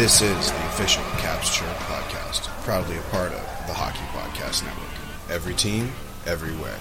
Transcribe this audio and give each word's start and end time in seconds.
This 0.00 0.22
is 0.22 0.50
the 0.50 0.66
official 0.68 1.02
Caps 1.18 1.54
Chirp 1.54 1.76
podcast, 1.80 2.44
proudly 2.64 2.96
a 2.96 3.02
part 3.10 3.32
of 3.32 3.66
the 3.66 3.74
Hockey 3.74 3.98
Podcast 4.16 4.64
Network. 4.64 4.88
Every 5.28 5.52
team, 5.52 5.92
everywhere. 6.24 6.78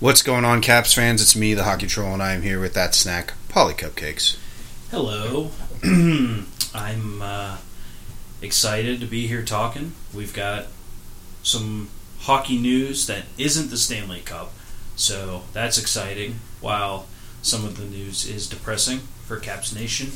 What's 0.00 0.22
going 0.22 0.44
on, 0.44 0.60
Caps 0.62 0.94
fans? 0.94 1.22
It's 1.22 1.36
me, 1.36 1.54
the 1.54 1.62
Hockey 1.62 1.86
Troll, 1.86 2.14
and 2.14 2.20
I 2.20 2.32
am 2.32 2.42
here 2.42 2.58
with 2.58 2.74
that 2.74 2.92
snack, 2.96 3.34
Polly 3.48 3.74
Cupcakes. 3.74 4.36
Hello. 4.90 5.52
I'm 6.74 7.22
uh, 7.22 7.58
excited 8.42 8.98
to 8.98 9.06
be 9.06 9.28
here 9.28 9.44
talking. 9.44 9.92
We've 10.12 10.34
got 10.34 10.66
some 11.44 11.88
hockey 12.22 12.58
news 12.58 13.06
that 13.06 13.26
isn't 13.38 13.70
the 13.70 13.76
Stanley 13.76 14.22
Cup, 14.22 14.50
so 14.98 15.42
that's 15.52 15.78
exciting. 15.78 16.40
While 16.60 17.06
some 17.40 17.64
of 17.64 17.78
the 17.78 17.84
news 17.84 18.28
is 18.28 18.48
depressing 18.48 18.98
for 19.24 19.38
Caps 19.38 19.74
Nation, 19.74 20.10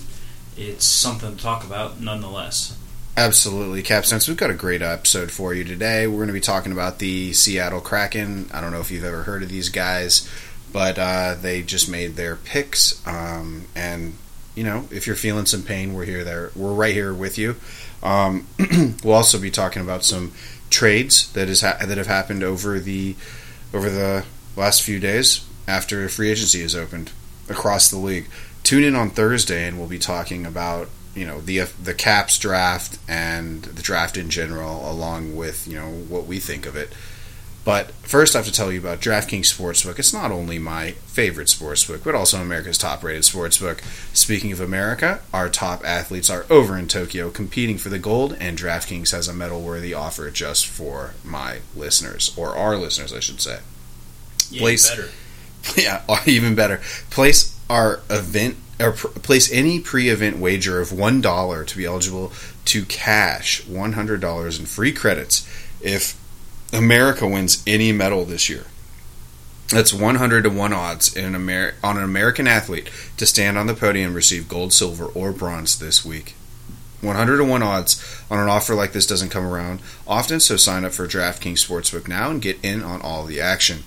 it's 0.57 0.85
something 0.85 1.37
to 1.37 1.43
talk 1.43 1.65
about 1.65 2.01
nonetheless. 2.01 2.77
Absolutely, 3.17 3.83
Cap 3.83 4.05
Sense. 4.05 4.27
We've 4.27 4.37
got 4.37 4.51
a 4.51 4.55
great 4.55 4.83
episode 4.83 5.31
for 5.31 5.55
you 5.55 5.65
today. 5.65 6.07
We're 6.07 6.17
going 6.17 6.29
to 6.29 6.33
be 6.33 6.41
talking 6.41 6.73
about 6.73 6.99
the 6.99 7.33
Seattle 7.33 7.81
Kraken. 7.81 8.51
I 8.53 8.61
don't 8.61 8.73
know 8.73 8.81
if 8.81 8.91
you've 8.91 9.05
ever 9.05 9.23
heard 9.23 9.43
of 9.43 9.51
these 9.51 9.69
guys, 9.69 10.29
but 10.73 10.99
uh, 10.99 11.37
they 11.41 11.63
just 11.63 11.89
made 11.89 12.17
their 12.17 12.37
picks. 12.37 13.07
Um, 13.07 13.67
and 13.77 14.17
you 14.55 14.65
know, 14.65 14.89
if 14.91 15.07
you're 15.07 15.17
feeling 15.17 15.47
some 15.47 15.63
pain, 15.63 15.95
we're 15.95 16.07
here. 16.07 16.25
There, 16.25 16.51
we're 16.57 16.73
right 16.73 16.95
here 16.95 17.15
with 17.15 17.39
you. 17.39 17.57
Um, 18.03 18.47
we'll 19.05 19.15
also 19.15 19.39
be 19.39 19.51
talking 19.51 19.83
about 19.83 20.05
some 20.05 20.33
trades 20.71 21.31
that 21.35 21.49
is 21.49 21.61
ha- 21.61 21.79
that 21.85 21.99
have 21.99 22.07
happened 22.07 22.43
over 22.43 22.81
the 22.81 23.15
over 23.73 23.89
the 23.89 24.25
last 24.57 24.83
few 24.83 24.99
days 24.99 25.47
after 25.67 26.09
free 26.09 26.31
agency 26.31 26.63
has 26.63 26.75
opened 26.75 27.13
across 27.49 27.91
the 27.91 27.99
league. 27.99 28.29
Tune 28.63 28.85
in 28.85 28.95
on 28.95 29.11
Thursday, 29.11 29.67
and 29.67 29.79
we'll 29.79 29.89
be 29.89 29.99
talking 29.99 30.47
about 30.47 30.89
you 31.15 31.27
know 31.27 31.41
the 31.41 31.61
the 31.83 31.95
Caps 31.95 32.39
draft 32.39 32.99
and 33.09 33.63
the 33.63 33.83
draft 33.83 34.17
in 34.17 34.31
general, 34.31 34.91
along 34.91 35.37
with 35.37 35.67
you 35.67 35.77
know 35.77 35.89
what 35.89 36.27
we 36.27 36.39
think 36.39 36.67
of 36.67 36.77
it. 36.77 36.93
But 37.65 37.93
first, 38.03 38.35
I 38.35 38.39
have 38.39 38.47
to 38.47 38.53
tell 38.53 38.73
you 38.73 38.81
about 38.81 39.01
DraftKings 39.01 39.47
Sportsbook. 39.47 39.99
It's 40.01 40.13
not 40.13 40.33
only 40.33 40.59
my 40.59 40.93
favorite 41.07 41.47
sportsbook, 41.47 42.03
but 42.03 42.17
also 42.17 42.41
America's 42.41 42.77
top-rated 42.77 43.23
sportsbook. 43.23 43.81
Speaking 44.13 44.51
of 44.51 44.59
America, 44.59 45.21
our 45.33 45.49
top 45.49 45.85
athletes 45.85 46.29
are 46.29 46.45
over 46.51 46.77
in 46.77 46.89
Tokyo 46.89 47.31
competing 47.31 47.79
for 47.79 47.89
the 47.89 48.01
gold, 48.01 48.37
and 48.41 48.59
DraftKings 48.59 49.13
has 49.13 49.29
a 49.29 49.33
medal-worthy 49.33 49.95
offer 49.95 50.29
just 50.29 50.67
for 50.67 51.15
my 51.23 51.61
listeners, 51.77 52.35
or 52.37 52.57
our 52.57 52.77
listeners, 52.77 53.13
I 53.13 53.21
should 53.21 53.41
say. 53.41 53.61
Yeah, 54.53 54.61
Place- 54.61 54.89
better. 54.91 55.09
Yeah, 55.77 56.03
even 56.27 56.55
better. 56.57 56.81
Place 57.11 57.57
our 57.71 58.01
event 58.11 58.57
or 58.81 58.93
place 58.93 59.51
any 59.53 59.79
pre-event 59.79 60.39
wager 60.39 60.81
of 60.81 60.91
one 60.93 61.21
dollar 61.21 61.65
to 61.65 61.77
be 61.77 61.85
eligible 61.87 62.33
to 62.65 62.85
cash 62.85 63.65
one 63.67 63.93
hundred 63.93 64.21
dollars 64.21 64.59
in 64.59 64.67
free 64.67 64.91
credits 64.93 65.47
if 65.81 66.19
America 66.73 67.29
wins 67.29 67.63
any 67.65 67.93
medal 67.93 68.25
this 68.25 68.49
year. 68.49 68.65
That's 69.69 69.95
one 69.95 70.17
hundred 70.17 70.43
to 70.43 70.51
one 70.51 70.73
odds 70.73 71.15
in 71.17 71.25
an 71.27 71.35
Amer- 71.37 71.75
on 71.83 71.97
an 71.97 72.03
American 72.03 72.49
athlete 72.49 72.91
to 73.17 73.25
stand 73.25 73.57
on 73.57 73.69
the 73.69 73.75
podium 73.75 74.09
and 74.09 74.17
receive 74.17 74.49
gold, 74.49 74.73
silver, 74.73 75.07
or 75.07 75.31
bronze 75.33 75.79
this 75.79 76.05
week. 76.05 76.35
100 77.03 77.39
to 77.39 77.45
1 77.45 77.63
odds 77.65 78.23
on 78.31 78.39
an 78.39 78.49
offer 78.49 78.77
like 78.77 78.93
this 78.93 79.09
doesn't 79.09 79.31
come 79.31 79.45
around 79.45 79.81
often, 80.07 80.39
so 80.39 80.57
sign 80.57 80.85
up 80.85 80.93
for 80.93 81.09
DraftKings 81.09 81.55
Sportsbook 81.67 82.07
now 82.07 82.31
and 82.31 82.41
get 82.41 82.59
in 82.65 82.81
on 82.81 83.01
all 83.03 83.25
the 83.25 83.41
action. 83.41 83.83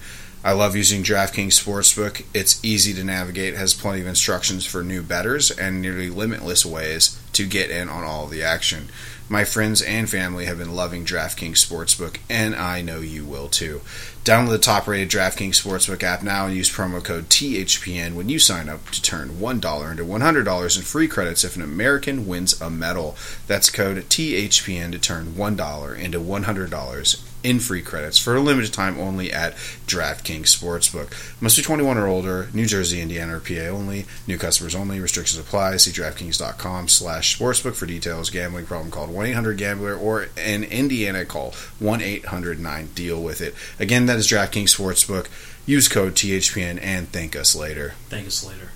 I 0.45 0.51
love 0.51 0.75
using 0.75 1.01
DraftKings 1.01 1.59
Sportsbook. 1.59 2.23
It's 2.31 2.63
easy 2.63 2.93
to 2.93 3.03
navigate, 3.03 3.55
has 3.55 3.73
plenty 3.73 4.01
of 4.01 4.05
instructions 4.05 4.63
for 4.63 4.83
new 4.83 5.01
bettors, 5.01 5.49
and 5.49 5.81
nearly 5.81 6.07
limitless 6.07 6.63
ways 6.63 7.19
to 7.33 7.47
get 7.47 7.71
in 7.71 7.89
on 7.89 8.03
all 8.03 8.27
the 8.27 8.43
action. 8.43 8.89
My 9.27 9.43
friends 9.43 9.81
and 9.81 10.07
family 10.07 10.45
have 10.45 10.59
been 10.59 10.75
loving 10.75 11.03
DraftKings 11.03 11.57
Sportsbook, 11.57 12.17
and 12.29 12.53
I 12.53 12.83
know 12.83 12.99
you 12.99 13.25
will 13.25 13.47
too. 13.47 13.81
Download 14.23 14.51
the 14.51 14.59
top 14.59 14.87
rated 14.87 15.09
DraftKings 15.09 15.59
Sportsbook 15.59 16.03
app 16.03 16.21
now 16.21 16.45
and 16.45 16.55
use 16.55 16.69
promo 16.69 17.03
code 17.03 17.27
THPN 17.29 18.13
when 18.13 18.29
you 18.29 18.37
sign 18.37 18.69
up 18.69 18.91
to 18.91 19.01
turn 19.01 19.39
$1 19.39 19.91
into 19.91 20.03
$100 20.03 20.77
in 20.77 20.83
free 20.83 21.07
credits 21.07 21.43
if 21.43 21.55
an 21.55 21.63
American 21.63 22.27
wins 22.27 22.61
a 22.61 22.69
medal. 22.69 23.15
That's 23.47 23.71
code 23.71 23.97
THPN 23.97 24.91
to 24.91 24.99
turn 24.99 25.33
$1 25.33 25.97
into 25.97 26.19
$100 26.19 27.24
in 27.45 27.59
free 27.59 27.83
credits 27.83 28.17
for 28.17 28.35
a 28.35 28.39
limited 28.39 28.73
time 28.73 28.99
only 28.99 29.31
at 29.31 29.53
DraftKings 29.85 30.47
Sportsbook. 30.47 31.11
Must 31.39 31.55
be 31.55 31.61
21 31.61 31.97
or 31.97 32.07
older, 32.07 32.49
New 32.53 32.65
Jersey, 32.65 33.01
Indiana, 33.01 33.37
or 33.37 33.39
PA 33.39 33.67
only. 33.67 34.05
New 34.27 34.39
customers 34.39 34.73
only. 34.73 34.99
Restrictions 34.99 35.39
apply. 35.39 35.77
See 35.77 35.91
DraftKings.com 35.91 36.87
slash 36.87 37.37
sportsbook 37.37 37.75
for 37.75 37.85
details. 37.85 38.31
Gambling 38.31 38.65
problem 38.65 38.89
called 38.89 39.11
1-800-GAMBLER 39.11 39.95
or 39.95 40.29
in 40.35 40.63
Indiana 40.63 41.23
call 41.23 41.51
1-800-9-DEAL 41.79 43.21
with 43.21 43.41
it. 43.41 43.53
Again, 43.79 44.07
that 44.07 44.17
is 44.17 44.27
DraftKings 44.27 44.75
Sportsbook. 44.75 45.27
Use 45.67 45.87
code 45.87 46.15
THPN 46.15 46.79
and 46.81 47.09
thank 47.09 47.35
us 47.35 47.55
later. 47.55 47.93
Thank 48.09 48.27
us 48.27 48.43
later. 48.43 48.71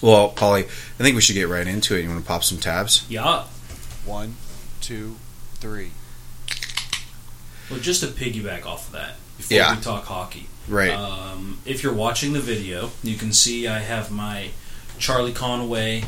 Well, 0.00 0.28
Polly, 0.28 0.64
I 0.64 1.02
think 1.02 1.16
we 1.16 1.22
should 1.22 1.34
get 1.34 1.48
right 1.48 1.66
into 1.66 1.96
it. 1.96 2.02
You 2.02 2.08
want 2.08 2.20
to 2.22 2.26
pop 2.26 2.44
some 2.44 2.58
tabs? 2.58 3.04
Yeah. 3.08 3.44
One, 4.04 4.36
two, 4.80 5.16
three. 5.54 5.90
Well, 7.70 7.80
just 7.80 8.00
to 8.02 8.06
piggyback 8.08 8.64
off 8.66 8.86
of 8.88 8.92
that, 8.92 9.16
before 9.36 9.56
Yeah. 9.56 9.74
we 9.76 9.82
talk 9.82 10.04
hockey, 10.06 10.46
Right. 10.68 10.90
Um, 10.90 11.58
if 11.64 11.82
you're 11.84 11.92
watching 11.92 12.32
the 12.32 12.40
video, 12.40 12.90
you 13.04 13.16
can 13.16 13.32
see 13.32 13.68
I 13.68 13.78
have 13.80 14.10
my 14.10 14.50
Charlie 14.98 15.32
Conway 15.32 16.04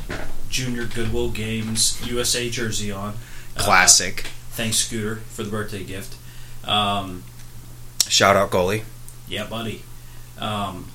Junior 0.50 0.84
Goodwill 0.84 1.28
Games 1.30 1.97
USA 2.04 2.48
jersey 2.50 2.91
on. 2.91 3.14
Uh, 3.56 3.62
Classic. 3.62 4.26
thanks, 4.52 4.78
Scooter, 4.78 5.16
for 5.32 5.42
the 5.44 5.50
birthday 5.50 5.84
gift. 5.84 6.14
Um, 6.64 7.22
Shout 8.08 8.34
out 8.34 8.50
goalie. 8.50 8.82
yeah, 9.28 9.44
buddy. 9.44 9.82
Um, 10.38 10.88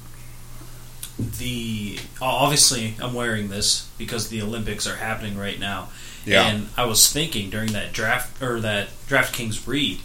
the 1.20 2.00
obviously 2.22 2.96
I'm 3.02 3.14
wearing 3.14 3.50
this 3.50 3.88
because 3.98 4.30
the 4.30 4.42
Olympics 4.42 4.88
are 4.88 4.96
happening 4.98 5.38
right 5.38 5.60
now. 5.60 5.90
Yeah. 6.26 6.48
And 6.48 6.70
I 6.76 6.86
was 6.86 7.12
thinking 7.12 7.50
during 7.50 7.72
that 7.74 7.94
draft 7.94 8.42
or 8.42 8.60
that 8.62 8.90
DraftKings 9.08 9.66
read, 9.68 10.00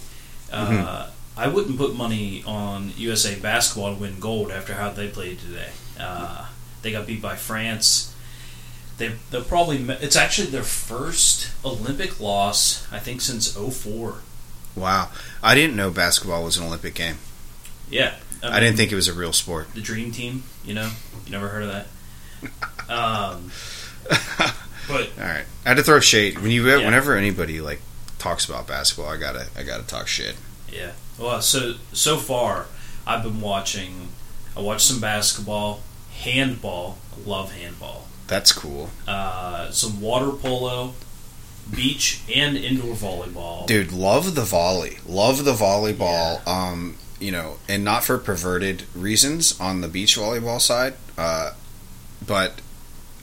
uh, 0.53 1.11
I 1.37 1.49
wouldn't 1.49 1.77
put 1.79 1.95
money 1.95 2.43
on 2.47 2.93
USA 2.97 3.35
basketball 3.39 3.95
to 3.95 4.01
win 4.01 4.19
gold 4.21 4.51
after 4.51 4.75
how 4.75 4.91
they 4.91 5.09
played 5.09 5.39
today. 5.39 5.71
Uh, 5.99 6.49
they 6.83 6.93
got 6.93 7.07
beat 7.07 7.23
by 7.23 7.37
France. 7.37 8.15
They 8.99 9.13
they'll 9.31 9.45
probably 9.45 9.77
it's 10.01 10.17
actually 10.17 10.49
their 10.49 10.63
first 10.65 11.51
Olympic 11.65 12.19
loss 12.21 12.87
I 12.93 12.99
think 12.99 13.21
since 13.21 13.53
04. 13.57 14.17
Wow. 14.75 15.11
I 15.43 15.55
didn't 15.55 15.77
know 15.77 15.91
basketball 15.91 16.45
was 16.45 16.57
an 16.57 16.65
Olympic 16.65 16.95
game. 16.95 17.19
Yeah. 17.91 18.15
I 18.43 18.61
didn't 18.61 18.77
think 18.77 18.93
it 18.93 18.95
was 18.97 19.09
a 19.09 19.13
real 19.13 19.33
sport. 19.33 19.75
the 19.75 19.81
Dream 19.81 20.13
Team. 20.13 20.45
You 20.65 20.75
know, 20.75 20.91
you 21.27 21.33
never 21.33 21.49
heard 21.49 21.63
of 21.65 21.69
that. 21.73 21.87
Um, 22.91 23.51
but 24.89 25.11
All 25.19 25.25
right, 25.25 25.45
I 25.67 25.69
had 25.69 25.77
to 25.77 25.83
throw 25.83 26.01
shade 26.01 26.39
when 26.39 26.51
you 26.51 26.67
Yeah. 26.67 26.79
whenever 26.87 27.17
anybody 27.17 27.61
like 27.61 27.81
talks 28.19 28.49
about 28.49 28.67
basketball. 28.67 29.13
I 29.13 29.17
gotta 29.17 29.47
I 29.57 29.63
gotta 29.63 29.85
talk 29.87 30.07
shit. 30.09 30.37
yeah, 30.73 30.93
well, 31.19 31.41
so 31.43 31.75
so 31.93 32.17
far 32.17 32.67
I've 33.07 33.23
been 33.23 33.41
watching. 33.41 34.09
I 34.57 34.61
watched 34.61 34.87
some 34.87 35.01
basketball, 35.01 35.81
handball. 36.21 36.99
I 37.17 37.29
love 37.29 37.53
handball. 37.53 38.07
That's 38.27 38.53
cool, 38.53 38.91
Uh, 39.07 39.71
some 39.71 40.01
water 40.03 40.31
polo, 40.33 40.95
beach 41.75 42.21
and 42.35 42.57
indoor 42.57 42.95
volleyball. 42.95 43.67
dude. 43.67 43.93
Love 43.93 44.35
the 44.35 44.43
volley. 44.45 44.99
Love 45.07 45.45
the 45.45 45.55
volleyball. 45.55 46.47
Um, 46.47 46.97
you 47.21 47.33
know, 47.33 47.57
and 47.69 47.83
not 47.85 48.05
for 48.05 48.19
perverted 48.19 48.85
reasons 48.95 49.59
on 49.61 49.81
the 49.81 49.89
beach 49.89 50.17
volleyball 50.17 50.61
side. 50.61 50.95
Uh, 51.17 51.53
but 52.27 52.61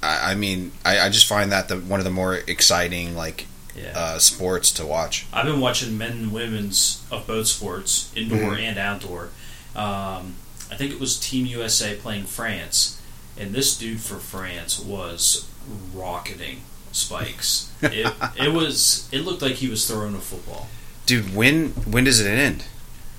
I, 0.02 0.32
I 0.32 0.36
mean, 0.36 0.72
I, 0.84 1.00
I 1.02 1.10
just 1.10 1.28
find 1.28 1.52
that 1.52 1.68
the 1.68 1.78
one 1.78 2.00
of 2.00 2.04
the 2.04 2.12
more 2.12 2.36
exciting 2.48 3.16
like 3.16 3.46
Yeah, 3.76 3.92
uh, 3.98 4.20
sports 4.20 4.72
to 4.74 4.86
watch. 4.86 5.26
I've 5.34 5.46
been 5.46 5.60
watching 5.60 5.98
men 5.98 6.12
and 6.12 6.32
women's 6.34 7.02
of 7.12 7.28
both 7.28 7.48
sports, 7.48 8.10
indoor 8.16 8.56
Mhm. 8.56 8.60
and 8.62 8.78
outdoor. 8.80 9.30
Um, 9.76 10.36
I 10.72 10.76
think 10.78 10.92
it 10.92 11.00
was 11.00 11.18
Team 11.18 11.46
USA 11.46 11.96
playing 11.96 12.26
France, 12.26 12.98
and 13.38 13.54
this 13.54 13.76
dude 13.78 14.00
for 14.00 14.18
France 14.18 14.80
was 14.80 15.46
rocketing 15.94 16.62
spikes. 16.92 17.70
It, 17.82 18.12
it 18.38 18.54
was. 18.54 19.08
It 19.12 19.20
looked 19.26 19.42
like 19.42 19.56
he 19.56 19.68
was 19.68 19.86
throwing 19.88 20.16
a 20.16 20.20
football. 20.20 20.70
Dude, 21.06 21.36
when 21.36 21.70
when 21.86 22.04
does 22.06 22.20
it 22.20 22.28
end? 22.28 22.64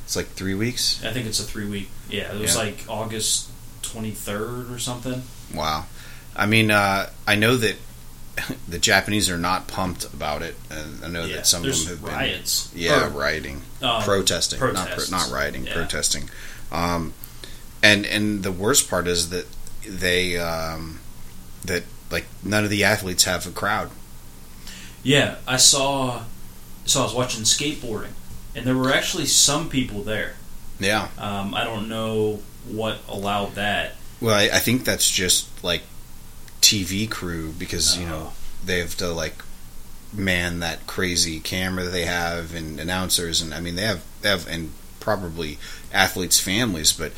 It's 0.04 0.16
like 0.16 0.30
three 0.34 0.54
weeks. 0.54 1.04
I 1.04 1.12
think 1.12 1.26
it's 1.26 1.38
a 1.40 1.44
three 1.44 1.66
week. 1.68 1.90
Yeah, 2.08 2.32
it 2.32 2.40
was 2.40 2.54
Yeah. 2.54 2.62
like 2.62 2.84
August 2.88 3.46
twenty 3.82 4.10
third 4.12 4.70
or 4.72 4.78
something. 4.78 5.22
Wow. 5.54 5.86
I 6.34 6.46
mean, 6.46 6.70
uh, 6.70 7.10
I 7.26 7.34
know 7.36 7.56
that 7.58 7.76
the 8.68 8.78
Japanese 8.78 9.30
are 9.30 9.38
not 9.38 9.66
pumped 9.66 10.04
about 10.04 10.42
it, 10.42 10.56
and 10.70 11.04
I 11.04 11.08
know 11.08 11.24
yeah, 11.24 11.36
that 11.36 11.46
some 11.46 11.64
of 11.64 11.70
them 11.76 11.86
have 11.88 12.04
been 12.04 12.14
riots. 12.14 12.70
yeah 12.74 13.06
Or, 13.06 13.10
rioting, 13.10 13.62
um, 13.82 14.02
protesting, 14.02 14.60
not 14.60 14.90
pro- 14.90 15.04
not 15.10 15.30
rioting, 15.30 15.66
Yeah. 15.66 15.72
protesting. 15.74 16.28
Um, 16.70 17.14
and 17.82 18.04
and 18.06 18.42
the 18.42 18.52
worst 18.52 18.90
part 18.90 19.06
is 19.06 19.30
that 19.30 19.46
they 19.88 20.38
um, 20.38 21.00
that 21.64 21.84
like 22.10 22.26
none 22.42 22.64
of 22.64 22.70
the 22.70 22.84
athletes 22.84 23.24
have 23.24 23.46
a 23.46 23.50
crowd. 23.50 23.90
Yeah, 25.02 25.36
I 25.46 25.56
saw. 25.56 26.24
So 26.84 27.00
I 27.00 27.04
was 27.04 27.14
watching 27.14 27.42
skateboarding, 27.42 28.12
and 28.54 28.66
there 28.66 28.76
were 28.76 28.92
actually 28.92 29.26
some 29.26 29.68
people 29.68 30.02
there. 30.02 30.34
Yeah. 30.78 31.08
Um, 31.18 31.54
I 31.54 31.64
don't 31.64 31.88
know 31.88 32.40
what 32.68 32.98
allowed 33.08 33.54
that. 33.54 33.94
Well, 34.20 34.34
I, 34.34 34.44
I 34.44 34.58
think 34.58 34.84
that's 34.84 35.10
just 35.10 35.46
like 35.64 35.82
TV 36.66 37.08
crew 37.08 37.52
because 37.52 37.96
you 37.96 38.06
know 38.06 38.32
they 38.64 38.78
have 38.80 38.96
to 38.96 39.08
like 39.12 39.36
man 40.12 40.60
that 40.60 40.86
crazy 40.86 41.38
camera 41.40 41.84
that 41.84 41.90
they 41.90 42.04
have 42.06 42.54
and 42.54 42.80
announcers 42.80 43.40
and 43.42 43.52
I 43.54 43.60
mean 43.60 43.76
they 43.76 43.82
have 43.82 44.02
they 44.22 44.28
have 44.30 44.48
and 44.48 44.72
probably 44.98 45.58
athletes' 45.92 46.40
families. 46.40 46.92
But 46.92 47.12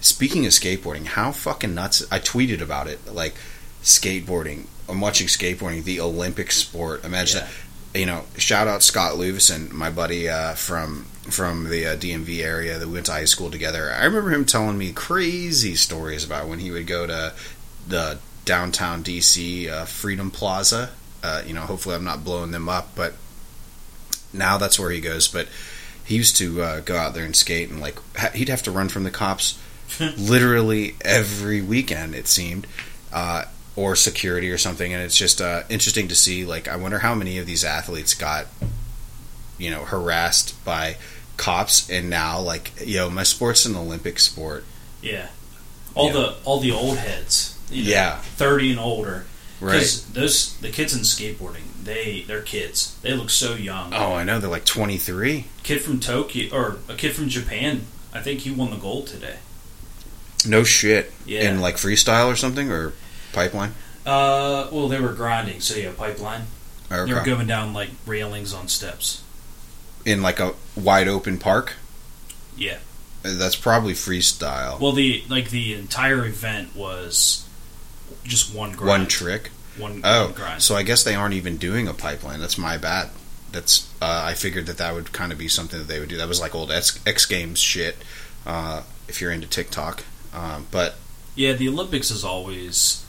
speaking 0.00 0.46
of 0.46 0.52
skateboarding, 0.52 1.06
how 1.06 1.32
fucking 1.32 1.74
nuts! 1.74 2.04
I 2.12 2.20
tweeted 2.20 2.60
about 2.60 2.86
it 2.86 3.00
like 3.12 3.34
skateboarding. 3.82 4.66
I'm 4.88 5.00
watching 5.00 5.26
skateboarding, 5.26 5.82
the 5.84 6.00
Olympic 6.00 6.52
sport. 6.52 7.04
Imagine 7.04 7.38
Yeah. 7.40 7.46
that. 7.46 7.52
You 8.00 8.06
know, 8.06 8.24
shout 8.36 8.66
out 8.66 8.82
Scott 8.82 9.14
Luvison, 9.14 9.70
my 9.70 9.88
buddy 9.88 10.28
uh, 10.28 10.54
from 10.54 11.06
from 11.30 11.70
the 11.70 11.86
uh, 11.86 11.96
DMV 11.96 12.42
area 12.42 12.76
that 12.78 12.86
we 12.88 12.94
went 12.94 13.06
to 13.06 13.12
high 13.12 13.24
school 13.24 13.50
together. 13.52 13.92
I 13.92 14.04
remember 14.04 14.30
him 14.30 14.44
telling 14.44 14.76
me 14.78 14.92
crazy 14.92 15.74
stories 15.76 16.24
about 16.24 16.48
when 16.48 16.58
he 16.58 16.70
would 16.72 16.86
go 16.88 17.06
to 17.06 17.32
the 17.86 18.18
downtown 18.44 19.02
DC 19.02 19.68
uh, 19.68 19.84
Freedom 19.84 20.30
Plaza. 20.30 20.90
Uh, 21.22 21.42
you 21.46 21.54
know, 21.54 21.62
hopefully 21.62 21.94
I'm 21.94 22.04
not 22.04 22.24
blowing 22.24 22.50
them 22.50 22.68
up, 22.68 22.90
but 22.94 23.14
now 24.32 24.58
that's 24.58 24.78
where 24.78 24.90
he 24.90 25.00
goes. 25.00 25.26
But 25.28 25.48
he 26.04 26.16
used 26.16 26.36
to 26.36 26.62
uh, 26.62 26.80
go 26.80 26.96
out 26.96 27.14
there 27.14 27.24
and 27.24 27.34
skate, 27.34 27.70
and 27.70 27.80
like 27.80 27.96
ha- 28.16 28.30
he'd 28.34 28.48
have 28.48 28.62
to 28.64 28.70
run 28.70 28.88
from 28.88 29.04
the 29.04 29.10
cops 29.10 29.58
literally 30.18 30.96
every 31.02 31.60
weekend. 31.62 32.14
It 32.14 32.28
seemed. 32.28 32.66
Uh, 33.12 33.44
or 33.76 33.96
security 33.96 34.50
or 34.50 34.58
something, 34.58 34.92
and 34.92 35.02
it's 35.02 35.16
just 35.16 35.40
uh, 35.40 35.62
interesting 35.68 36.06
to 36.08 36.14
see. 36.14 36.44
Like, 36.44 36.68
I 36.68 36.76
wonder 36.76 37.00
how 37.00 37.14
many 37.14 37.38
of 37.38 37.46
these 37.46 37.64
athletes 37.64 38.14
got, 38.14 38.46
you 39.58 39.68
know, 39.70 39.84
harassed 39.84 40.64
by 40.64 40.96
cops, 41.36 41.90
and 41.90 42.08
now 42.08 42.40
like, 42.40 42.72
yo, 42.84 43.10
my 43.10 43.24
sport's 43.24 43.66
an 43.66 43.74
Olympic 43.74 44.20
sport, 44.20 44.64
Yeah, 45.02 45.28
all 45.94 46.12
the 46.12 46.36
all 46.44 46.60
the 46.60 46.70
old 46.70 46.98
heads. 46.98 47.53
You 47.74 47.84
know, 47.84 47.90
Yeah. 47.90 48.16
thirty 48.18 48.70
and 48.70 48.80
older. 48.80 49.26
right? 49.60 49.72
Because 49.72 50.04
those 50.06 50.54
the 50.58 50.70
kids 50.70 50.94
in 50.94 51.00
skateboarding, 51.00 51.62
they 51.82 52.24
they're 52.26 52.42
kids. 52.42 52.96
They 53.02 53.12
look 53.14 53.30
so 53.30 53.54
young. 53.54 53.92
Oh, 53.94 54.14
I 54.14 54.24
know 54.24 54.38
they're 54.38 54.50
like 54.50 54.64
twenty 54.64 54.98
three. 54.98 55.46
Kid 55.62 55.82
from 55.82 56.00
Tokyo 56.00 56.54
or 56.54 56.78
a 56.88 56.94
kid 56.94 57.14
from 57.14 57.28
Japan. 57.28 57.86
I 58.12 58.20
think 58.20 58.40
he 58.40 58.50
won 58.50 58.70
the 58.70 58.76
gold 58.76 59.06
today. 59.08 59.36
No 60.46 60.62
shit. 60.64 61.12
Yeah. 61.26 61.48
In 61.50 61.60
like 61.60 61.76
freestyle 61.76 62.26
or 62.30 62.36
something 62.36 62.70
or 62.70 62.92
pipeline. 63.32 63.74
Uh, 64.06 64.68
well, 64.70 64.88
they 64.88 65.00
were 65.00 65.12
grinding, 65.14 65.60
so 65.60 65.74
yeah, 65.74 65.90
pipeline. 65.96 66.42
Or, 66.90 67.06
They 67.06 67.14
were 67.14 67.22
going 67.24 67.46
down 67.46 67.72
like 67.72 67.88
railings 68.06 68.52
on 68.52 68.68
steps. 68.68 69.22
in 70.04 70.20
like 70.20 70.38
a 70.38 70.52
wide 70.76 71.08
open 71.08 71.38
park. 71.38 71.72
Yeah. 72.58 72.78
That's 73.22 73.56
probably 73.56 73.94
freestyle. 73.94 74.78
Well, 74.78 74.92
the 74.92 75.24
like 75.30 75.48
the 75.48 75.72
entire 75.72 76.26
event 76.26 76.76
was 76.76 77.43
just 78.24 78.54
one 78.54 78.72
grind. 78.72 78.88
One 78.88 79.06
trick. 79.06 79.50
One, 79.76 80.00
Oh, 80.04 80.26
one 80.26 80.34
grind. 80.34 80.62
so 80.62 80.76
I 80.76 80.82
guess 80.84 81.02
they 81.02 81.14
aren't 81.16 81.34
even 81.34 81.56
doing 81.56 81.88
a 81.88 81.94
pipeline. 81.94 82.40
That's 82.40 82.56
my 82.56 82.76
bad. 82.78 83.10
That's 83.50 83.88
uh, 84.00 84.22
I 84.26 84.34
figured 84.34 84.66
that 84.66 84.78
that 84.78 84.94
would 84.94 85.12
kind 85.12 85.32
of 85.32 85.38
be 85.38 85.48
something 85.48 85.78
that 85.78 85.88
they 85.88 85.98
would 86.00 86.08
do. 86.08 86.16
That 86.16 86.28
was 86.28 86.40
like 86.40 86.54
old 86.54 86.70
X, 86.70 86.98
X 87.06 87.26
Games 87.26 87.58
shit. 87.60 87.96
Uh, 88.46 88.82
if 89.08 89.20
you're 89.20 89.30
into 89.32 89.46
TikTok, 89.48 90.04
um, 90.32 90.66
but 90.70 90.94
Yeah, 91.34 91.52
the 91.54 91.68
Olympics 91.68 92.10
is 92.10 92.24
always 92.24 93.04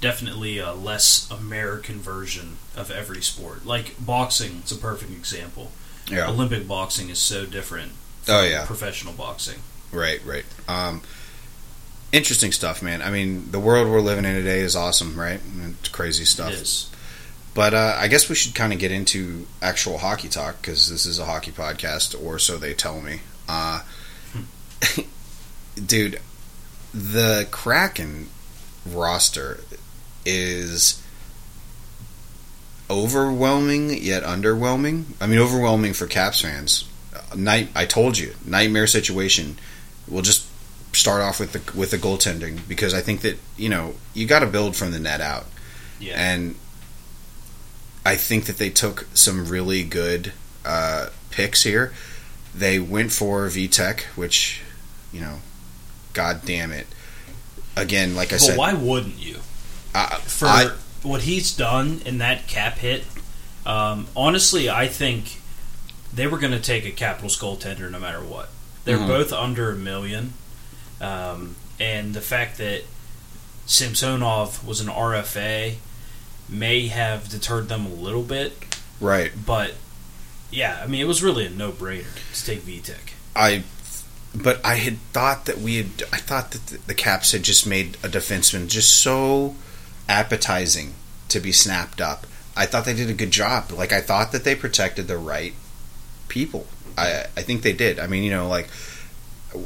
definitely 0.00 0.58
a 0.58 0.72
less 0.72 1.28
American 1.30 1.98
version 2.00 2.56
of 2.76 2.90
every 2.90 3.20
sport. 3.22 3.66
Like 3.66 3.94
boxing, 3.98 4.58
it's 4.60 4.72
a 4.72 4.76
perfect 4.76 5.10
example. 5.12 5.72
yeah, 6.10 6.28
Olympic 6.28 6.68
boxing 6.68 7.08
is 7.10 7.18
so 7.18 7.44
different. 7.46 7.92
Oh, 8.28 8.44
yeah. 8.44 8.66
professional 8.66 9.14
boxing. 9.14 9.60
right, 9.90 10.20
right. 10.24 10.44
Um, 10.68 11.02
interesting 12.12 12.52
stuff, 12.52 12.82
man. 12.82 13.02
I 13.02 13.10
mean, 13.10 13.50
the 13.50 13.60
world 13.60 13.88
we're 13.88 14.00
living 14.00 14.24
in 14.24 14.34
today 14.34 14.60
is 14.60 14.76
awesome, 14.76 15.18
right? 15.18 15.40
It's 15.80 15.88
crazy 15.88 16.24
stuff. 16.24 16.52
It 16.52 16.60
is. 16.60 16.90
But 17.54 17.74
uh, 17.74 17.96
I 17.98 18.08
guess 18.08 18.28
we 18.28 18.34
should 18.34 18.54
kind 18.54 18.72
of 18.72 18.78
get 18.78 18.92
into 18.92 19.46
actual 19.60 19.98
hockey 19.98 20.28
talk 20.28 20.60
because 20.60 20.88
this 20.90 21.06
is 21.06 21.18
a 21.18 21.24
hockey 21.24 21.50
podcast, 21.50 22.20
or 22.22 22.38
so 22.38 22.56
they 22.56 22.74
tell 22.74 23.00
me. 23.00 23.20
Uh, 23.48 23.82
dude, 25.86 26.20
the 26.94 27.48
Kraken 27.50 28.28
roster 28.86 29.60
is 30.24 31.02
overwhelming 32.90 33.90
yet 34.02 34.22
underwhelming. 34.22 35.04
I 35.20 35.26
mean, 35.26 35.38
overwhelming 35.38 35.94
for 35.94 36.06
Caps 36.06 36.42
fans. 36.42 36.84
Night, 37.36 37.68
I 37.74 37.84
told 37.84 38.18
you, 38.18 38.34
nightmare 38.44 38.86
situation. 38.86 39.58
We'll 40.06 40.22
just 40.22 40.47
start 40.98 41.22
off 41.22 41.38
with 41.40 41.52
the 41.52 41.78
with 41.78 41.90
the 41.90 41.98
goaltending 41.98 42.60
because 42.68 42.92
I 42.94 43.00
think 43.00 43.20
that 43.22 43.38
you 43.56 43.68
know 43.68 43.94
you 44.14 44.26
got 44.26 44.40
to 44.40 44.46
build 44.46 44.76
from 44.76 44.90
the 44.92 44.98
net 44.98 45.20
out. 45.20 45.46
Yeah. 46.00 46.14
And 46.16 46.54
I 48.04 48.16
think 48.16 48.44
that 48.46 48.56
they 48.58 48.70
took 48.70 49.06
some 49.14 49.48
really 49.48 49.82
good 49.84 50.32
uh, 50.64 51.08
picks 51.30 51.62
here. 51.64 51.92
They 52.54 52.78
went 52.78 53.12
for 53.12 53.46
Vitek, 53.48 54.02
which, 54.16 54.62
you 55.12 55.20
know, 55.20 55.38
god 56.14 56.42
damn 56.44 56.72
it. 56.72 56.86
Again, 57.76 58.14
like 58.16 58.28
I 58.28 58.36
but 58.36 58.40
said, 58.40 58.58
why 58.58 58.72
wouldn't 58.74 59.18
you? 59.18 59.36
I, 59.94 60.16
For 60.26 60.46
I- 60.46 60.70
what 61.02 61.22
he's 61.22 61.54
done 61.54 62.00
in 62.06 62.18
that 62.18 62.46
cap 62.48 62.78
hit, 62.78 63.04
um, 63.66 64.06
honestly, 64.16 64.70
I 64.70 64.88
think 64.88 65.40
they 66.12 66.26
were 66.26 66.38
going 66.38 66.52
to 66.52 66.60
take 66.60 66.84
a 66.86 66.90
Capitals 66.90 67.38
goaltender 67.38 67.90
no 67.90 67.98
matter 68.00 68.20
what. 68.20 68.48
They're 68.84 68.98
Mhm. 68.98 69.06
both 69.06 69.32
under 69.32 69.70
a 69.70 69.76
million, 69.76 70.32
um, 71.00 71.56
and 71.80 72.14
the 72.14 72.20
fact 72.20 72.58
that 72.58 72.82
Samsonov 73.66 74.66
was 74.66 74.80
an 74.80 74.88
RFA 74.88 75.76
may 76.48 76.88
have 76.88 77.28
deterred 77.28 77.68
them 77.68 77.86
a 77.86 77.90
little 77.90 78.22
bit. 78.22 78.52
right. 79.00 79.30
But 79.44 79.74
yeah, 80.50 80.80
I 80.82 80.86
mean, 80.86 81.00
it 81.00 81.06
was 81.06 81.22
really 81.22 81.46
a 81.46 81.50
no-brainer 81.50 82.06
to 82.34 82.44
take 82.44 82.60
Vitek. 82.60 83.12
I, 83.36 83.64
but 84.34 84.64
I 84.64 84.76
had 84.76 84.98
thought 85.12 85.44
that 85.44 85.58
we 85.58 85.76
had. 85.76 86.02
I 86.12 86.16
thought 86.16 86.52
that 86.52 86.86
the 86.86 86.94
Caps 86.94 87.32
had 87.32 87.42
just 87.42 87.66
made 87.66 87.96
a 88.02 88.08
defenseman 88.08 88.68
just 88.68 89.00
so 89.00 89.54
appetizing 90.08 90.94
to 91.28 91.40
be 91.40 91.52
snapped 91.52 92.00
up. 92.00 92.26
I 92.56 92.66
thought 92.66 92.84
they 92.84 92.94
did 92.94 93.10
a 93.10 93.14
good 93.14 93.30
job. 93.30 93.70
Like 93.70 93.92
I 93.92 94.00
thought 94.00 94.32
that 94.32 94.44
they 94.44 94.54
protected 94.54 95.06
the 95.06 95.18
right 95.18 95.52
people. 96.28 96.66
I 96.96 97.26
I 97.36 97.42
think 97.42 97.62
they 97.62 97.72
did. 97.72 97.98
I 97.98 98.06
mean, 98.06 98.22
you 98.22 98.30
know, 98.30 98.48
like 98.48 98.68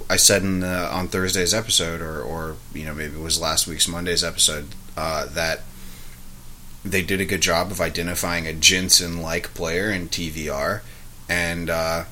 I 0.08 0.16
said 0.16 0.42
in 0.42 0.60
the, 0.60 0.92
on 0.92 1.08
Thursday's 1.08 1.52
episode, 1.52 2.00
or 2.00 2.20
or 2.22 2.56
you 2.72 2.84
know 2.84 2.94
maybe 2.94 3.16
it 3.16 3.22
was 3.22 3.40
last 3.40 3.66
week's 3.66 3.88
Monday's 3.88 4.22
episode, 4.22 4.68
uh, 4.96 5.26
that 5.26 5.62
they 6.84 7.02
did 7.02 7.20
a 7.20 7.24
good 7.24 7.40
job 7.40 7.70
of 7.70 7.80
identifying 7.80 8.46
a 8.46 8.52
Jensen 8.52 9.20
like 9.20 9.54
player 9.54 9.90
in 9.90 10.08
TVR, 10.08 10.82
and 11.28 11.68
uh, 11.68 12.04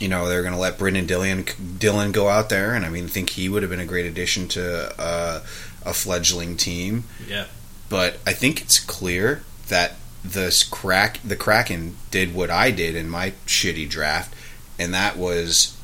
you 0.00 0.08
know 0.08 0.28
they're 0.28 0.42
going 0.42 0.54
to 0.54 0.60
let 0.60 0.78
Brendan 0.78 1.06
Dillon 1.06 1.44
Dillon 1.78 2.12
go 2.12 2.28
out 2.28 2.48
there, 2.48 2.74
and 2.74 2.84
I 2.84 2.88
mean, 2.88 3.08
think 3.08 3.30
he 3.30 3.48
would 3.48 3.62
have 3.62 3.70
been 3.70 3.80
a 3.80 3.86
great 3.86 4.06
addition 4.06 4.48
to 4.48 5.00
uh, 5.00 5.40
a 5.84 5.92
fledgling 5.92 6.56
team. 6.56 7.04
Yeah. 7.26 7.46
But 7.88 8.18
I 8.26 8.32
think 8.32 8.60
it's 8.60 8.80
clear 8.80 9.42
that 9.68 9.94
this 10.24 10.64
crack 10.64 11.20
the 11.22 11.36
Kraken 11.36 11.96
did 12.10 12.34
what 12.34 12.50
I 12.50 12.70
did 12.70 12.96
in 12.96 13.08
my 13.08 13.32
shitty 13.46 13.88
draft, 13.88 14.34
and 14.78 14.92
that 14.94 15.16
was 15.16 15.76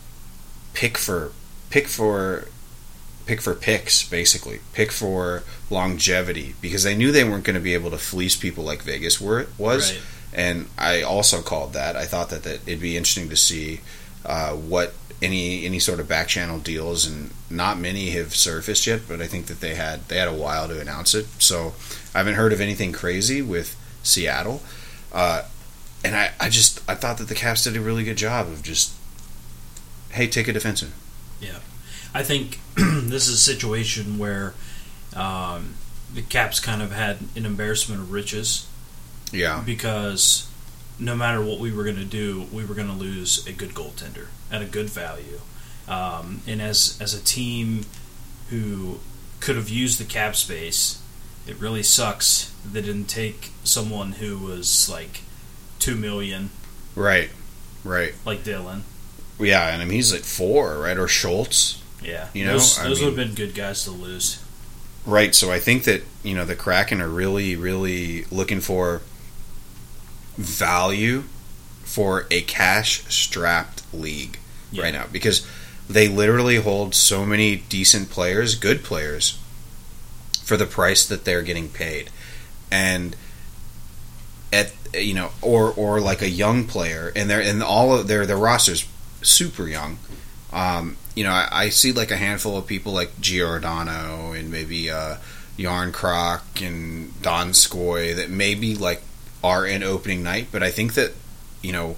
pick 0.74 0.98
for 0.98 1.32
pick 1.70 1.86
for 1.86 2.48
pick 3.26 3.40
for 3.40 3.54
picks 3.54 4.08
basically. 4.08 4.60
Pick 4.72 4.90
for 4.90 5.42
longevity 5.70 6.54
because 6.60 6.82
they 6.82 6.96
knew 6.96 7.12
they 7.12 7.24
weren't 7.24 7.44
going 7.44 7.54
to 7.54 7.60
be 7.60 7.74
able 7.74 7.90
to 7.90 7.98
fleece 7.98 8.36
people 8.36 8.64
like 8.64 8.82
Vegas 8.82 9.20
were 9.20 9.46
was. 9.56 9.92
Right. 9.92 10.02
and 10.32 10.68
I 10.76 11.02
also 11.02 11.42
called 11.42 11.72
that. 11.74 11.96
I 11.96 12.06
thought 12.06 12.30
that, 12.30 12.42
that 12.44 12.66
it'd 12.66 12.80
be 12.80 12.96
interesting 12.96 13.28
to 13.28 13.36
see 13.36 13.80
uh, 14.24 14.52
what 14.52 14.94
any 15.22 15.64
any 15.64 15.78
sort 15.78 16.00
of 16.00 16.08
back 16.08 16.28
channel 16.28 16.58
deals 16.58 17.06
and 17.06 17.30
not 17.50 17.78
many 17.78 18.10
have 18.10 18.34
surfaced 18.34 18.86
yet 18.86 19.02
but 19.06 19.20
I 19.20 19.26
think 19.26 19.46
that 19.46 19.60
they 19.60 19.74
had 19.74 20.08
they 20.08 20.16
had 20.16 20.28
a 20.28 20.34
while 20.34 20.68
to 20.68 20.80
announce 20.80 21.14
it. 21.14 21.26
So 21.38 21.74
I 22.14 22.18
haven't 22.18 22.34
heard 22.34 22.52
of 22.52 22.60
anything 22.60 22.92
crazy 22.92 23.42
with 23.42 23.76
Seattle. 24.02 24.62
Uh, 25.12 25.42
and 26.04 26.16
I, 26.16 26.32
I 26.40 26.48
just 26.48 26.80
I 26.88 26.94
thought 26.94 27.18
that 27.18 27.28
the 27.28 27.34
Caps 27.34 27.64
did 27.64 27.76
a 27.76 27.80
really 27.80 28.04
good 28.04 28.16
job 28.16 28.46
of 28.46 28.62
just 28.62 28.94
hey 30.12 30.26
take 30.26 30.48
a 30.48 30.52
defenseman 30.52 30.90
Yeah, 31.40 31.58
I 32.14 32.22
think 32.22 32.58
this 32.76 33.28
is 33.28 33.34
a 33.34 33.38
situation 33.38 34.18
where 34.18 34.54
um, 35.14 35.74
the 36.12 36.22
Caps 36.22 36.60
kind 36.60 36.82
of 36.82 36.92
had 36.92 37.18
an 37.36 37.46
embarrassment 37.46 38.00
of 38.00 38.12
riches 38.12 38.66
yeah 39.32 39.62
because 39.64 40.48
no 40.98 41.14
matter 41.16 41.40
what 41.40 41.58
we 41.58 41.72
were 41.72 41.84
going 41.84 41.96
to 41.96 42.04
do, 42.04 42.46
we 42.52 42.64
were 42.64 42.74
going 42.74 42.88
to 42.88 42.92
lose 42.94 43.46
a 43.46 43.52
good 43.52 43.70
goaltender 43.70 44.26
at 44.52 44.60
a 44.60 44.66
good 44.66 44.90
value. 44.90 45.40
Um, 45.88 46.42
and 46.46 46.60
as 46.60 46.98
as 47.00 47.14
a 47.14 47.22
team 47.22 47.86
who 48.50 49.00
could 49.40 49.56
have 49.56 49.70
used 49.70 49.98
the 49.98 50.04
cap 50.04 50.36
space, 50.36 51.00
it 51.46 51.58
really 51.58 51.82
sucks 51.82 52.52
that 52.62 52.74
they 52.74 52.82
didn't 52.82 53.06
take 53.06 53.50
someone 53.64 54.12
who 54.12 54.38
was 54.38 54.88
like 54.90 55.22
two 55.78 55.96
million, 55.96 56.50
Right, 56.94 57.30
right. 57.82 58.12
like 58.26 58.44
Dillon. 58.44 58.84
Yeah, 59.40 59.68
and 59.72 59.80
I 59.82 59.84
mean 59.84 59.94
he's 59.96 60.12
like 60.12 60.22
four, 60.24 60.78
right? 60.78 60.98
Or 60.98 61.08
Schultz, 61.08 61.80
Yeah, 62.02 62.28
You 62.34 62.44
know, 62.46 62.52
those, 62.52 62.76
those 62.76 62.98
mean- 63.00 63.10
would 63.10 63.18
have 63.18 63.26
been 63.28 63.34
good 63.34 63.54
guys 63.54 63.84
to 63.84 63.90
lose. 63.90 64.38
right? 65.06 65.34
So 65.34 65.50
I 65.50 65.58
think 65.60 65.84
that 65.84 66.02
you 66.22 66.34
know 66.34 66.44
the 66.44 66.54
Kraken 66.56 67.00
are 67.00 67.08
really, 67.08 67.56
really 67.56 68.24
looking 68.30 68.60
for 68.60 69.02
value 70.36 71.24
for 71.84 72.26
a 72.30 72.42
cash-strapped 72.42 73.82
league 73.92 74.38
Yeah. 74.70 74.84
right 74.84 74.94
now 74.94 75.06
because 75.10 75.44
they 75.88 76.06
literally 76.08 76.56
hold 76.56 76.94
so 76.94 77.26
many 77.26 77.56
decent 77.56 78.10
players, 78.10 78.54
good 78.54 78.84
players, 78.84 79.36
for 80.44 80.56
the 80.56 80.66
price 80.66 81.04
that 81.06 81.24
they're 81.24 81.42
getting 81.42 81.68
paid, 81.68 82.10
and 82.70 83.16
at 84.52 84.72
you 84.94 85.14
know, 85.14 85.30
or 85.42 85.70
or 85.72 86.00
like 86.00 86.22
a 86.22 86.28
young 86.28 86.64
player, 86.66 87.12
and 87.14 87.28
they're 87.30 87.40
and 87.40 87.62
all 87.62 87.94
of 87.94 88.06
their 88.08 88.24
their 88.26 88.36
rosters 88.36 88.84
super 89.22 89.66
young. 89.66 89.98
Um, 90.52 90.96
you 91.14 91.24
know, 91.24 91.30
I, 91.30 91.48
I 91.50 91.68
see 91.68 91.92
like 91.92 92.10
a 92.10 92.16
handful 92.16 92.56
of 92.56 92.66
people 92.66 92.92
like 92.92 93.20
Giordano 93.20 94.32
and 94.32 94.50
maybe 94.50 94.90
uh, 94.90 95.16
Järnkrok 95.58 96.66
and 96.66 97.12
Donskoi 97.22 98.16
that 98.16 98.30
maybe 98.30 98.74
like 98.74 99.02
are 99.44 99.66
in 99.66 99.82
opening 99.82 100.22
night, 100.22 100.48
but 100.52 100.62
I 100.62 100.70
think 100.70 100.94
that 100.94 101.12
you 101.62 101.72
know 101.72 101.94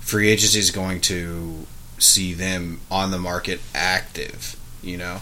free 0.00 0.28
agency 0.30 0.58
is 0.58 0.70
going 0.70 1.00
to 1.02 1.66
see 1.98 2.32
them 2.32 2.80
on 2.90 3.10
the 3.10 3.18
market 3.18 3.60
active. 3.74 4.56
You 4.82 4.96
know, 4.96 5.20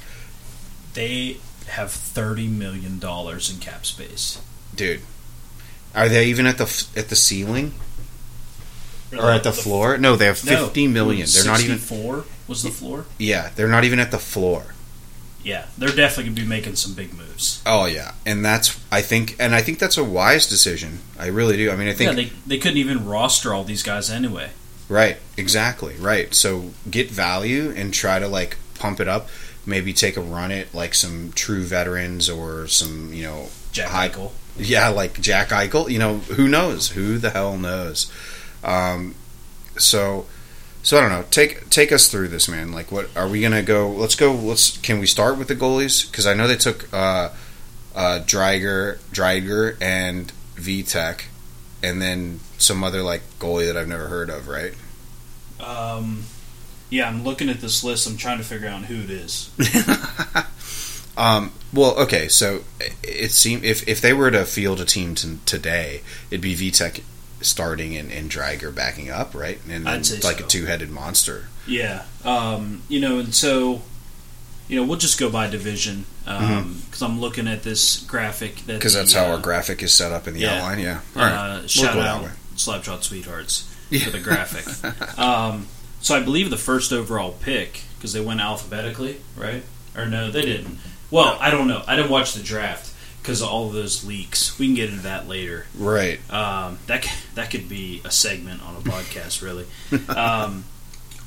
They 0.94 1.38
have 1.68 1.90
thirty 1.90 2.46
million 2.48 2.98
dollars 2.98 3.50
in 3.52 3.58
cap 3.58 3.84
space. 3.84 4.40
dude, 4.74 5.00
are 5.94 6.08
they 6.08 6.26
even 6.26 6.46
at 6.46 6.58
the 6.58 6.86
at 6.96 7.08
the 7.08 7.16
ceiling 7.16 7.74
or 9.12 9.30
at 9.30 9.42
the 9.44 9.52
floor? 9.52 9.96
No, 9.98 10.16
they 10.16 10.26
have 10.26 10.44
No, 10.44 10.64
fifty 10.66 10.86
million. 10.86 11.26
They're 11.32 11.44
not 11.44 11.60
even. 11.60 11.78
Four 11.78 12.24
was 12.46 12.62
the 12.62 12.70
floor. 12.70 13.04
Yeah, 13.18 13.50
they're 13.56 13.68
not 13.68 13.84
even 13.84 13.98
at 13.98 14.10
the 14.10 14.18
floor. 14.18 14.74
Yeah, 15.44 15.66
they're 15.78 15.88
definitely 15.88 16.24
gonna 16.32 16.40
be 16.42 16.46
making 16.46 16.76
some 16.76 16.94
big 16.94 17.14
moves. 17.14 17.62
Oh 17.64 17.86
yeah, 17.86 18.12
and 18.26 18.44
that's 18.44 18.78
I 18.90 19.00
think, 19.02 19.36
and 19.38 19.54
I 19.54 19.62
think 19.62 19.78
that's 19.78 19.96
a 19.96 20.04
wise 20.04 20.46
decision. 20.46 20.98
I 21.18 21.28
really 21.28 21.56
do. 21.56 21.70
I 21.70 21.76
mean, 21.76 21.88
I 21.88 21.92
think 21.94 22.10
yeah, 22.10 22.16
they 22.24 22.32
they 22.46 22.58
couldn't 22.58 22.78
even 22.78 23.06
roster 23.06 23.54
all 23.54 23.64
these 23.64 23.82
guys 23.82 24.10
anyway. 24.10 24.50
right, 24.88 25.16
exactly, 25.36 25.94
right. 25.98 26.34
So 26.34 26.72
get 26.90 27.10
value 27.10 27.72
and 27.76 27.94
try 27.94 28.18
to 28.18 28.28
like 28.28 28.56
pump 28.78 29.00
it 29.00 29.08
up. 29.08 29.28
Maybe 29.64 29.92
take 29.92 30.16
a 30.16 30.20
run 30.20 30.50
at 30.50 30.74
like 30.74 30.94
some 30.94 31.32
true 31.34 31.62
veterans 31.62 32.28
or 32.28 32.66
some 32.66 33.12
you 33.14 33.22
know 33.22 33.48
Jack 33.72 33.88
high- 33.88 34.08
Eichel. 34.08 34.32
Yeah, 34.58 34.88
like 34.88 35.20
Jack 35.20 35.50
Eichel. 35.50 35.88
You 35.88 35.98
know, 36.00 36.18
who 36.18 36.48
knows? 36.48 36.90
Who 36.90 37.16
the 37.18 37.30
hell 37.30 37.56
knows? 37.56 38.10
Um, 38.64 39.14
so, 39.76 40.26
so 40.82 40.98
I 40.98 41.00
don't 41.00 41.10
know. 41.10 41.24
Take 41.30 41.68
take 41.70 41.92
us 41.92 42.08
through 42.08 42.28
this, 42.28 42.48
man. 42.48 42.72
Like, 42.72 42.90
what 42.90 43.08
are 43.16 43.28
we 43.28 43.40
gonna 43.42 43.62
go? 43.62 43.88
Let's 43.90 44.14
go. 44.14 44.32
Let's. 44.34 44.76
Can 44.78 44.98
we 44.98 45.06
start 45.06 45.38
with 45.38 45.48
the 45.48 45.56
goalies? 45.56 46.10
Because 46.10 46.26
I 46.26 46.34
know 46.34 46.48
they 46.48 46.56
took 46.56 46.92
uh, 46.92 47.30
uh, 47.94 48.20
Driedger, 48.24 48.98
Driedger, 49.12 49.76
and 49.80 50.32
Vitek, 50.56 51.22
and 51.82 52.00
then 52.02 52.40
some 52.58 52.82
other 52.82 53.02
like 53.02 53.22
goalie 53.38 53.66
that 53.66 53.76
I've 53.76 53.88
never 53.88 54.08
heard 54.08 54.30
of. 54.30 54.48
Right? 54.48 54.74
Um, 55.60 56.24
yeah, 56.90 57.08
I'm 57.08 57.24
looking 57.24 57.48
at 57.48 57.60
this 57.60 57.84
list. 57.84 58.08
I'm 58.08 58.16
trying 58.16 58.38
to 58.38 58.44
figure 58.44 58.68
out 58.68 58.84
who 58.84 58.96
it 58.96 59.10
is. 59.10 59.50
Um, 61.16 61.50
well, 61.72 61.98
okay, 61.98 62.28
so 62.28 62.62
it- 62.80 62.92
it 63.02 63.30
seemed 63.32 63.64
if 63.64 63.88
if 63.88 64.00
they 64.00 64.12
were 64.12 64.30
to 64.30 64.44
field 64.44 64.80
a 64.80 64.84
team 64.84 65.16
t- 65.16 65.38
today, 65.46 66.02
it'd 66.30 66.40
be 66.40 66.54
Vitek 66.54 67.02
starting 67.40 67.96
and, 67.96 68.10
and 68.10 68.30
Driedger 68.30 68.74
backing 68.74 69.10
up, 69.10 69.34
right? 69.34 69.58
And 69.68 69.88
I'd 69.88 70.04
say 70.06 70.16
it's 70.16 70.24
like 70.24 70.38
so. 70.40 70.44
a 70.44 70.48
two 70.48 70.66
headed 70.66 70.90
monster. 70.90 71.46
Yeah, 71.66 72.04
um, 72.24 72.82
you 72.88 73.00
know, 73.00 73.18
and 73.18 73.34
so 73.34 73.82
you 74.68 74.76
know, 74.76 74.84
we'll 74.86 74.98
just 74.98 75.18
go 75.18 75.30
by 75.30 75.48
division 75.48 76.04
because 76.24 77.00
I'm 77.02 77.20
looking 77.20 77.48
at 77.48 77.62
this 77.62 78.00
graphic 78.04 78.56
that 78.66 78.74
Because 78.74 78.92
Mm-hmm. 78.92 79.00
that's 79.00 79.12
how 79.14 79.24
uh, 79.26 79.36
our 79.36 79.38
graphic 79.38 79.82
is 79.82 79.92
set 79.94 80.12
up 80.12 80.28
in 80.28 80.34
the 80.34 80.40
yeah. 80.40 80.56
outline. 80.56 80.78
Yeah. 80.80 81.00
All 81.16 81.22
right. 81.22 81.32
Uh, 81.32 81.58
We'll 81.60 81.68
shout 81.68 81.96
out. 81.98 82.28
Slapshot 82.56 83.02
Sweethearts 83.02 83.74
Yeah. 83.90 84.00
for 84.04 84.10
the 84.10 84.20
graphic. 84.20 85.18
um, 85.18 85.68
so 86.02 86.14
I 86.14 86.20
believe 86.20 86.50
the 86.50 86.58
first 86.58 86.92
overall 86.92 87.32
pick 87.40 87.82
because 87.96 88.12
they 88.12 88.20
went 88.20 88.40
alphabetically, 88.40 89.16
right? 89.36 89.62
Or 89.96 90.04
no, 90.06 90.30
they 90.30 90.42
didn't. 90.42 90.78
Well, 91.10 91.38
I 91.40 91.50
don't 91.50 91.66
know. 91.66 91.82
I 91.86 91.96
didn't 91.96 92.10
watch 92.10 92.34
the 92.34 92.42
draft 92.42 92.87
because 93.28 93.42
of 93.42 93.48
all 93.50 93.66
of 93.66 93.74
those 93.74 94.06
leaks. 94.06 94.58
We 94.58 94.68
can 94.68 94.74
get 94.74 94.88
into 94.88 95.02
that 95.02 95.28
later. 95.28 95.66
Right. 95.76 96.18
Um, 96.32 96.78
that 96.86 97.06
that 97.34 97.50
could 97.50 97.68
be 97.68 98.00
a 98.06 98.10
segment 98.10 98.62
on 98.62 98.74
a 98.76 98.80
podcast, 98.80 99.42
really. 99.42 99.66
Um, 100.08 100.64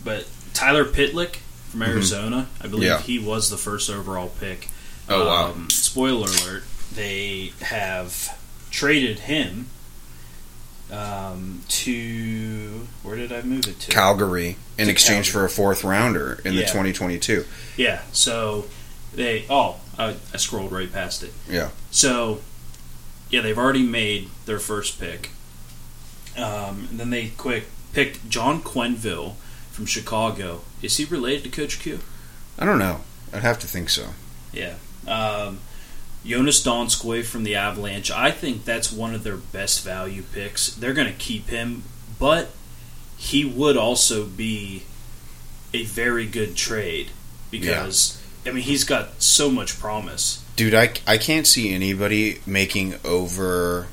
but 0.03 0.27
Tyler 0.55 0.84
Pitlick 0.84 1.36
from 1.70 1.84
Arizona, 1.84 2.48
I 2.60 2.63
believe 2.67 2.89
Mm-hmm. 2.89 3.01
Yeah. 3.01 3.20
he 3.20 3.20
was 3.20 3.51
the 3.51 3.58
first 3.58 3.88
overall 3.91 4.29
pick. 4.39 4.67
Oh, 5.08 5.27
wow. 5.27 5.51
Um, 5.51 5.70
spoiler 5.70 6.25
alert: 6.27 6.63
they 6.91 7.53
have 7.62 8.36
traded 8.72 9.20
him 9.20 9.67
um, 10.91 11.62
to 11.70 12.88
where 13.03 13.15
did 13.15 13.31
I 13.31 13.43
move 13.43 13.67
it 13.67 13.79
to? 13.81 13.91
Calgary 13.91 14.58
in 14.79 14.86
To 14.88 14.91
exchange 14.91 15.27
Calgary. 15.31 15.48
for 15.50 15.53
a 15.53 15.55
fourth 15.55 15.84
rounder 15.84 16.41
in 16.43 16.55
the 16.55 16.63
2022. 16.63 17.46
Yeah. 17.77 18.01
So 18.12 18.65
they. 19.13 19.46
Oh, 19.50 19.80
I, 19.98 20.15
I 20.34 20.38
scrolled 20.38 20.72
right 20.72 20.91
past 20.91 21.24
it. 21.24 21.34
Yeah. 21.50 21.70
So, 21.89 22.41
yeah, 23.30 23.41
they've 23.41 23.58
already 23.58 23.84
made 23.84 24.30
their 24.46 24.60
first 24.60 25.00
pick. 25.00 25.32
Um, 26.38 26.88
and 26.89 27.00
then 27.00 27.10
they 27.10 27.30
quick 27.30 27.65
picked 27.94 28.30
John 28.30 28.62
Quenneville 28.62 29.36
from 29.72 29.86
Chicago. 29.86 30.62
Is 30.82 30.98
he 30.98 31.06
related 31.06 31.44
to 31.44 31.50
Coach 31.50 31.80
Q? 31.80 32.00
I 32.58 32.65
don't 32.65 32.80
know. 32.80 33.01
I'd 33.34 33.44
have 33.44 33.60
to 33.60 33.68
think 33.68 33.89
so. 33.89 34.10
Yeah. 34.53 34.75
Um, 35.08 35.60
Jonas 36.25 36.63
Donskoi 36.63 37.25
from 37.25 37.44
the 37.44 37.56
Avalanche. 37.56 38.12
I 38.12 38.32
think 38.32 38.65
that's 38.65 38.91
one 38.91 39.15
of 39.15 39.24
their 39.24 39.38
best 39.38 39.84
value 39.84 40.24
picks. 40.34 40.74
They're 40.74 40.94
going 40.94 41.08
to 41.12 41.18
keep 41.18 41.50
him, 41.50 41.84
but 42.20 42.50
he 43.18 43.44
would 43.46 43.77
also 43.77 44.25
be 44.25 44.84
a 45.74 45.84
very 45.84 46.25
good 46.27 46.56
trade 46.56 47.12
because 47.50 48.21
I 48.46 48.52
mean 48.52 48.64
he's 48.64 48.84
got 48.84 49.22
so 49.22 49.50
much 49.50 49.80
promise. 49.80 50.44
Dude, 50.56 50.74
I, 50.74 50.92
I 51.08 51.18
can't 51.18 51.48
see 51.48 51.74
anybody 51.74 52.42
making 52.46 52.96
over. 53.06 53.88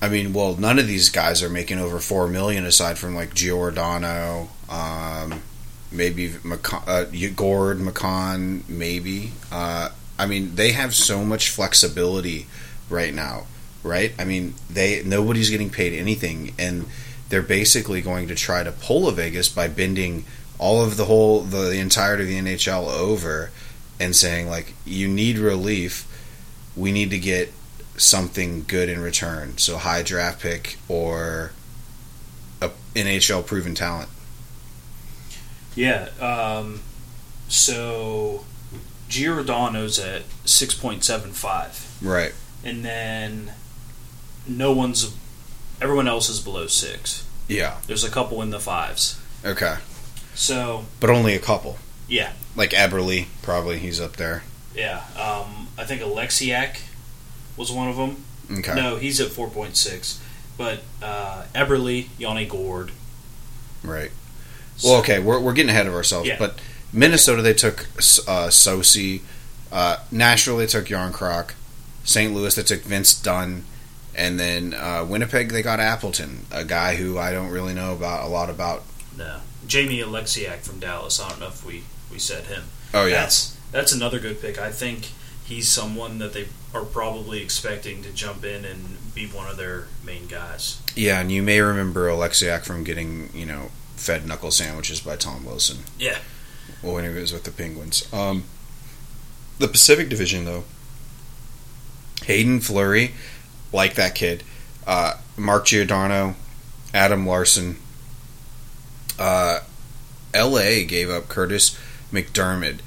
I 0.00 0.08
mean, 0.08 0.32
well, 0.32 0.56
none 0.56 0.78
of 0.78 0.86
these 0.86 1.08
guys 1.08 1.42
are 1.42 1.48
making 1.48 1.78
over 1.78 1.98
four 1.98 2.28
million 2.28 2.64
aside 2.64 2.98
from 2.98 3.14
like 3.14 3.34
Giordano, 3.34 4.48
um, 4.68 5.42
maybe 5.90 6.30
McCann, 6.30 6.86
uh, 6.86 7.34
Gourde, 7.34 7.78
McCann, 7.78 8.68
maybe. 8.68 9.32
Uh, 9.50 9.90
I 10.18 10.26
mean, 10.26 10.56
they 10.56 10.72
have 10.72 10.94
so 10.94 11.24
much 11.24 11.50
flexibility 11.50 12.46
right 12.90 13.14
now, 13.14 13.46
right? 13.82 14.12
I 14.18 14.24
mean, 14.24 14.54
they 14.70 15.02
nobody's 15.04 15.50
getting 15.50 15.70
paid 15.70 15.92
anything, 15.92 16.54
and 16.58 16.86
they're 17.28 17.42
basically 17.42 18.02
going 18.02 18.28
to 18.28 18.34
try 18.34 18.62
to 18.62 18.72
pull 18.72 19.08
a 19.08 19.12
Vegas 19.12 19.48
by 19.48 19.68
bending 19.68 20.24
all 20.58 20.84
of 20.84 20.96
the 20.96 21.06
whole 21.06 21.40
the, 21.40 21.70
the 21.70 21.78
entirety 21.78 22.22
of 22.22 22.28
the 22.28 22.54
NHL 22.54 22.92
over 22.92 23.50
and 24.02 24.14
saying 24.16 24.48
like 24.48 24.74
you 24.84 25.06
need 25.08 25.38
relief 25.38 26.06
we 26.76 26.90
need 26.90 27.10
to 27.10 27.18
get 27.18 27.52
something 27.96 28.64
good 28.66 28.88
in 28.88 29.00
return 29.00 29.56
so 29.58 29.76
high 29.76 30.02
draft 30.02 30.40
pick 30.40 30.76
or 30.88 31.52
a 32.60 32.70
NHL 32.94 33.44
proven 33.46 33.74
talent 33.74 34.08
Yeah. 35.74 36.08
Um, 36.20 36.82
so 37.48 38.44
Giordano's 39.08 39.98
at 39.98 40.22
six 40.44 40.74
point 40.74 41.04
seven 41.04 41.32
five, 41.32 41.86
right 42.02 42.32
and 42.64 42.84
then 42.84 43.52
no 44.46 44.72
one's. 44.72 45.14
Everyone 45.80 46.06
else 46.08 46.28
is 46.28 46.40
below 46.40 46.66
six. 46.66 47.24
yeah 47.48 47.78
There's 47.86 48.04
a 48.04 48.10
couple 48.10 48.40
in 48.42 48.50
the 48.50 48.60
fives. 48.60 49.18
okay 49.44 49.76
So 50.34 50.84
but 51.00 51.10
only 51.10 51.34
a 51.34 51.40
couple 51.40 51.78
yeah, 52.12 52.32
like 52.56 52.70
Eberle 52.70 53.26
probably 53.42 53.78
he's 53.78 54.00
up 54.00 54.16
there 54.16 54.42
yeah. 54.74 55.02
Um, 55.16 55.68
I 55.78 55.84
think 55.84 56.00
Oleksiak 56.02 56.80
was 57.56 57.70
one 57.70 57.88
of 57.88 57.96
them. 57.96 58.24
okay 58.58 58.74
No, 58.74 58.96
he's 58.96 59.20
at 59.20 59.28
four 59.30 59.48
point 59.48 59.76
six. 59.76 60.20
But 60.58 60.80
uh, 61.02 61.44
Eberle, 61.54 62.08
Yanni 62.18 62.46
Gourde. 62.46 62.92
right 63.82 64.10
well 64.84 64.96
okay 65.00 65.18
we're, 65.18 65.40
we're 65.40 65.52
getting 65.52 65.70
ahead 65.70 65.86
of 65.86 65.94
ourselves 65.94 66.28
Yeah. 66.28 66.36
but 66.38 66.58
Minnesota 66.92 67.42
they 67.42 67.54
took 67.54 67.80
uh, 68.26 68.48
Soucy 68.50 69.20
uh, 69.70 69.96
Nashville 70.10 70.58
they 70.58 70.66
took 70.66 70.86
Järnkrok 70.86 71.52
St. 72.04 72.32
Louis 72.34 72.54
they 72.54 72.62
took 72.62 72.82
Vince 72.82 73.14
Dunn 73.20 73.64
and 74.14 74.38
then 74.38 74.74
uh, 74.74 75.04
Winnipeg 75.08 75.50
they 75.50 75.62
got 75.62 75.80
Appleton 75.80 76.46
a 76.50 76.64
guy 76.64 76.96
who 76.96 77.18
I 77.18 77.32
don't 77.32 77.50
really 77.50 77.72
know 77.74 77.92
about 77.94 78.24
a 78.24 78.28
lot 78.28 78.50
about 78.50 78.82
No, 79.16 79.38
Jamie 79.66 80.00
Oleksiak 80.00 80.58
from 80.60 80.80
Dallas. 80.80 81.18
I 81.20 81.28
don't 81.30 81.40
know 81.40 81.48
if 81.48 81.64
we 81.64 81.82
we 82.12 82.18
said 82.18 82.44
him. 82.44 82.64
Oh 82.94 83.06
yeah, 83.06 83.22
That's 83.22 83.56
that's 83.72 83.92
another 83.92 84.18
good 84.18 84.40
pick. 84.40 84.58
I 84.58 84.70
think 84.70 85.08
he's 85.44 85.68
someone 85.68 86.18
that 86.18 86.32
they 86.34 86.46
are 86.74 86.84
probably 86.84 87.42
expecting 87.42 88.02
to 88.02 88.10
jump 88.12 88.44
in 88.44 88.64
and 88.64 88.98
be 89.14 89.26
one 89.26 89.48
of 89.48 89.56
their 89.56 89.88
main 90.04 90.26
guys. 90.26 90.80
yeah, 90.94 91.20
and 91.20 91.30
you 91.32 91.42
may 91.42 91.60
remember 91.60 92.08
Oleksiak 92.08 92.64
from 92.64 92.84
getting 92.84 93.30
you 93.34 93.46
know 93.46 93.70
fed 93.96 94.26
knuckle 94.26 94.50
sandwiches 94.50 95.00
by 95.00 95.16
Tom 95.16 95.44
Wilson. 95.44 95.78
Yeah. 95.98 96.18
Well, 96.82 96.94
when 96.94 97.04
he 97.04 97.10
was 97.10 97.32
with 97.32 97.44
the 97.44 97.50
Penguins. 97.50 98.12
Um, 98.12 98.44
the 99.58 99.68
Pacific 99.68 100.08
Division 100.08 100.44
though, 100.44 100.64
Hayden 102.24 102.60
Fleury, 102.60 103.14
like 103.72 103.94
that 103.94 104.14
kid, 104.14 104.42
uh, 104.86 105.14
Mark 105.36 105.66
Giordano, 105.66 106.34
Adam 106.94 107.26
Larsson. 107.26 107.76
Uh, 109.18 109.60
L.A. 110.34 110.84
gave 110.84 111.10
up 111.10 111.24
Kurtis 111.28 111.78
MacDermid. 112.12 112.78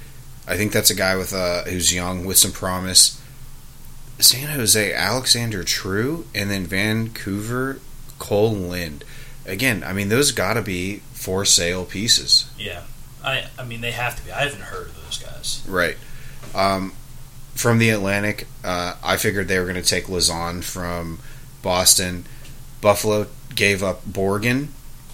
I 0.48 0.55
think 0.58 0.72
that's 0.72 0.89
a 0.89 0.96
guy 0.96 1.15
with 1.15 1.34
uh, 1.34 1.63
who's 1.63 1.94
young 1.94 2.25
with 2.25 2.38
some 2.38 2.51
promise. 2.51 3.20
San 4.20 4.48
Jose, 4.50 4.94
Alexander 4.94 5.63
True, 5.63 6.25
and 6.34 6.50
then 6.50 6.65
Vancouver, 6.65 7.79
Cole 8.20 8.53
Lind. 8.53 9.03
Again, 9.46 9.84
I 9.84 9.91
mean, 9.94 10.10
those 10.10 10.32
got 10.32 10.53
to 10.53 10.62
be 10.62 11.01
for 11.13 11.44
sale 11.46 11.86
pieces, 11.86 12.50
Yeah. 12.58 12.82
I 13.24 13.46
I 13.58 13.63
mean 13.65 13.82
they 13.82 13.91
have 13.91 14.15
to 14.17 14.24
be. 14.24 14.32
I 14.32 14.44
haven't 14.44 14.62
heard 14.62 14.88
of 14.88 15.03
those 15.03 15.17
guys. 15.17 15.63
right? 15.67 15.98
Um, 16.53 16.94
from 17.55 17.79
the 17.79 17.89
Atlantic, 17.89 18.48
uh, 18.63 18.96
I 19.03 19.17
figured 19.17 19.48
they 19.48 19.58
were 19.60 19.65
going 19.65 19.82
to 19.82 19.88
take 19.88 20.05
Lauzon 20.05 20.63
from 20.63 21.20
Boston. 21.63 22.25
Buffalo 22.82 23.27
gave 23.55 23.82
up 23.82 24.05
Borgen, 24.05 24.67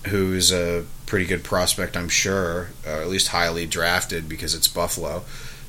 who's 0.08 0.52
a 0.52 0.86
pretty 1.12 1.26
good 1.26 1.44
prospect, 1.44 1.98
I'm 1.98 2.08
sure, 2.08 2.70
uh, 2.88 3.02
at 3.02 3.10
least 3.10 3.28
highly 3.28 3.66
drafted 3.66 4.30
because 4.30 4.56
it's 4.56 4.70
Buffalo. 4.70 5.24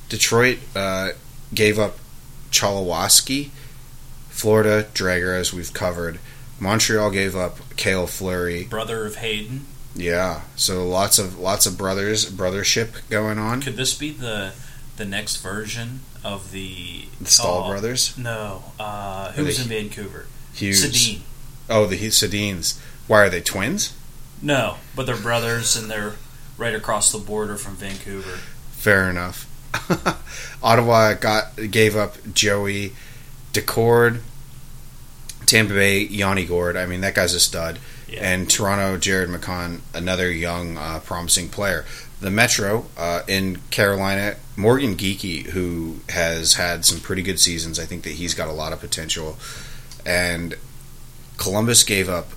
Detroit 0.09 0.61
uh, 0.77 1.11
gave 1.53 1.81
up 1.81 1.99
Cholowski. 2.53 3.51
Florida, 4.31 4.87
Driedger, 4.95 5.37
as 5.37 5.53
we've 5.53 5.73
covered. 5.73 6.21
Montreal 6.61 7.11
gave 7.11 7.35
up 7.35 7.59
Cale 7.75 8.07
Fleury. 8.07 8.67
Brother 8.67 9.05
of 9.05 9.17
Hayden. 9.17 9.67
Yeah, 9.97 10.43
so 10.55 10.87
lots 10.87 11.19
of 11.19 11.41
lots 11.41 11.67
of 11.67 11.77
brothers 11.77 12.31
brothership 12.31 13.09
going 13.11 13.39
on. 13.39 13.63
Could 13.63 13.77
this 13.77 13.95
be 13.95 14.13
the 14.13 14.53
the 14.97 15.05
next 15.05 15.43
version 15.43 16.01
of 16.23 16.53
the 16.53 17.07
The 17.21 17.29
Staal 17.29 17.65
oh, 17.65 17.69
brothers, 17.69 18.17
No. 18.17 18.63
Uh, 18.79 19.33
in 19.37 19.45
Vancouver? 19.45 20.27
Hughes. 20.55 20.85
Sedin. 20.85 21.23
Oh, 21.69 21.87
the 21.87 21.99
Sedins. 21.99 22.79
Why 23.09 23.23
are 23.23 23.29
they 23.29 23.41
twins? 23.41 23.93
No, 24.43 24.77
but 24.97 25.07
they're 25.07 25.17
brothers 25.17 25.77
and 25.77 25.89
they're 25.89 26.15
right 26.59 26.75
across 26.75 27.13
the 27.13 27.19
border 27.19 27.57
from 27.57 27.77
Vancouver. 27.77 28.39
Fair 28.73 29.09
enough. 29.09 29.49
Ottawa 30.63 31.15
got 31.15 31.57
gave 31.71 31.97
up 31.97 32.17
Joey 32.35 32.93
Daccord, 33.53 34.21
Tampa 35.47 35.75
Bay 35.75 36.01
Yanni 36.01 36.45
Gourde. 36.45 36.77
I 36.77 36.87
mean 36.87 37.01
that 37.03 37.15
guy's 37.15 37.35
a 37.35 37.41
stud. 37.41 37.79
Yeah. 38.09 38.21
And 38.21 38.51
Toronto 38.51 38.99
Jared 38.99 39.31
McCann, 39.31 39.81
another 39.95 40.31
young, 40.31 40.77
uh, 40.77 41.01
promising 41.01 41.49
player. 41.49 41.87
The 42.21 42.31
Metro 42.31 42.87
uh, 42.97 43.23
in 43.27 43.61
Carolina, 43.71 44.37
Morgan 44.55 44.97
Geekie, 44.97 45.47
who 45.47 46.01
has 46.11 46.55
had 46.55 46.85
some 46.85 47.01
pretty 47.01 47.23
good 47.23 47.41
seasons. 47.41 47.81
I 47.81 47.87
think 47.87 48.03
that 48.05 48.13
he's 48.13 48.35
got 48.35 48.49
a 48.49 48.53
lot 48.53 48.73
of 48.73 48.81
potential. 48.81 49.39
And 50.05 50.55
Columbus 51.39 51.83
gave 51.85 52.09
up 52.09 52.29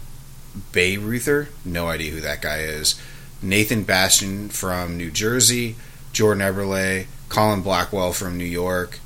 Bayreuther. 0.72 1.48
No 1.64 1.88
idea 1.88 2.12
who 2.12 2.22
that 2.22 2.42
guy 2.42 2.60
is. 2.60 3.00
Nathan 3.42 3.84
Bastian 3.84 4.50
from 4.50 4.98
New 4.98 5.12
Jersey. 5.12 5.76
Jordan 6.14 6.42
Eberle. 6.42 7.06
Colin 7.30 7.62
Blackwell 7.62 8.14
from 8.14 8.38
New 8.38 8.46
York. 8.46 9.00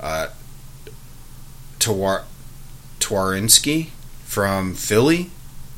Uh, 0.00 0.28
Tawar- 1.78 2.24
Twarynski 3.00 3.88
from 4.24 4.74
Philly. 4.74 5.30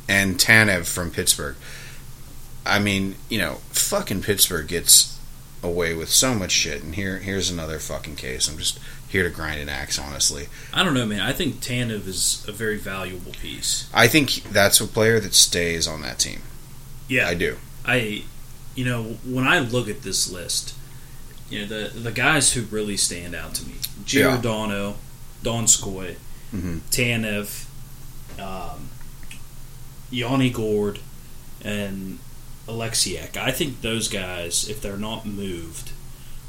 And 0.09 0.37
Tanev 0.37 0.87
from 0.87 1.11
Pittsburgh. 1.11 1.57
I 2.67 2.79
mean, 2.79 3.17
you 3.29 3.39
know, 3.39 3.55
fucking 3.71 4.23
Pittsburgh 4.23 4.69
gets 4.69 5.19
away 5.63 5.95
with 5.95 6.11
so 6.11 6.35
much 6.35 6.51
shit, 6.53 6.83
and 6.83 6.95
here 6.95 7.19
here's 7.19 7.51
another 7.51 7.79
fucking 7.79 8.17
case. 8.17 8.49
I'm 8.49 8.59
just 8.59 8.79
here 9.15 9.23
to 9.23 9.31
grind 9.31 9.61
an 9.61 9.69
axe, 9.69 9.97
honestly. 9.97 10.49
I 10.73 10.83
don't 10.83 10.93
know, 10.93 11.07
man. 11.07 11.21
I 11.21 11.33
think 11.33 11.61
Tanev 11.61 12.09
is 12.09 12.45
a 12.49 12.53
very 12.53 12.77
valuable 12.79 13.31
piece. 13.31 13.89
I 13.95 14.09
think 14.09 14.43
that's 14.53 14.81
a 14.81 14.89
player 14.89 15.21
that 15.21 15.35
stays 15.35 15.87
on 15.87 16.03
that 16.03 16.19
team. 16.19 16.41
Yeah, 17.09 17.29
I 17.29 17.35
do. 17.35 17.59
I, 17.85 18.25
you 18.75 18.85
know, 18.85 19.03
when 19.25 19.47
I 19.47 19.61
look 19.61 19.89
at 19.89 20.03
this 20.03 20.29
list, 20.29 20.75
you 21.49 21.61
know, 21.61 21.67
the 21.67 21.97
the 21.97 22.11
guys 22.11 22.55
who 22.55 22.63
really 22.63 22.97
stand 22.97 23.37
out 23.37 23.55
to 23.55 23.65
me: 23.67 23.75
Yeah. 23.75 24.05
Giordano, 24.05 24.97
Donskoi, 25.45 26.17
Mhm. 26.53 26.81
Tanev, 26.91 27.67
um, 28.41 28.89
Yanni 30.11 30.51
Gourde, 30.51 30.99
and 31.63 32.19
Oleksiak. 32.67 33.37
I 33.37 33.53
think 33.53 33.81
those 33.83 34.09
guys, 34.09 34.69
if 34.69 34.81
they're 34.83 34.97
not 34.97 35.25
moved, 35.25 35.93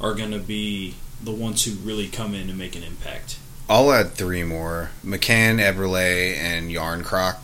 are 0.02 0.16
going 0.16 0.32
to 0.32 0.40
be 0.40 0.96
the 1.24 1.32
ones 1.32 1.64
who 1.66 1.72
really 1.76 2.08
come 2.08 2.34
in 2.36 2.50
and 2.50 2.58
make 2.58 2.76
an 2.76 2.84
impact. 2.84 3.38
I'll 3.70 3.92
add 3.92 4.12
three 4.14 4.44
more: 4.44 4.92
McCann, 5.04 5.60
Eberle, 5.60 6.36
and 6.38 6.70
Järnkrok. 6.70 7.38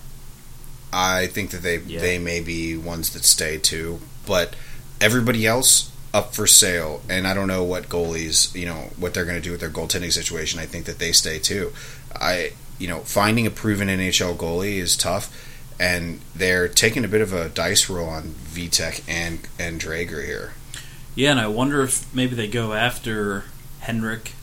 I 0.93 1.27
think 1.27 1.51
that 1.51 1.63
they 1.63 1.77
Yeah. 1.79 2.01
they 2.01 2.19
may 2.19 2.41
be 2.41 2.75
ones 2.75 3.09
that 3.11 3.23
stay 3.25 3.57
too, 3.57 4.01
but 4.25 4.55
everybody 4.99 5.47
else 5.47 5.89
up 6.13 6.35
for 6.35 6.45
sale. 6.45 7.01
And 7.09 7.25
I 7.25 7.33
don't 7.33 7.47
know 7.47 7.63
what 7.63 7.87
goalies, 7.87 8.53
you 8.53 8.65
know, 8.65 8.91
what 8.97 9.13
they're 9.13 9.23
going 9.25 9.37
to 9.37 9.41
do 9.41 9.51
with 9.51 9.61
their 9.61 9.69
goaltending 9.69 10.11
situation. 10.11 10.59
I 10.59 10.65
think 10.65 10.85
that 10.85 10.99
they 10.99 11.13
stay 11.13 11.39
too. 11.39 11.71
I, 12.13 12.51
you 12.77 12.87
know, 12.89 12.99
finding 12.99 13.47
a 13.47 13.51
proven 13.51 13.87
NHL 13.87 14.35
goalie 14.35 14.75
is 14.77 14.97
tough, 14.97 15.29
and 15.79 16.19
they're 16.35 16.67
taking 16.67 17.05
a 17.05 17.07
bit 17.07 17.21
of 17.21 17.31
a 17.31 17.47
dice 17.49 17.89
roll 17.89 18.09
on 18.09 18.35
Vitek 18.53 19.01
and 19.07 19.39
and 19.57 19.79
Driedger 19.79 20.25
here. 20.25 20.53
Yeah, 21.15 21.31
and 21.31 21.39
I 21.39 21.47
wonder 21.47 21.81
if 21.83 22.13
maybe 22.13 22.35
they 22.35 22.47
go 22.47 22.73
after 22.73 23.45
Henrik 23.81 24.33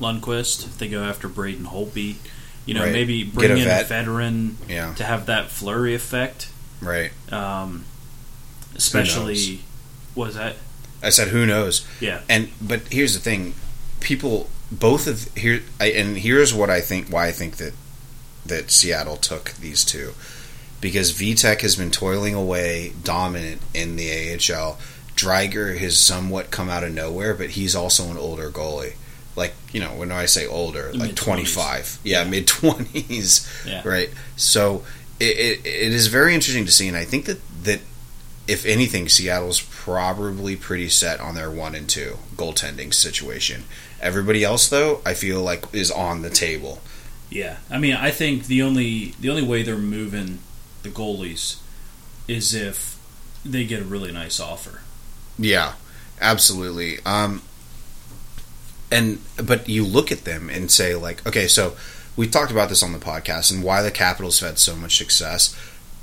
Lundqvist, 0.00 0.64
if 0.66 0.78
they 0.78 0.88
go 0.88 1.02
after 1.02 1.28
Braden 1.28 1.66
Holtby. 1.66 2.16
You 2.64 2.74
know, 2.74 2.84
Right. 2.84 2.92
maybe 2.92 3.24
bring 3.24 3.50
a 3.50 3.54
in 3.56 3.64
vet. 3.64 3.84
a 3.86 3.88
veteran 3.88 4.56
Yeah, 4.68 4.94
to 4.94 5.02
have 5.04 5.26
that 5.26 5.50
flurry 5.50 5.94
effect. 5.96 6.46
right. 6.80 7.10
Um, 7.32 7.86
especially, 8.76 9.62
was 10.14 10.34
that? 10.34 10.56
I 11.02 11.10
said, 11.10 11.28
who 11.28 11.44
knows? 11.46 11.84
Yeah. 12.00 12.20
And 12.28 12.50
but 12.60 12.82
here's 12.90 13.14
the 13.14 13.20
thing, 13.20 13.54
people 14.00 14.48
both 14.70 15.06
of 15.06 15.28
here 15.36 15.62
I, 15.80 15.86
and 15.86 16.18
here's 16.18 16.54
what 16.54 16.70
I 16.70 16.80
think 16.80 17.08
why 17.08 17.26
I 17.26 17.32
think 17.32 17.56
that 17.56 17.74
that 18.46 18.70
Seattle 18.70 19.16
took 19.16 19.52
these 19.54 19.84
two 19.84 20.14
because 20.80 21.12
Vitek 21.12 21.60
has 21.62 21.76
been 21.76 21.90
toiling 21.90 22.34
away 22.34 22.92
dominant 23.04 23.60
in 23.74 23.96
the 23.96 24.10
AHL. 24.10 24.78
Driedger 25.22 25.76
has 25.78 25.98
somewhat 25.98 26.50
come 26.50 26.68
out 26.68 26.84
of 26.84 26.92
nowhere, 26.92 27.34
but 27.34 27.50
he's 27.50 27.74
also 27.74 28.10
an 28.10 28.16
older 28.16 28.50
goalie. 28.50 28.94
Like 29.36 29.54
you 29.72 29.80
know, 29.80 29.90
when 29.94 30.12
I 30.12 30.26
say 30.26 30.46
older, 30.46 30.92
like 30.92 31.14
twenty 31.14 31.44
five, 31.44 31.98
yeah, 32.04 32.24
mid 32.24 32.46
twenties, 32.46 33.48
Yeah. 33.66 33.82
right? 33.86 34.10
So 34.36 34.84
it, 35.20 35.38
it, 35.38 35.66
it 35.66 35.92
is 35.92 36.08
very 36.08 36.34
interesting 36.34 36.66
to 36.66 36.72
see, 36.72 36.88
and 36.88 36.96
I 36.96 37.04
think 37.04 37.24
that 37.26 37.38
that 37.64 37.80
if 38.46 38.66
anything, 38.66 39.08
Seattle's 39.08 39.60
probably 39.70 40.56
pretty 40.56 40.88
set 40.88 41.20
on 41.20 41.34
their 41.34 41.50
one 41.50 41.74
and 41.74 41.88
two 41.88 42.18
goaltending 42.36 42.92
situation. 42.92 43.64
Everybody 44.00 44.42
else, 44.44 44.68
though, 44.68 45.00
I 45.06 45.14
feel 45.14 45.40
like 45.42 45.64
is 45.72 45.90
on 45.90 46.22
the 46.22 46.30
table. 46.30 46.80
Yeah. 47.30 47.58
I 47.70 47.78
mean, 47.78 47.94
I 47.94 48.10
think 48.10 48.46
the 48.46 48.60
only 48.62 49.14
the 49.20 49.30
only 49.30 49.42
way 49.44 49.62
they're 49.62 49.76
moving 49.78 50.40
the 50.82 50.88
goalies 50.90 51.58
is 52.28 52.52
if 52.52 52.98
they 53.44 53.64
get 53.64 53.80
a 53.80 53.84
really 53.84 54.12
nice 54.12 54.38
offer. 54.40 54.80
Yeah, 55.38 55.74
absolutely. 56.20 56.98
Um, 57.04 57.42
and 58.90 59.18
but 59.42 59.68
you 59.68 59.84
look 59.84 60.12
at 60.12 60.24
them 60.24 60.50
and 60.50 60.70
say 60.70 60.94
like, 60.94 61.26
okay, 61.26 61.46
so 61.46 61.76
we 62.16 62.28
talked 62.28 62.52
about 62.52 62.68
this 62.68 62.82
on 62.82 62.92
the 62.92 62.98
podcast 62.98 63.52
and 63.52 63.64
why 63.64 63.82
the 63.82 63.90
Capitals 63.90 64.40
have 64.40 64.50
had 64.50 64.58
so 64.58 64.76
much 64.76 64.96
success 64.96 65.56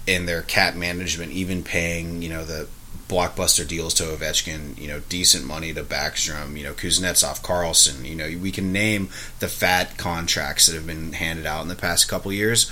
in 0.07 0.25
their 0.25 0.41
cap 0.41 0.75
management, 0.75 1.31
even 1.31 1.63
paying 1.63 2.21
you 2.21 2.29
know 2.29 2.43
the 2.43 2.67
blockbuster 3.09 3.67
deals 3.67 3.93
to 3.95 4.03
Ovechkin, 4.03 4.77
you 4.77 4.87
know, 4.87 5.01
decent 5.09 5.43
money 5.43 5.73
to 5.73 5.83
Backstrom, 5.83 6.55
you 6.55 6.63
know, 6.63 6.73
Kuznetsov, 6.73 7.41
Carlson, 7.41 8.05
you 8.05 8.15
know, 8.15 8.29
we 8.39 8.51
can 8.51 8.71
name 8.71 9.09
the 9.39 9.47
fat 9.47 9.97
contracts 9.97 10.67
that 10.67 10.75
have 10.75 10.85
been 10.85 11.13
handed 11.13 11.45
out 11.47 11.63
in 11.63 11.67
the 11.67 11.75
past 11.75 12.07
couple 12.07 12.31
years. 12.31 12.71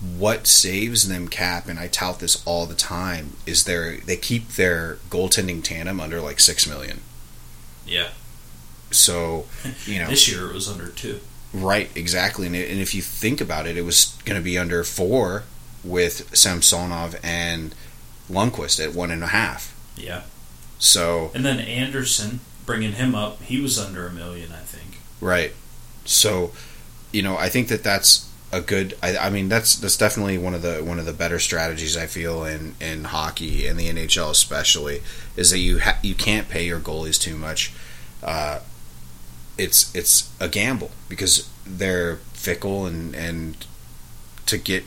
What 0.00 0.46
saves 0.46 1.08
them 1.08 1.28
cap, 1.28 1.68
and 1.68 1.78
I 1.78 1.88
tout 1.88 2.20
this 2.20 2.42
all 2.46 2.66
the 2.66 2.74
time, 2.74 3.32
is 3.46 3.64
their 3.64 3.96
they 3.98 4.16
keep 4.16 4.50
their 4.50 4.98
goaltending 5.10 5.62
tandem 5.64 6.00
under 6.00 6.20
like 6.20 6.38
six 6.40 6.66
million. 6.66 7.00
Yeah. 7.86 8.08
So, 8.90 9.46
you 9.86 9.98
know, 9.98 10.08
This 10.08 10.28
year 10.30 10.48
it 10.50 10.54
was 10.54 10.68
under 10.68 10.88
two. 10.88 11.20
right, 11.52 11.90
exactly. 11.96 12.46
And, 12.46 12.54
it, 12.54 12.70
and 12.70 12.80
if 12.80 12.94
you 12.94 13.02
think 13.02 13.40
about 13.40 13.66
it, 13.66 13.76
it 13.76 13.82
was 13.82 14.16
going 14.24 14.38
to 14.38 14.44
be 14.44 14.58
under 14.58 14.84
four 14.84 15.44
with 15.82 16.36
Samsonov 16.36 17.16
and 17.22 17.74
Lundqvist 18.30 18.84
at 18.84 18.94
one 18.94 19.10
and 19.10 19.22
a 19.24 19.28
half. 19.28 19.74
Yeah. 19.96 20.22
So 20.78 21.30
And 21.34 21.44
then 21.44 21.58
Anderson, 21.58 22.40
bringing 22.66 22.92
him 22.92 23.14
up, 23.14 23.40
he 23.42 23.60
was 23.60 23.78
under 23.78 24.06
a 24.06 24.12
million, 24.12 24.52
I 24.52 24.60
think. 24.60 24.98
right. 25.20 25.52
So 26.04 26.52
you 27.12 27.22
know, 27.22 27.36
I 27.38 27.48
think 27.48 27.68
that 27.68 27.82
that's 27.82 28.30
a 28.52 28.60
good. 28.60 28.96
I, 29.02 29.16
I 29.16 29.30
mean, 29.30 29.48
that's 29.48 29.76
that's 29.76 29.96
definitely 29.96 30.38
one 30.38 30.54
of 30.54 30.62
the 30.62 30.82
one 30.82 30.98
of 30.98 31.06
the 31.06 31.12
better 31.12 31.38
strategies 31.38 31.96
I 31.96 32.06
feel 32.06 32.44
in 32.44 32.74
in 32.80 33.04
hockey 33.04 33.66
and 33.66 33.78
the 33.78 33.88
NHL 33.88 34.30
especially 34.30 35.02
is 35.36 35.50
that 35.50 35.58
you 35.58 35.80
ha- 35.80 35.98
you 36.02 36.14
can't 36.14 36.48
pay 36.48 36.64
your 36.64 36.80
goalies 36.80 37.20
too 37.20 37.36
much. 37.36 37.72
Uh, 38.22 38.60
it's 39.58 39.94
it's 39.94 40.30
a 40.40 40.48
gamble 40.48 40.90
because 41.08 41.48
they're 41.66 42.16
fickle 42.32 42.86
and 42.86 43.14
and 43.14 43.66
to 44.46 44.58
get 44.58 44.84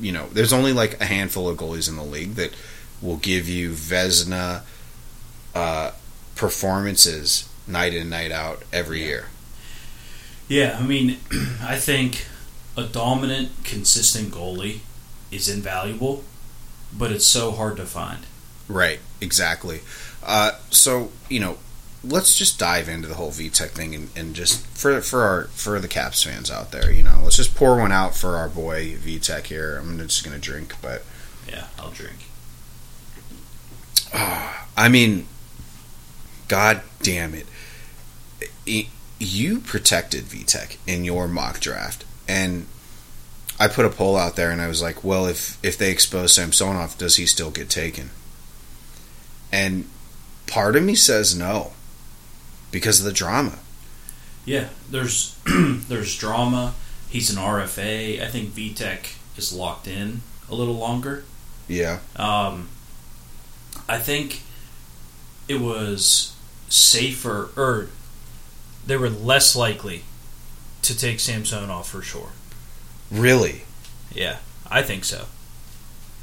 you 0.00 0.12
know 0.12 0.28
there's 0.32 0.52
only 0.52 0.72
like 0.72 1.00
a 1.00 1.04
handful 1.04 1.48
of 1.48 1.56
goalies 1.56 1.88
in 1.88 1.96
the 1.96 2.02
league 2.02 2.34
that 2.34 2.52
will 3.00 3.16
give 3.16 3.48
you 3.48 3.70
Vezina 3.70 4.62
uh, 5.54 5.92
performances 6.34 7.48
night 7.66 7.94
in 7.94 8.08
night 8.08 8.32
out 8.32 8.62
every 8.72 9.02
year. 9.04 9.26
Yeah, 10.48 10.78
I 10.80 10.82
mean, 10.82 11.18
I 11.62 11.76
think 11.76 12.26
a 12.76 12.84
dominant, 12.84 13.50
consistent 13.64 14.32
goalie 14.32 14.80
is 15.30 15.48
invaluable, 15.48 16.24
but 16.96 17.12
it's 17.12 17.26
so 17.26 17.50
hard 17.52 17.76
to 17.76 17.84
find. 17.84 18.20
Right, 18.66 19.00
exactly. 19.20 19.80
Uh, 20.22 20.52
so 20.70 21.10
you 21.28 21.40
know, 21.40 21.58
let's 22.04 22.36
just 22.36 22.58
dive 22.58 22.88
into 22.88 23.08
the 23.08 23.14
whole 23.14 23.30
Vitek 23.30 23.70
thing 23.70 23.94
and, 23.94 24.10
and 24.16 24.34
just 24.34 24.66
for 24.66 25.00
for 25.00 25.22
our 25.22 25.44
for 25.44 25.78
the 25.80 25.88
Caps 25.88 26.22
fans 26.22 26.50
out 26.50 26.72
there, 26.72 26.90
you 26.90 27.02
know, 27.02 27.20
let's 27.22 27.36
just 27.36 27.54
pour 27.54 27.76
one 27.76 27.92
out 27.92 28.14
for 28.14 28.36
our 28.36 28.48
boy 28.48 28.94
Vitek 28.94 29.46
here. 29.46 29.76
I'm 29.78 29.98
just 29.98 30.24
gonna 30.24 30.38
drink, 30.38 30.74
but 30.80 31.02
Yeah, 31.48 31.66
I'll 31.78 31.90
drink. 31.90 32.26
I 34.14 34.88
mean, 34.88 35.26
God 36.46 36.82
damn 37.02 37.34
it, 37.34 37.46
you 39.18 39.60
protected 39.60 40.24
Vitek 40.24 40.76
in 40.86 41.04
your 41.04 41.28
mock 41.28 41.60
draft, 41.60 42.04
and 42.28 42.66
I 43.58 43.68
put 43.68 43.84
a 43.84 43.90
poll 43.90 44.16
out 44.16 44.36
there, 44.36 44.50
and 44.50 44.60
I 44.60 44.68
was 44.68 44.80
like, 44.82 45.02
well, 45.02 45.26
if 45.26 45.58
if 45.64 45.76
they 45.76 45.90
expose 45.90 46.32
Samsonov, 46.34 46.96
does 46.98 47.16
he 47.16 47.26
still 47.26 47.50
get 47.50 47.68
taken? 47.68 48.10
And 49.50 49.88
part 50.46 50.76
of 50.76 50.82
me 50.82 50.94
says 50.94 51.36
no, 51.36 51.72
because 52.70 53.00
of 53.00 53.04
the 53.06 53.12
drama. 53.12 53.58
Yeah, 54.44 54.68
there's 54.90 55.36
there's 55.46 56.16
drama. 56.16 56.74
He's 57.08 57.30
an 57.30 57.36
RFA. 57.42 58.22
I 58.22 58.28
think 58.28 58.50
Vitek 58.50 59.16
is 59.36 59.52
locked 59.52 59.88
in 59.88 60.22
a 60.50 60.54
little 60.54 60.74
longer. 60.76 61.24
Yeah, 61.66 61.98
Um, 62.16 62.68
I 63.88 63.98
think 63.98 64.42
it 65.48 65.60
was 65.60 66.34
safer, 66.70 67.50
or 67.56 67.88
they 68.88 68.96
were 68.96 69.08
less 69.10 69.54
likely 69.54 70.02
to 70.82 70.96
take 70.98 71.20
Samsonov 71.20 71.86
for 71.86 72.02
sure. 72.02 72.30
really, 73.10 73.62
Yeah, 74.14 74.38
I 74.70 74.82
think 74.82 75.04
so. 75.04 75.26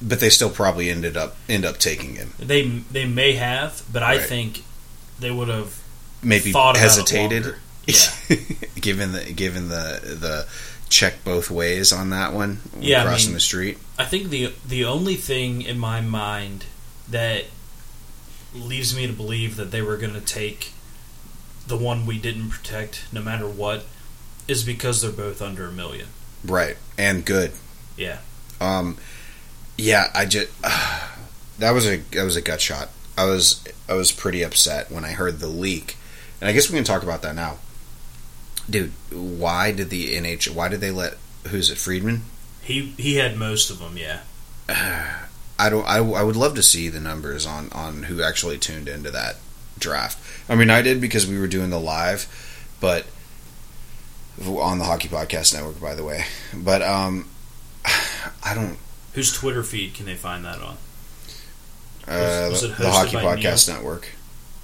but 0.02 0.20
they 0.20 0.30
still 0.30 0.50
probably 0.50 0.90
ended 0.90 1.16
up 1.18 1.36
end 1.48 1.64
up 1.66 1.78
taking 1.78 2.16
him. 2.16 2.34
They 2.38 2.64
they 2.92 3.06
may 3.06 3.34
have, 3.34 3.82
but 3.92 4.04
I 4.04 4.18
Right. 4.18 4.28
think 4.28 4.64
they 5.20 5.32
would 5.32 5.48
have 5.48 5.74
Maybe 6.22 6.52
thought 6.52 6.76
about 6.76 6.76
it 6.76 6.82
hesitated. 6.82 7.44
longer. 7.44 7.60
Yeah. 7.88 8.38
given 8.82 9.12
the 9.14 9.32
given 9.32 9.70
the 9.70 10.00
the 10.04 10.48
check 10.90 11.24
both 11.24 11.50
ways 11.52 11.94
on 11.94 12.10
that 12.12 12.34
one, 12.34 12.62
Yeah, 12.80 13.02
I 13.02 13.06
crossing 13.06 13.30
mean- 13.30 13.36
the 13.36 13.40
street. 13.42 13.78
I 13.98 14.06
think 14.06 14.30
the 14.32 14.54
the 14.68 14.84
only 14.86 15.16
thing 15.16 15.62
in 15.62 15.78
my 15.80 16.02
mind 16.02 16.66
that 17.08 17.46
leaves 18.54 18.96
me 18.96 19.06
to 19.08 19.14
believe 19.14 19.56
that 19.58 19.70
they 19.72 19.82
were 19.82 19.98
going 19.98 20.14
to 20.14 20.22
take 20.22 20.72
the 21.68 21.78
one 21.78 22.06
we 22.06 22.18
didn't 22.18 22.50
protect, 22.50 23.06
no 23.12 23.22
matter 23.22 23.48
what, 23.48 23.86
is 24.48 24.64
because 24.64 25.02
they're 25.02 25.12
both 25.12 25.42
under 25.42 25.66
a 25.66 25.72
million. 25.72 26.08
Right, 26.44 26.78
and 26.98 27.26
good. 27.26 27.52
Yeah. 27.98 28.20
Um, 28.62 28.98
yeah, 29.78 30.12
I 30.14 30.26
just 30.26 30.50
that 31.60 31.72
was 31.72 31.88
a 31.88 31.98
that 31.98 32.24
was 32.24 32.36
a 32.36 32.42
gut 32.42 32.62
shot. 32.62 32.90
I 33.18 33.26
was 33.26 33.64
I 33.90 33.94
was 33.94 34.12
pretty 34.12 34.44
upset 34.44 34.92
when 34.92 35.06
I 35.06 35.12
heard 35.12 35.40
the 35.40 35.48
leak, 35.48 35.98
and 36.40 36.50
I 36.50 36.54
guess 36.54 36.70
we 36.70 36.76
can 36.76 36.84
talk 36.84 37.04
about 37.04 37.22
that 37.24 37.36
now, 37.36 37.58
dude. 38.70 38.92
Why 39.12 39.72
did 39.72 39.90
the 39.90 40.16
NH? 40.16 40.50
Why 40.54 40.68
did 40.68 40.82
they 40.82 40.92
let 40.92 41.18
who's 41.48 41.70
it 41.70 41.78
Friedman? 41.78 42.24
He 42.62 42.94
he 42.98 43.16
had 43.16 43.38
most 43.38 43.70
of 43.70 43.80
them. 43.80 43.98
Yeah. 43.98 44.20
I 45.58 45.70
don't. 45.70 45.86
I, 45.86 45.98
I 45.98 46.22
would 46.22 46.36
love 46.36 46.56
to 46.56 46.64
see 46.64 46.90
the 46.90 47.00
numbers 47.00 47.46
on 47.46 47.72
on 47.72 48.04
who 48.04 48.22
actually 48.22 48.58
tuned 48.58 48.90
into 48.90 49.10
that 49.12 49.38
draft. 49.80 50.18
I 50.50 50.56
mean, 50.56 50.70
I 50.70 50.82
did 50.82 51.00
because 51.02 51.28
we 51.28 51.38
were 51.40 51.48
doing 51.48 51.70
the 51.70 51.80
live, 51.80 52.28
but 52.80 53.06
on 54.46 54.80
the 54.80 54.86
Hockey 54.86 55.08
Podcast 55.08 55.54
Network, 55.54 55.80
by 55.82 55.96
the 55.96 56.04
way. 56.04 56.26
But 56.54 56.82
um, 56.82 57.30
I 58.44 58.54
don't. 58.54 58.78
Whose 59.14 59.32
Twitter 59.32 59.64
feed 59.64 59.94
can 59.94 60.06
they 60.06 60.16
find 60.16 60.44
that 60.46 60.60
on? 60.62 60.78
Uh, 62.08 62.50
Was- 62.50 62.52
was 62.52 62.62
the, 62.62 62.68
it 62.68 62.78
the 62.78 62.84
hosted 62.86 62.92
Hockey 62.92 63.16
Podcast 63.18 63.68
Network. 63.70 64.08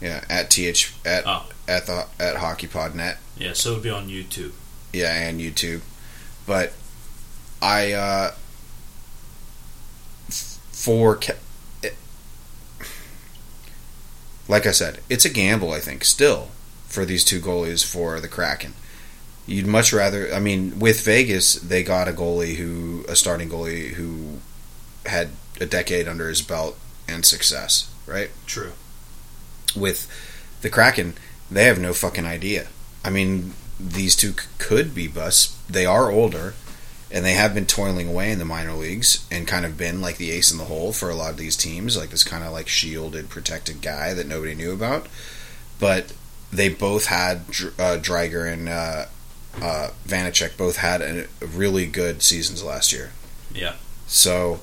Yeah, 0.01 0.23
at 0.29 0.49
th 0.49 0.91
at 1.05 1.23
Oh. 1.27 1.45
at 1.67 1.85
the 1.85 2.05
at 2.19 2.35
HockeyPodNet. 2.37 3.17
Yeah, 3.37 3.53
so 3.53 3.71
it'd 3.71 3.83
be 3.83 3.89
on 3.89 4.07
YouTube. 4.09 4.51
Yeah, 4.93 5.13
and 5.13 5.39
YouTube. 5.39 5.81
But 6.47 6.73
I 7.61 7.91
uh 7.93 8.31
for 10.29 11.15
ca- 11.17 11.33
it, 11.83 11.95
like 14.51 14.67
I 14.67 14.71
said, 14.71 14.99
it's 15.09 15.23
a 15.23 15.29
gamble. 15.29 15.71
I 15.71 15.79
think 15.79 16.03
still 16.03 16.49
for 16.87 17.05
these 17.05 17.23
two 17.23 17.39
goalies 17.39 17.85
for 17.85 18.19
the 18.19 18.27
Kraken. 18.27 18.73
You'd 19.47 19.65
much 19.65 19.93
rather. 19.93 20.31
I 20.33 20.41
mean, 20.41 20.77
with 20.77 21.05
Vegas, 21.05 21.55
they 21.55 21.83
got 21.83 22.09
a 22.09 22.11
goalie 22.11 22.55
who 22.55 23.05
a 23.07 23.15
starting 23.15 23.49
goalie 23.49 23.91
who 23.93 24.39
had 25.05 25.29
a 25.61 25.65
decade 25.65 26.05
under 26.09 26.27
his 26.27 26.41
belt 26.41 26.77
and 27.07 27.25
success. 27.25 27.89
Right 28.05 28.29
True. 28.45 28.73
with 29.73 30.05
the 30.61 30.69
Kraken, 30.69 31.13
they 31.49 31.63
have 31.63 31.79
no 31.79 31.93
fucking 31.93 32.25
idea. 32.25 32.67
I 33.05 33.09
mean, 33.09 33.53
these 33.79 34.17
two 34.17 34.33
c- 34.33 34.49
could 34.57 34.93
be 34.93 35.07
busts. 35.07 35.55
They 35.69 35.85
are 35.85 36.11
older, 36.11 36.55
and 37.11 37.25
they 37.25 37.33
have 37.33 37.53
been 37.53 37.65
toiling 37.65 38.07
away 38.07 38.31
in 38.31 38.39
the 38.39 38.45
minor 38.45 38.73
leagues 38.73 39.25
and 39.29 39.47
kind 39.47 39.65
of 39.65 39.77
been 39.77 40.01
like 40.01 40.17
the 40.17 40.31
ace 40.31 40.51
in 40.51 40.57
the 40.57 40.65
hole 40.65 40.93
for 40.93 41.09
a 41.09 41.15
lot 41.15 41.31
of 41.31 41.37
these 41.37 41.57
teams, 41.57 41.97
like 41.97 42.09
this 42.09 42.23
kind 42.23 42.43
of 42.43 42.53
like 42.53 42.67
shielded, 42.67 43.29
protected 43.29 43.81
guy 43.81 44.13
that 44.13 44.27
nobody 44.27 44.55
knew 44.55 44.71
about. 44.71 45.07
But 45.79 46.13
they 46.51 46.69
both 46.69 47.07
had 47.07 47.37
uh, 47.37 47.97
Driedger 47.99 48.51
and 48.51 48.69
uh, 48.69 49.05
uh, 49.61 49.89
Vanecek 50.05 50.57
both 50.57 50.77
had 50.77 51.01
a, 51.01 51.27
really 51.45 51.85
good 51.85 52.21
seasons 52.21 52.63
last 52.63 52.93
year. 52.93 53.11
Yeah. 53.53 53.75
So, 54.07 54.61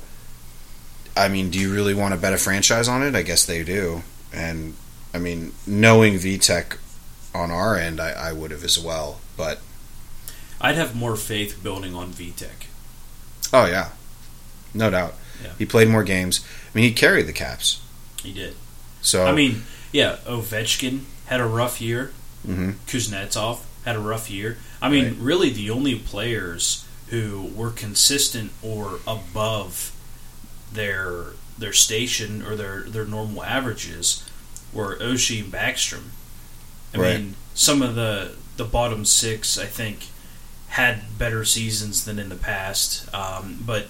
I 1.16 1.28
mean, 1.28 1.50
do 1.50 1.58
you 1.58 1.72
really 1.72 1.94
want 1.94 2.14
to 2.14 2.20
bet 2.20 2.32
a 2.32 2.38
franchise 2.38 2.88
on 2.88 3.02
it? 3.02 3.14
I 3.14 3.22
guess 3.22 3.44
they 3.44 3.62
do. 3.62 4.02
And, 4.32 4.74
I 5.12 5.18
mean, 5.18 5.52
knowing 5.66 6.14
Vitek 6.14 6.78
on 7.34 7.50
our 7.50 7.76
end, 7.76 8.00
I, 8.00 8.10
I 8.10 8.32
would 8.32 8.50
have 8.50 8.64
as 8.64 8.78
well. 8.78 9.20
But, 9.36 9.60
I'd 10.60 10.74
have 10.76 10.94
more 10.96 11.16
faith 11.16 11.62
building 11.62 11.94
on 11.94 12.12
Vitek. 12.12 12.66
oh, 13.52 13.66
yeah. 13.66 13.90
No 14.74 14.90
doubt. 14.90 15.14
Yeah. 15.42 15.52
He 15.58 15.64
played 15.64 15.88
more 15.88 16.02
games. 16.04 16.40
I 16.74 16.76
mean, 16.78 16.84
he 16.84 16.92
carried 16.92 17.26
the 17.26 17.32
Caps. 17.32 17.80
He 18.22 18.32
did. 18.32 18.54
So, 19.00 19.24
I 19.26 19.32
mean, 19.32 19.62
yeah, 19.92 20.16
Ovechkin 20.26 21.02
had 21.26 21.40
a 21.40 21.46
rough 21.46 21.80
year. 21.80 22.12
mhm. 22.46 22.74
Kuznetsov 22.86 23.60
had 23.84 23.96
a 23.96 24.00
rough 24.00 24.28
year. 24.30 24.58
I 24.82 24.88
mean, 24.88 25.04
Right. 25.04 25.16
really, 25.18 25.50
the 25.50 25.70
only 25.70 25.94
players 25.96 26.84
who 27.08 27.50
were 27.54 27.70
consistent 27.70 28.50
or 28.62 29.00
above 29.06 29.92
their 30.72 31.32
their 31.58 31.72
station 31.72 32.42
or 32.42 32.54
their 32.54 32.82
their 32.82 33.04
normal 33.04 33.42
averages 33.42 34.22
were 34.72 34.96
Oshie 34.98 35.42
and 35.42 35.52
Backstrom. 35.52 36.10
I 36.94 36.98
Right. 36.98 37.20
mean, 37.20 37.34
some 37.54 37.80
of 37.82 37.94
the 37.94 38.32
the 38.56 38.64
bottom 38.64 39.04
six, 39.04 39.56
I 39.58 39.66
think, 39.66 40.06
had 40.68 41.18
better 41.18 41.44
seasons 41.44 42.04
than 42.04 42.18
in 42.18 42.28
the 42.28 42.36
past. 42.36 43.12
Um, 43.14 43.62
but 43.66 43.86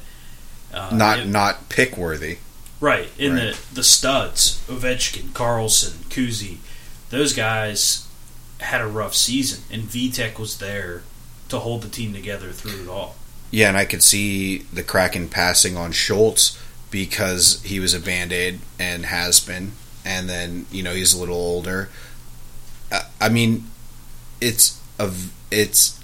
uh, 0.72 0.90
not 0.94 1.18
it- 1.20 1.26
not 1.26 1.68
pick 1.68 1.96
worthy. 1.96 2.38
Right. 2.80 3.08
In 3.18 3.34
Right. 3.34 3.54
the 3.70 3.74
the 3.76 3.82
studs, 3.84 4.60
Ovechkin, 4.68 5.34
Carlson, 5.34 6.04
Kuzi, 6.10 6.58
those 7.10 7.32
guys 7.32 8.06
had 8.60 8.80
a 8.80 8.86
rough 8.86 9.14
season, 9.14 9.62
and 9.70 9.82
Vitek 9.84 10.38
was 10.38 10.58
there 10.58 11.02
to 11.48 11.58
hold 11.58 11.82
the 11.82 11.88
team 11.88 12.12
together 12.12 12.52
through 12.52 12.82
it 12.82 12.88
all. 12.88 13.16
Yeah, 13.50 13.68
and 13.68 13.76
I 13.76 13.84
could 13.84 14.02
see 14.02 14.58
the 14.72 14.82
Kraken 14.82 15.28
passing 15.28 15.76
on 15.76 15.90
Schultz 15.92 16.58
because 16.90 17.62
he 17.64 17.80
was 17.80 17.94
a 17.94 18.00
band 18.00 18.32
aid 18.32 18.60
and 18.78 19.06
has 19.06 19.40
been, 19.40 19.72
and 20.04 20.28
then 20.28 20.66
you 20.70 20.82
know 20.82 20.92
he's 20.94 21.12
a 21.14 21.18
little 21.18 21.36
older. 21.36 21.88
I- 22.92 23.06
I 23.20 23.28
mean, 23.28 23.70
it's 24.40 24.78
a 24.98 25.10
it's 25.50 25.97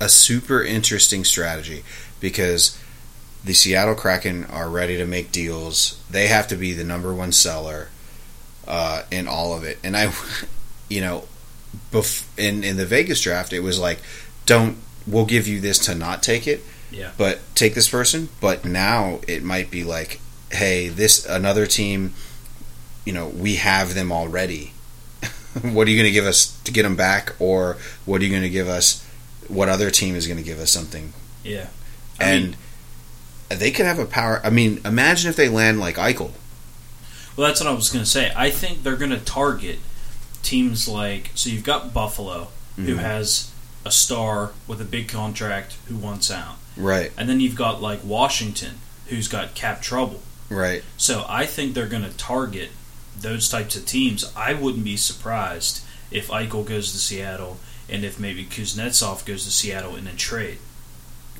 a 0.00 0.08
super 0.08 0.62
interesting 0.62 1.24
strategy 1.24 1.84
because 2.20 2.78
the 3.44 3.52
Seattle 3.54 3.94
Kraken 3.94 4.44
are 4.46 4.68
ready 4.68 4.96
to 4.96 5.06
make 5.06 5.30
deals. 5.32 6.02
They 6.10 6.28
have 6.28 6.48
to 6.48 6.56
be 6.56 6.72
the 6.72 6.84
number 6.84 7.14
one 7.14 7.32
seller. 7.32 7.88
uh, 8.68 9.02
in 9.10 9.26
all 9.26 9.52
of 9.56 9.64
it. 9.64 9.78
And 9.82 9.96
I, 9.96 10.12
you 10.88 11.00
know, 11.00 11.24
bef- 11.90 12.24
in 12.38 12.62
in 12.62 12.76
the 12.76 12.86
Vegas 12.86 13.20
draft, 13.20 13.52
it 13.52 13.60
was 13.60 13.78
like, 13.80 13.98
don't 14.46 14.76
we'll 15.06 15.24
give 15.24 15.48
you 15.48 15.60
this 15.60 15.78
to 15.86 15.94
not 15.94 16.22
take 16.22 16.46
it, 16.46 16.62
Yeah. 16.90 17.10
but 17.16 17.40
take 17.56 17.74
this 17.74 17.88
person. 17.88 18.28
But 18.40 18.64
now 18.64 19.20
it 19.26 19.42
might 19.42 19.70
be 19.72 19.82
like, 19.82 20.20
hey, 20.52 20.88
this 20.88 21.26
another 21.26 21.66
team, 21.66 22.12
you 23.04 23.12
know, 23.12 23.26
we 23.28 23.56
have 23.56 23.94
them 23.94 24.12
already. 24.12 24.72
what 25.62 25.88
are 25.88 25.90
you 25.90 25.96
going 25.96 26.06
to 26.08 26.12
give 26.12 26.26
us 26.26 26.56
to 26.62 26.70
get 26.72 26.82
them 26.84 26.96
back, 26.96 27.34
or 27.40 27.76
what 28.04 28.20
are 28.20 28.24
you 28.24 28.30
going 28.30 28.42
to 28.42 28.50
give 28.50 28.68
us? 28.68 29.04
What 29.50 29.68
other 29.68 29.90
team 29.90 30.14
is 30.14 30.26
going 30.26 30.38
to 30.38 30.42
give 30.44 30.58
us 30.60 30.70
something? 30.70 31.12
Yeah. 31.44 31.66
I 32.20 32.24
And 32.24 32.44
mean, 32.50 32.56
they 33.48 33.70
could 33.70 33.86
have 33.86 33.98
a 33.98 34.06
power. 34.06 34.40
I 34.44 34.50
mean, 34.50 34.80
imagine 34.84 35.28
if 35.30 35.36
they 35.36 35.48
land 35.48 35.80
like 35.80 35.96
Eichel. 35.96 36.32
well, 37.36 37.46
that's 37.48 37.60
what 37.60 37.68
I 37.68 37.72
was 37.72 37.90
going 37.90 38.04
to 38.04 38.10
say. 38.10 38.32
I 38.36 38.50
think 38.50 38.82
they're 38.82 38.96
going 38.96 39.10
to 39.10 39.18
target 39.20 39.78
teams 40.42 40.86
like. 40.88 41.30
So 41.34 41.50
you've 41.50 41.64
got 41.64 41.92
Buffalo, 41.94 42.48
who 42.76 42.96
Mhm. 42.96 42.98
has 43.00 43.50
a 43.84 43.90
star 43.90 44.52
with 44.66 44.80
a 44.80 44.84
big 44.84 45.08
contract 45.08 45.74
who 45.88 45.96
wants 45.96 46.30
out. 46.30 46.56
Right, 46.76 47.12
And 47.16 47.28
then 47.28 47.40
you've 47.40 47.56
got 47.56 47.82
like 47.82 48.00
Washington, 48.04 48.78
who's 49.06 49.26
got 49.28 49.54
cap 49.54 49.82
trouble. 49.82 50.22
right. 50.48 50.82
So 50.96 51.24
I 51.28 51.46
think 51.46 51.74
they're 51.74 51.86
going 51.86 52.02
to 52.04 52.10
target 52.16 52.70
those 53.18 53.48
types 53.48 53.74
of 53.76 53.84
teams. 53.86 54.24
I 54.36 54.52
wouldn't 54.54 54.84
be 54.84 54.96
surprised 54.96 55.80
if 56.10 56.28
Eichel 56.28 56.64
goes 56.66 56.92
to 56.92 56.98
Seattle 56.98 57.58
and 57.90 58.04
if 58.04 58.18
maybe 58.20 58.44
Kuznetsov 58.44 59.24
goes 59.24 59.44
to 59.44 59.50
Seattle 59.50 59.96
in 59.96 60.06
a 60.06 60.12
trade. 60.14 60.58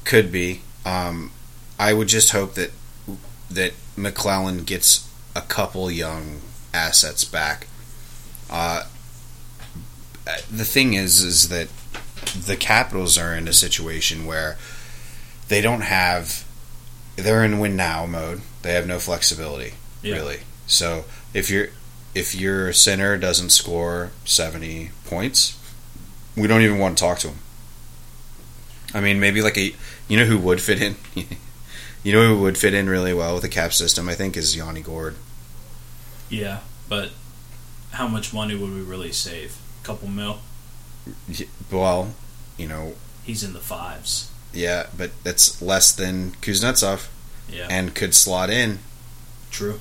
Could 0.05 0.33
be. 0.33 0.63
Um, 0.85 1.31
I 1.79 1.93
would 1.93 2.09
just 2.09 2.33
hope 2.33 2.55
that 2.55 2.71
that 3.51 3.73
MacLellan 3.97 4.65
gets 4.65 5.09
a 5.35 5.41
couple 5.43 5.91
young 5.91 6.41
assets 6.73 7.25
back. 7.25 7.67
Uh, 8.49 8.85
the 10.51 10.65
thing 10.65 10.95
is, 10.95 11.21
is 11.23 11.49
that 11.49 11.69
the 12.47 12.57
Capitals 12.57 13.19
are 13.19 13.35
in 13.35 13.49
a 13.49 13.53
situation 13.53 14.27
where 14.27 14.57
they 15.49 15.61
don't 15.61 15.83
have. 15.83 16.45
They're 17.17 17.45
in 17.45 17.59
win 17.59 17.77
now 17.77 18.07
mode. 18.07 18.41
They 18.63 18.73
have 18.75 18.87
no 18.87 18.99
flexibility, 18.99 19.75
Yeah. 20.03 20.15
really. 20.17 20.41
So 20.67 21.05
if 21.35 21.51
you're 21.51 21.69
if 22.15 22.35
your 22.35 22.73
center 22.73 23.17
doesn't 23.19 23.51
score 23.51 24.11
seventy 24.25 24.91
points, 25.05 25.57
we 26.37 26.47
don't 26.47 26.63
even 26.63 26.79
want 26.79 26.97
to 26.99 27.03
talk 27.05 27.19
to 27.21 27.29
him. 27.29 27.39
I 28.95 29.01
mean, 29.01 29.21
maybe 29.21 29.43
like 29.43 29.57
a 29.59 29.75
you 30.09 30.17
know 30.19 30.25
who 30.25 30.39
would 30.39 30.61
fit 30.61 30.81
in. 30.83 30.97
you 32.03 32.13
know 32.13 32.27
who 32.35 32.41
would 32.43 32.59
fit 32.59 32.75
in 32.75 32.89
really 32.89 33.15
well 33.15 33.35
with 33.35 33.43
the 33.43 33.49
cap 33.49 33.73
system. 33.73 34.09
I 34.09 34.15
think 34.15 34.37
is 34.37 34.57
Yanni 34.57 34.81
Gourde. 34.81 35.17
Yeah, 36.29 36.61
but 36.89 37.11
how 37.93 38.07
much 38.09 38.33
money 38.33 38.55
would 38.55 38.73
we 38.73 38.81
really 38.81 39.13
save? 39.13 39.57
A 39.83 39.87
couple 39.87 40.09
mil? 40.09 40.39
Well, 41.71 42.15
you 42.57 42.69
know, 42.69 42.95
He's 43.25 43.43
in 43.43 43.53
the 43.53 43.61
fives. 43.61 44.31
yeah, 44.53 44.87
but 44.97 45.11
that's 45.25 45.61
less 45.63 45.93
than 45.93 46.33
Kuznetsov, 46.43 47.09
Yeah, 47.49 47.67
and 47.71 47.95
could 47.95 48.15
slot 48.15 48.51
in. 48.51 48.79
true. 49.51 49.81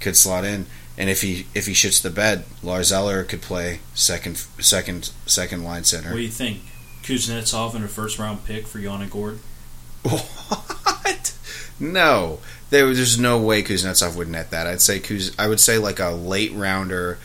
Could 0.00 0.16
slot 0.16 0.44
in, 0.44 0.66
and 0.96 1.10
if 1.10 1.22
he 1.22 1.46
if 1.54 1.66
he 1.66 1.72
shits 1.72 2.00
the 2.02 2.10
bed, 2.10 2.44
Lars 2.62 2.92
Eller 2.92 3.24
could 3.24 3.42
play 3.42 3.80
second 3.94 4.36
second 4.58 5.10
second 5.26 5.64
line 5.64 5.84
center. 5.84 6.10
What 6.10 6.16
do 6.16 6.22
you 6.22 6.28
think? 6.28 6.60
Kuznetsov 7.02 7.74
and 7.74 7.84
a 7.84 7.88
first 7.88 8.18
round 8.18 8.44
pick 8.44 8.66
for 8.66 8.78
Yanni 8.78 9.06
Gourde? 9.06 9.38
what? 10.02 11.34
No, 11.78 12.38
there, 12.70 12.86
there's 12.94 13.18
no 13.18 13.38
way 13.38 13.62
Kuznetsov 13.62 14.16
would 14.16 14.28
net 14.28 14.50
that. 14.50 14.66
I'd 14.66 14.80
say 14.80 15.00
Kuz, 15.00 15.34
I 15.38 15.48
would 15.48 15.60
say 15.60 15.78
like 15.78 15.98
a 15.98 16.10
late 16.10 16.52
rounder. 16.52 17.18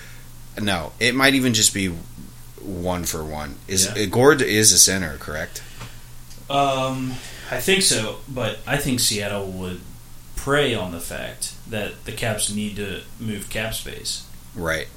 No, 0.59 0.91
it 0.99 1.15
might 1.15 1.35
even 1.35 1.53
just 1.53 1.73
be 1.73 1.93
one 2.61 3.05
for 3.05 3.23
one. 3.23 3.55
Is 3.67 3.89
Yeah. 3.95 4.05
Gourde 4.05 4.41
is 4.41 4.71
a 4.73 4.79
center, 4.79 5.17
correct? 5.17 5.61
Um, 6.49 7.11
I 7.51 7.59
think 7.59 7.83
so, 7.83 8.17
but 8.27 8.59
I 8.65 8.77
think 8.77 8.99
Seattle 8.99 9.47
would 9.47 9.81
prey 10.39 10.73
on 10.73 10.91
the 10.91 10.99
fact 11.01 11.53
that 11.69 12.05
the 12.05 12.11
Caps 12.13 12.49
need 12.49 12.77
to 12.77 13.01
move 13.19 13.49
cap 13.49 13.73
space. 13.73 14.25
Right. 14.55 14.87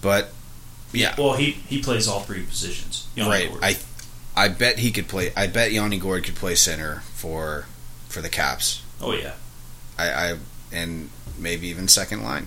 But 0.00 0.30
yeah, 0.92 1.14
Well, 1.18 1.34
he 1.34 1.50
he 1.52 1.82
plays 1.82 2.08
all 2.08 2.20
three 2.20 2.42
positions. 2.42 3.06
Yanni 3.14 3.30
right. 3.30 3.50
Gourde. 3.50 3.62
I 3.64 3.76
I 4.34 4.48
bet 4.48 4.78
he 4.78 4.90
could 4.90 5.06
play. 5.08 5.32
I 5.36 5.46
bet 5.46 5.72
Yanni 5.72 5.98
Gourde 5.98 6.24
could 6.24 6.36
play 6.36 6.54
center 6.54 7.02
for 7.14 7.66
for 8.08 8.20
the 8.22 8.28
Caps. 8.30 8.82
oh 9.00 9.12
yeah, 9.12 9.34
I, 9.98 10.08
I 10.32 10.38
and 10.72 11.10
maybe 11.38 11.68
even 11.68 11.86
second 11.88 12.22
line. 12.22 12.46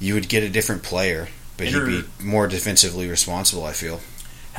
You 0.00 0.14
would 0.14 0.28
get 0.28 0.42
a 0.44 0.48
different 0.50 0.82
player, 0.82 1.28
but 1.56 1.66
Inter- 1.68 1.86
he'd 1.86 2.18
be 2.18 2.24
more 2.24 2.46
defensively 2.46 3.08
responsible. 3.08 3.64
I 3.64 3.72
feel. 3.72 4.00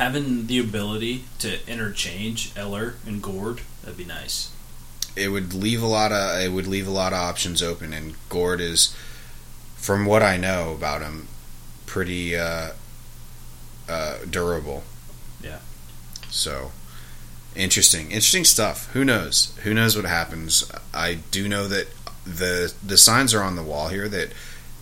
Having 0.00 0.46
the 0.46 0.58
ability 0.58 1.24
to 1.40 1.58
interchange 1.68 2.52
Eller 2.56 2.94
and 3.06 3.22
Gourde 3.22 3.60
that'd 3.82 3.98
be 3.98 4.06
nice. 4.06 4.50
It 5.14 5.28
would 5.28 5.52
leave 5.52 5.82
a 5.82 5.86
lot 5.86 6.10
of 6.10 6.40
it 6.40 6.52
would 6.52 6.66
leave 6.66 6.86
a 6.86 6.90
lot 6.90 7.12
of 7.12 7.18
options 7.18 7.62
open, 7.62 7.92
and 7.92 8.14
Gourde 8.30 8.62
is, 8.62 8.96
from 9.76 10.06
what 10.06 10.22
I 10.22 10.38
know 10.38 10.72
about 10.72 11.02
him, 11.02 11.28
pretty 11.84 12.34
uh, 12.34 12.70
uh, 13.90 14.18
durable. 14.28 14.84
Yeah. 15.42 15.58
So 16.30 16.72
interesting, 17.54 18.06
interesting 18.06 18.46
stuff. 18.46 18.90
Who 18.94 19.04
knows? 19.04 19.54
Who 19.64 19.74
knows 19.74 19.96
what 19.96 20.06
happens? 20.06 20.70
I 20.94 21.18
do 21.30 21.46
know 21.46 21.68
that 21.68 21.88
the 22.24 22.72
the 22.82 22.96
signs 22.96 23.34
are 23.34 23.42
on 23.42 23.56
the 23.56 23.62
wall 23.62 23.88
here 23.88 24.08
that 24.08 24.32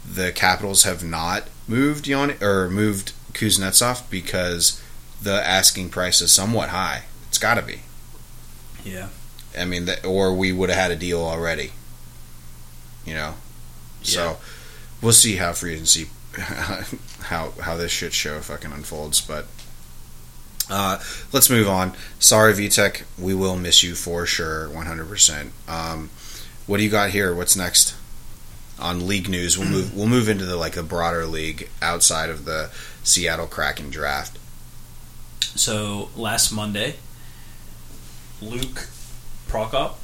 the 0.09 0.31
Capitals 0.31 0.85
have 0.85 1.03
not 1.03 1.49
moved 1.67 2.07
Yon 2.07 2.35
or 2.41 2.71
moved 2.71 3.15
Kuznetsov 3.33 4.09
because 4.11 4.81
the 5.23 5.47
asking 5.47 5.91
price 5.91 6.21
is 6.21 6.33
somewhat 6.33 6.71
high. 6.71 7.05
It's 7.29 7.39
got 7.39 7.55
to 7.55 7.63
be. 7.63 7.81
Yeah, 8.85 9.09
I 9.59 9.65
mean, 9.65 9.85
that, 9.87 10.05
or 10.05 10.35
we 10.35 10.53
would 10.53 10.71
have 10.71 10.79
had 10.79 10.91
a 10.91 10.97
deal 10.97 11.21
already. 11.21 11.73
You 13.05 13.15
know, 13.15 13.35
so 14.03 14.39
we'll 15.01 15.13
see 15.13 15.37
how 15.37 15.53
free 15.53 15.75
agency, 15.75 16.09
how 16.39 17.53
how 17.61 17.77
this 17.77 17.93
shit 17.93 18.13
show 18.13 18.41
fucking 18.41 18.73
unfolds. 18.73 19.21
But 19.21 19.47
uh, 20.71 20.99
let's 21.33 21.51
move 21.51 21.69
on. 21.69 21.95
Sorry, 22.19 22.53
Vitek, 22.53 23.05
we 23.19 23.35
will 23.35 23.57
miss 23.57 23.83
you 23.83 23.95
for 23.95 24.27
sure, 24.27 24.69
one 24.71 24.87
hundred 24.87 25.09
percent. 25.09 25.53
Um, 25.67 26.11
what 26.67 26.77
do 26.79 26.85
you 26.85 26.91
got 26.91 27.11
here? 27.11 27.35
What's 27.35 27.57
next 27.57 27.95
on 28.79 29.07
league 29.07 29.29
news? 29.29 29.59
We'll 29.59 29.69
move. 29.69 29.95
We'll 29.99 30.07
move 30.07 30.29
into 30.29 30.45
the 30.45 30.57
like 30.57 30.75
the 30.75 30.83
broader 30.83 31.25
league 31.27 31.69
outside 31.83 32.31
of 32.31 32.45
the 32.45 32.71
Seattle 33.03 33.47
Kraken 33.47 33.91
draft. 33.91 34.38
So 35.55 36.11
last 36.17 36.53
Monday, 36.53 36.97
Luke 38.41 38.89
Prokop, 39.49 39.95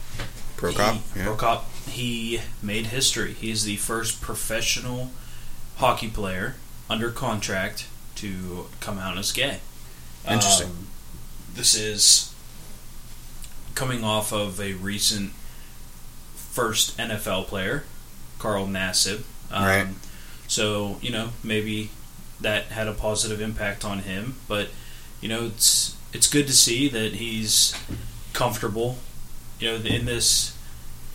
Prokop, 0.57 0.93
he, 1.15 1.21
yeah. 1.21 1.27
Prokop, 1.27 1.63
he 1.89 2.41
made 2.63 2.87
history. 2.87 3.33
He 3.35 3.51
is 3.51 3.65
the 3.65 3.77
first 3.77 4.21
professional 4.21 5.11
hockey 5.77 6.09
player 6.09 6.57
under 6.89 7.11
contract 7.11 7.87
to 8.17 8.67
come 8.81 8.99
out 8.99 9.19
as 9.19 9.33
gay. 9.33 9.61
Interesting. 10.29 10.69
Um, 10.69 10.87
this 11.55 11.75
is 11.75 12.35
coming 13.75 14.03
off 14.05 14.33
of 14.33 14.61
a 14.61 14.75
recent 14.75 15.33
first 16.35 16.97
NFL 16.97 17.47
player, 17.47 17.85
Carl 18.39 18.67
Nassib. 18.67 19.23
Um, 19.51 19.65
Right. 19.65 19.87
So 20.47 20.99
you 21.01 21.11
know 21.11 21.31
maybe 21.43 21.91
that 22.41 22.67
had 22.67 22.89
a 22.89 22.93
positive 22.93 23.41
impact 23.41 23.85
on 23.85 24.01
him, 24.01 24.37
but 24.49 24.69
you 25.25 25.31
know 25.31 25.47
it's 25.47 25.97
it's 26.13 26.29
good 26.29 26.47
to 26.47 26.53
see 26.53 26.87
that 26.89 27.15
he's 27.15 27.75
comfortable. 28.35 28.99
You 29.59 29.71
know 29.71 29.77
in 29.77 30.05
this, 30.05 30.55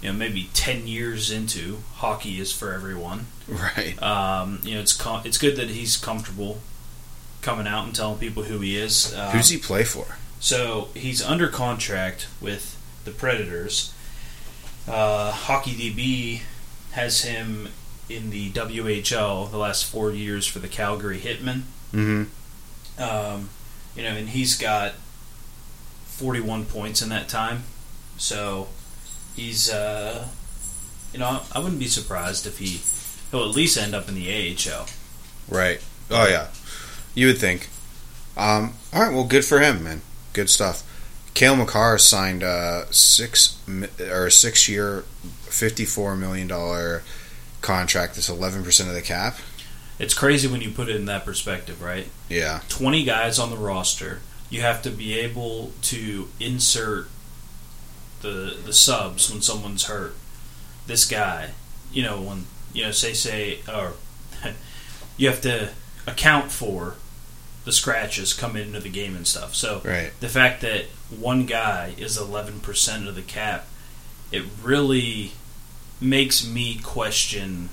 you 0.01 0.11
know 0.11 0.17
maybe 0.17 0.49
ten 0.51 0.87
years 0.87 1.29
into 1.29 1.77
hockey 1.93 2.39
is 2.39 2.51
for 2.51 2.73
everyone. 2.73 3.27
right. 3.47 4.01
Um, 4.01 4.61
you 4.63 4.73
know 4.73 4.81
it's 4.81 4.97
com- 4.97 5.21
it's 5.25 5.37
good 5.37 5.55
that 5.57 5.69
he's 5.69 5.95
comfortable 5.95 6.57
coming 7.43 7.67
out 7.67 7.85
and 7.85 7.95
telling 7.95 8.17
people 8.17 8.43
who 8.43 8.59
he 8.61 8.77
is. 8.77 9.15
Um, 9.15 9.29
Who's 9.29 9.49
he 9.49 9.57
play 9.59 9.83
for? 9.83 10.17
so 10.39 10.89
he's 10.95 11.21
under 11.21 11.47
contract 11.47 12.27
with 12.41 12.77
the 13.05 13.11
Predators. 13.11 13.93
Uh, 14.87 15.31
Hockey 15.31 15.71
DB 15.71 16.41
has 16.93 17.21
him 17.21 17.69
in 18.09 18.31
the 18.31 18.49
WHL 18.53 19.51
the 19.51 19.57
last 19.59 19.85
four 19.85 20.11
years 20.11 20.47
for 20.47 20.57
the 20.57 20.67
Calgary 20.67 21.19
Hitmen. 21.19 21.61
Mm-hmm. 21.93 22.23
Um, 23.01 23.49
you 23.99 24.05
know, 24.05 24.15
and 24.15 24.29
he's 24.29 24.57
got 24.57 24.93
41 26.05 26.65
points 26.65 27.01
in 27.01 27.09
that 27.09 27.27
time. 27.27 27.63
So 28.15 28.69
he's, 29.35 29.69
uh, 29.69 30.25
you 31.11 31.19
know, 31.19 31.41
I 31.53 31.59
wouldn't 31.59 31.79
be 31.79 31.87
surprised 31.87 32.47
if 32.47 32.59
he 32.59 32.79
he'll 33.29 33.47
at 33.47 33.53
least 33.53 33.77
end 33.77 33.93
up 33.93 34.07
in 34.07 34.15
the 34.15 34.29
AHL. 34.29 34.87
Right. 35.49 35.83
Oh 36.09 36.29
yeah. 36.29 36.47
You 37.13 37.27
would 37.27 37.39
think. 37.39 37.67
Um, 38.37 38.75
all 38.93 39.03
right. 39.03 39.13
Well, 39.13 39.25
good 39.25 39.43
for 39.43 39.59
him, 39.59 39.83
man. 39.83 40.01
Good 40.31 40.49
stuff. 40.49 40.83
Cale 41.33 41.57
Makar 41.57 41.97
signed 41.97 42.41
a 42.41 42.85
six 42.91 43.57
or 43.99 44.29
six 44.29 44.69
year, 44.69 45.03
fifty 45.41 45.83
four 45.83 46.15
million 46.15 46.47
dollar 46.47 47.03
contract. 47.59 48.15
That's 48.15 48.29
eleven 48.29 48.63
percent 48.63 48.87
of 48.87 48.95
the 48.95 49.01
cap. 49.01 49.39
It's 49.99 50.13
crazy 50.13 50.47
when 50.47 50.61
you 50.61 50.71
put 50.71 50.89
it 50.89 50.95
in 50.95 51.05
that 51.05 51.25
perspective, 51.25 51.81
right? 51.81 52.07
Yeah, 52.29 52.61
20 52.69 53.03
guys 53.03 53.37
on 53.37 53.49
the 53.51 53.57
roster. 53.57 54.21
You 54.49 54.61
have 54.61 54.81
to 54.83 54.89
be 54.89 55.19
able 55.19 55.73
to 55.83 56.29
insert 56.39 57.07
the 58.21 58.57
the 58.65 58.73
subs 58.73 59.29
when 59.31 59.41
someone's 59.41 59.85
hurt. 59.85 60.15
This 60.87 61.05
guy, 61.05 61.51
you 61.91 62.01
know, 62.01 62.21
when 62.21 62.45
you 62.73 62.83
know, 62.83 62.91
say 62.91 63.13
say 63.13 63.59
or 63.71 63.93
you 65.17 65.27
have 65.27 65.41
to 65.41 65.69
account 66.07 66.51
for 66.51 66.95
the 67.65 67.71
scratches 67.71 68.33
coming 68.33 68.67
into 68.67 68.79
the 68.79 68.89
game 68.89 69.15
and 69.15 69.27
stuff. 69.27 69.53
So 69.53 69.81
right. 69.83 70.11
the 70.19 70.29
fact 70.29 70.61
that 70.61 70.85
one 71.09 71.45
guy 71.45 71.93
is 71.97 72.17
11% 72.17 73.07
of 73.07 73.15
the 73.15 73.21
cap, 73.21 73.67
it 74.31 74.43
really 74.63 75.33
makes 76.01 76.47
me 76.47 76.79
question 76.81 77.69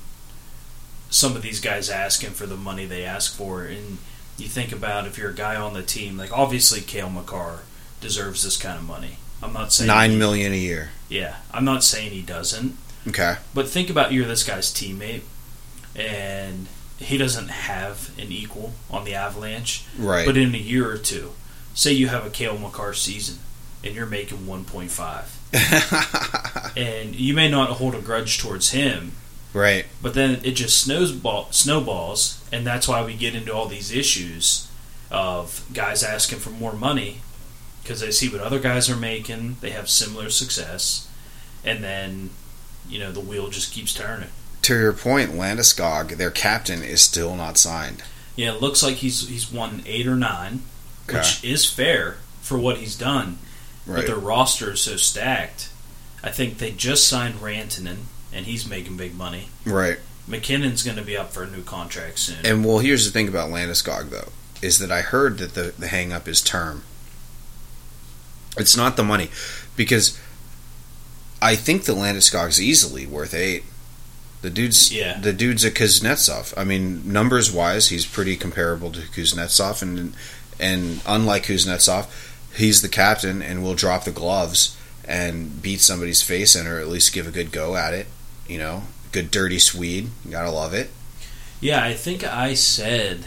some 1.10 1.36
of 1.36 1.42
these 1.42 1.60
guys 1.60 1.90
asking 1.90 2.30
for 2.30 2.46
the 2.46 2.56
money 2.56 2.86
they 2.86 3.04
ask 3.04 3.34
for. 3.34 3.64
And 3.64 3.98
you 4.38 4.48
think 4.48 4.72
about 4.72 5.06
if 5.06 5.18
you're 5.18 5.30
a 5.30 5.34
guy 5.34 5.56
on 5.56 5.74
the 5.74 5.82
team, 5.82 6.16
like 6.16 6.36
obviously 6.36 6.80
Cale 6.80 7.10
Makar 7.10 7.60
deserves 8.00 8.42
this 8.42 8.56
kind 8.56 8.78
of 8.78 8.84
money. 8.84 9.18
I'm 9.42 9.52
not 9.52 9.72
saying 9.72 9.88
Nine 9.88 10.18
million 10.18 10.52
a 10.52 10.56
year. 10.56 10.90
Yeah, 11.08 11.36
I'm 11.52 11.64
not 11.64 11.84
saying 11.84 12.10
he 12.10 12.22
doesn't. 12.22 12.76
Okay. 13.08 13.36
But 13.54 13.68
think 13.68 13.90
about 13.90 14.12
you're 14.12 14.26
this 14.26 14.42
guy's 14.42 14.72
teammate, 14.72 15.22
and 15.94 16.66
he 16.98 17.18
doesn't 17.18 17.48
have 17.48 18.10
an 18.18 18.32
equal 18.32 18.72
on 18.90 19.04
the 19.04 19.14
Avalanche. 19.14 19.84
Right. 19.98 20.26
But 20.26 20.36
in 20.36 20.54
a 20.54 20.58
year 20.58 20.90
or 20.90 20.98
two, 20.98 21.32
say 21.74 21.92
you 21.92 22.08
have 22.08 22.26
a 22.26 22.30
Cale 22.30 22.58
Makar 22.58 22.94
season, 22.94 23.38
and 23.84 23.94
you're 23.94 24.06
making 24.06 24.38
1.5, 24.38 26.76
and 26.76 27.14
you 27.14 27.34
may 27.34 27.50
not 27.50 27.70
hold 27.70 27.94
a 27.94 28.00
grudge 28.00 28.38
towards 28.38 28.70
him, 28.70 29.12
right. 29.52 29.84
but 30.02 30.14
then 30.14 30.40
it 30.44 30.52
just 30.52 30.80
snowball, 30.82 31.48
snowballs, 31.50 32.42
and 32.52 32.66
that's 32.66 32.88
why 32.88 33.04
we 33.04 33.14
get 33.14 33.34
into 33.34 33.52
all 33.54 33.66
these 33.66 33.92
issues 33.92 34.70
of 35.10 35.64
guys 35.72 36.02
asking 36.02 36.38
for 36.38 36.50
more 36.50 36.72
money 36.72 37.18
because 37.82 38.00
they 38.00 38.10
see 38.10 38.28
what 38.28 38.40
other 38.40 38.58
guys 38.58 38.90
are 38.90 38.96
making, 38.96 39.56
they 39.60 39.70
have 39.70 39.88
similar 39.88 40.28
success, 40.28 41.08
and 41.64 41.84
then 41.84 42.30
you 42.88 42.98
know 42.98 43.12
the 43.12 43.20
wheel 43.20 43.48
just 43.48 43.72
keeps 43.72 43.94
turning. 43.94 44.28
To 44.62 44.74
your 44.74 44.92
point, 44.92 45.30
Landeskog, 45.30 46.16
their 46.16 46.32
captain, 46.32 46.82
is 46.82 47.00
still 47.00 47.36
not 47.36 47.56
signed. 47.56 48.02
Yeah, 48.34 48.52
it 48.54 48.60
looks 48.60 48.82
like 48.82 48.96
he's 48.96 49.28
he's 49.28 49.52
won 49.52 49.82
eight 49.86 50.06
or 50.08 50.16
nine, 50.16 50.62
Okay. 51.08 51.18
which 51.18 51.44
is 51.44 51.64
fair 51.70 52.16
for 52.42 52.58
what 52.58 52.78
he's 52.78 52.96
done. 52.96 53.38
But 53.86 54.06
their 54.08 54.16
roster 54.16 54.72
is 54.72 54.80
so 54.80 54.96
stacked. 54.96 55.68
I 56.24 56.30
think 56.30 56.58
they 56.58 56.72
just 56.72 57.08
signed 57.08 57.36
Rantanen, 57.36 57.98
and 58.32 58.46
he's 58.46 58.68
making 58.68 58.96
big 58.96 59.14
money. 59.14 59.48
Right. 59.64 59.98
MacKinnon's 60.28 60.82
going 60.82 60.96
to 60.96 61.04
be 61.04 61.16
up 61.16 61.30
for 61.32 61.44
a 61.44 61.46
new 61.50 61.62
contract 61.62 62.18
soon. 62.18 62.44
And 62.44 62.64
well, 62.64 62.80
here's 62.80 63.04
the 63.04 63.12
thing 63.12 63.28
about 63.28 63.50
Landeskog, 63.50 64.10
though, 64.10 64.30
is 64.60 64.78
that 64.80 64.90
I 64.90 65.02
heard 65.02 65.38
that 65.38 65.54
the 65.54 65.72
the 65.78 65.86
hang 65.88 66.12
up 66.12 66.26
is 66.26 66.40
term. 66.40 66.82
It's 68.56 68.76
not 68.76 68.96
the 68.96 69.04
money, 69.04 69.28
because 69.76 70.18
I 71.42 71.56
think 71.56 71.84
that 71.84 71.92
Landeskog's 71.92 72.60
easily 72.60 73.06
worth 73.06 73.34
eight. 73.34 73.64
The 74.42 74.50
dude's 74.50 74.92
Yeah. 74.92 75.18
the 75.20 75.32
dude's 75.32 75.64
a 75.64 75.70
Kuznetsov. 75.70 76.54
I 76.56 76.64
mean, 76.64 77.02
numbers 77.10 77.50
wise, 77.52 77.88
he's 77.88 78.06
pretty 78.06 78.36
comparable 78.36 78.90
to 78.92 79.00
Kuznetsov, 79.00 79.82
and 79.82 80.14
and 80.58 81.00
unlike 81.06 81.44
Kuznetsov, 81.46 82.06
he's 82.54 82.80
the 82.82 82.88
captain 82.88 83.42
and 83.42 83.62
will 83.62 83.74
drop 83.74 84.04
the 84.04 84.10
gloves 84.10 84.74
and 85.04 85.60
beat 85.62 85.80
somebody's 85.80 86.22
face 86.22 86.56
in, 86.56 86.66
or 86.66 86.80
at 86.80 86.88
least 86.88 87.12
give 87.12 87.26
a 87.26 87.30
good 87.30 87.52
go 87.52 87.76
at 87.76 87.92
it. 87.94 88.06
You 88.48 88.58
know, 88.58 88.82
good 89.12 89.30
dirty 89.30 89.58
Swede. 89.58 90.08
You 90.24 90.30
gotta 90.30 90.50
love 90.50 90.74
it. 90.74 90.90
Yeah, 91.60 91.82
I 91.82 91.94
think 91.94 92.22
I 92.24 92.54
said 92.54 93.26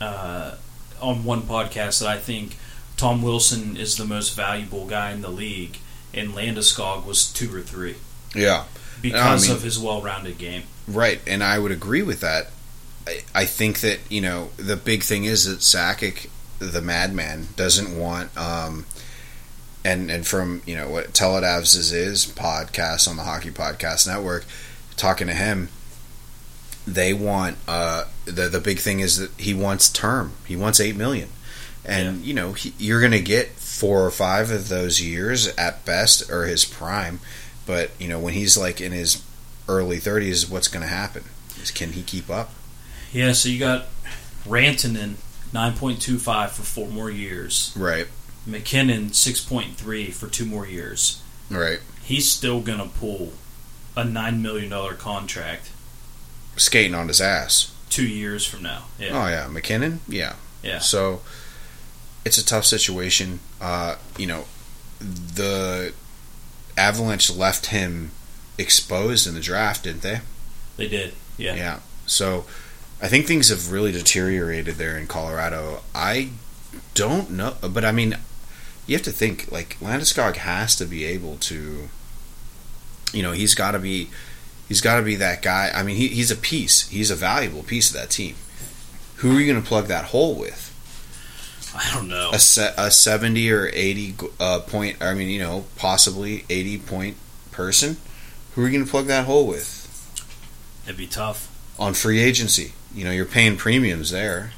uh, 0.00 0.54
on 1.00 1.24
one 1.24 1.42
podcast 1.42 2.00
that 2.00 2.08
I 2.08 2.18
think 2.18 2.56
Tom 2.96 3.22
Wilson 3.22 3.76
is 3.76 3.96
the 3.96 4.04
most 4.04 4.34
valuable 4.34 4.86
guy 4.86 5.12
in 5.12 5.20
the 5.22 5.28
league, 5.30 5.78
and 6.14 6.30
Landeskog 6.30 7.04
was 7.04 7.30
two 7.32 7.54
or 7.54 7.60
three 7.60 7.96
Yeah. 8.34 8.64
because 9.00 9.46
mean- 9.48 9.56
of 9.56 9.62
his 9.62 9.78
well-rounded 9.78 10.38
game. 10.38 10.64
Right, 10.88 11.20
and 11.26 11.44
I 11.44 11.58
would 11.58 11.70
agree 11.72 12.02
with 12.02 12.20
that. 12.20 12.48
I, 13.06 13.20
I 13.34 13.44
think 13.44 13.80
that 13.80 14.00
you 14.08 14.22
know 14.22 14.50
the 14.56 14.76
big 14.76 15.02
thing 15.02 15.24
is 15.24 15.44
that 15.44 15.58
Sakic, 15.60 16.28
the 16.58 16.80
madman, 16.80 17.48
doesn't 17.56 17.96
want, 17.98 18.34
um, 18.38 18.86
and 19.84 20.10
and 20.10 20.26
from 20.26 20.62
you 20.66 20.76
know 20.76 20.88
what 20.88 21.12
Teledavs 21.12 21.76
is 21.76 21.90
his 21.90 22.26
podcast 22.26 23.08
on 23.08 23.16
the 23.16 23.22
Hockey 23.24 23.50
Podcast 23.50 24.06
Network, 24.06 24.44
talking 24.96 25.26
to 25.26 25.34
him, 25.34 25.68
they 26.86 27.12
want 27.12 27.56
uh, 27.66 28.04
the 28.24 28.48
the 28.48 28.60
big 28.60 28.78
thing 28.78 29.00
is 29.00 29.18
that 29.18 29.30
he 29.40 29.54
wants 29.54 29.88
term. 29.88 30.32
He 30.46 30.56
wants 30.56 30.80
eight 30.80 30.96
million, 30.96 31.28
and 31.84 32.24
you 32.24 32.34
know 32.34 32.52
he, 32.52 32.74
you're 32.78 33.00
going 33.00 33.12
to 33.12 33.20
get 33.20 33.48
four 33.50 34.04
or 34.04 34.10
five 34.10 34.50
of 34.50 34.68
those 34.68 35.00
years 35.00 35.48
at 35.56 35.84
best 35.84 36.30
or 36.30 36.46
his 36.46 36.64
prime, 36.64 37.20
but 37.66 37.90
you 37.98 38.08
know 38.08 38.18
when 38.18 38.34
he's 38.34 38.56
like 38.56 38.80
in 38.80 38.92
his 38.92 39.22
early 39.68 39.98
30s, 39.98 40.50
what's 40.50 40.66
going 40.66 40.82
to 40.82 40.88
happen? 40.88 41.22
Is 41.60 41.70
can 41.70 41.92
he 41.92 42.02
keep 42.02 42.30
up? 42.30 42.50
Yeah, 43.12 43.32
so 43.32 43.48
you 43.50 43.58
got 43.58 43.86
Rantanen 44.44 45.16
nine 45.52 45.74
point 45.74 46.00
two 46.00 46.18
five 46.18 46.52
for 46.52 46.62
four 46.62 46.88
more 46.88 47.10
years, 47.10 47.72
Right, 47.76 48.06
MacKinnon 48.46 49.12
six 49.12 49.40
point 49.44 49.76
three 49.76 50.10
for 50.10 50.26
two 50.28 50.44
more 50.46 50.66
years. 50.66 51.22
right. 51.50 51.80
He's 52.02 52.30
still 52.30 52.60
gonna 52.60 52.86
pull 52.88 53.32
a 53.96 54.04
nine 54.04 54.40
million 54.40 54.70
dollar 54.70 54.94
contract 54.94 55.70
Skating 56.56 56.94
on 56.94 57.08
his 57.08 57.20
ass. 57.20 57.72
two 57.90 58.06
years 58.06 58.44
from 58.46 58.62
now. 58.62 58.84
Yeah, 58.98 59.10
Oh 59.12 59.28
yeah, 59.28 59.46
MacKinnon. 59.48 60.00
Yeah. 60.08 60.34
yeah. 60.62 60.78
So 60.78 61.20
it's 62.24 62.38
a 62.38 62.44
tough 62.44 62.64
situation. 62.64 63.40
Uh, 63.60 63.96
you 64.16 64.26
know, 64.26 64.44
the 65.00 65.92
Avalanche 66.76 67.30
left 67.30 67.66
him 67.66 68.10
exposed 68.56 69.26
in 69.26 69.34
the 69.34 69.40
draft, 69.40 69.84
didn't 69.84 70.02
they? 70.02 70.20
They 70.76 70.88
did. 70.88 71.12
Yeah. 71.36 71.54
Yeah. 71.54 71.78
So 72.06 72.44
I 73.00 73.08
think 73.08 73.26
things 73.26 73.50
have 73.50 73.70
really 73.70 73.92
deteriorated 73.92 74.76
there 74.76 74.96
in 74.96 75.06
Colorado. 75.06 75.82
I 75.94 76.30
don't 76.94 77.30
know, 77.30 77.54
but 77.62 77.84
I 77.84 77.92
mean, 77.92 78.16
you 78.88 78.96
have 78.96 79.04
to 79.04 79.12
think 79.12 79.52
like 79.52 79.78
Landeskog 79.78 80.36
has 80.36 80.74
to 80.76 80.84
be 80.84 81.04
able 81.04 81.36
to. 81.36 81.88
You 83.12 83.22
know, 83.22 83.32
he's 83.32 83.54
got 83.54 83.70
to 83.70 83.78
be, 83.78 84.10
he's 84.68 84.80
got 84.82 84.96
to 84.96 85.02
be 85.02 85.14
that 85.16 85.40
guy. 85.40 85.70
I 85.74 85.82
mean, 85.82 85.96
he, 85.96 86.08
he's 86.08 86.30
a 86.30 86.36
piece. 86.36 86.88
He's 86.88 87.10
a 87.10 87.14
valuable 87.14 87.62
piece 87.62 87.88
of 87.88 87.94
that 87.94 88.10
team. 88.10 88.34
Who 89.16 89.36
are 89.36 89.40
you 89.40 89.50
going 89.50 89.62
to 89.62 89.66
plug 89.66 89.86
that 89.86 90.06
hole 90.06 90.34
with? 90.34 90.64
I 91.74 91.94
don't 91.94 92.08
know. 92.08 92.30
A, 92.32 92.38
se- 92.38 92.74
a 92.76 92.90
seventy 92.90 93.50
or 93.50 93.70
eighty 93.72 94.14
uh, 94.40 94.60
point. 94.60 95.00
I 95.00 95.14
mean, 95.14 95.28
you 95.28 95.38
know, 95.38 95.66
possibly 95.76 96.44
eighty 96.50 96.78
point 96.78 97.16
person. 97.52 97.98
Who 98.54 98.64
are 98.64 98.66
you 98.68 98.72
going 98.72 98.84
to 98.84 98.90
plug 98.90 99.06
that 99.06 99.26
hole 99.26 99.46
with? 99.46 99.74
It'd 100.84 100.96
be 100.96 101.06
tough. 101.06 101.48
on 101.78 101.94
free 101.94 102.20
agency. 102.20 102.72
You 102.94 103.04
know, 103.04 103.10
you're 103.10 103.26
paying 103.26 103.56
premiums 103.56 104.10
there. 104.10 104.52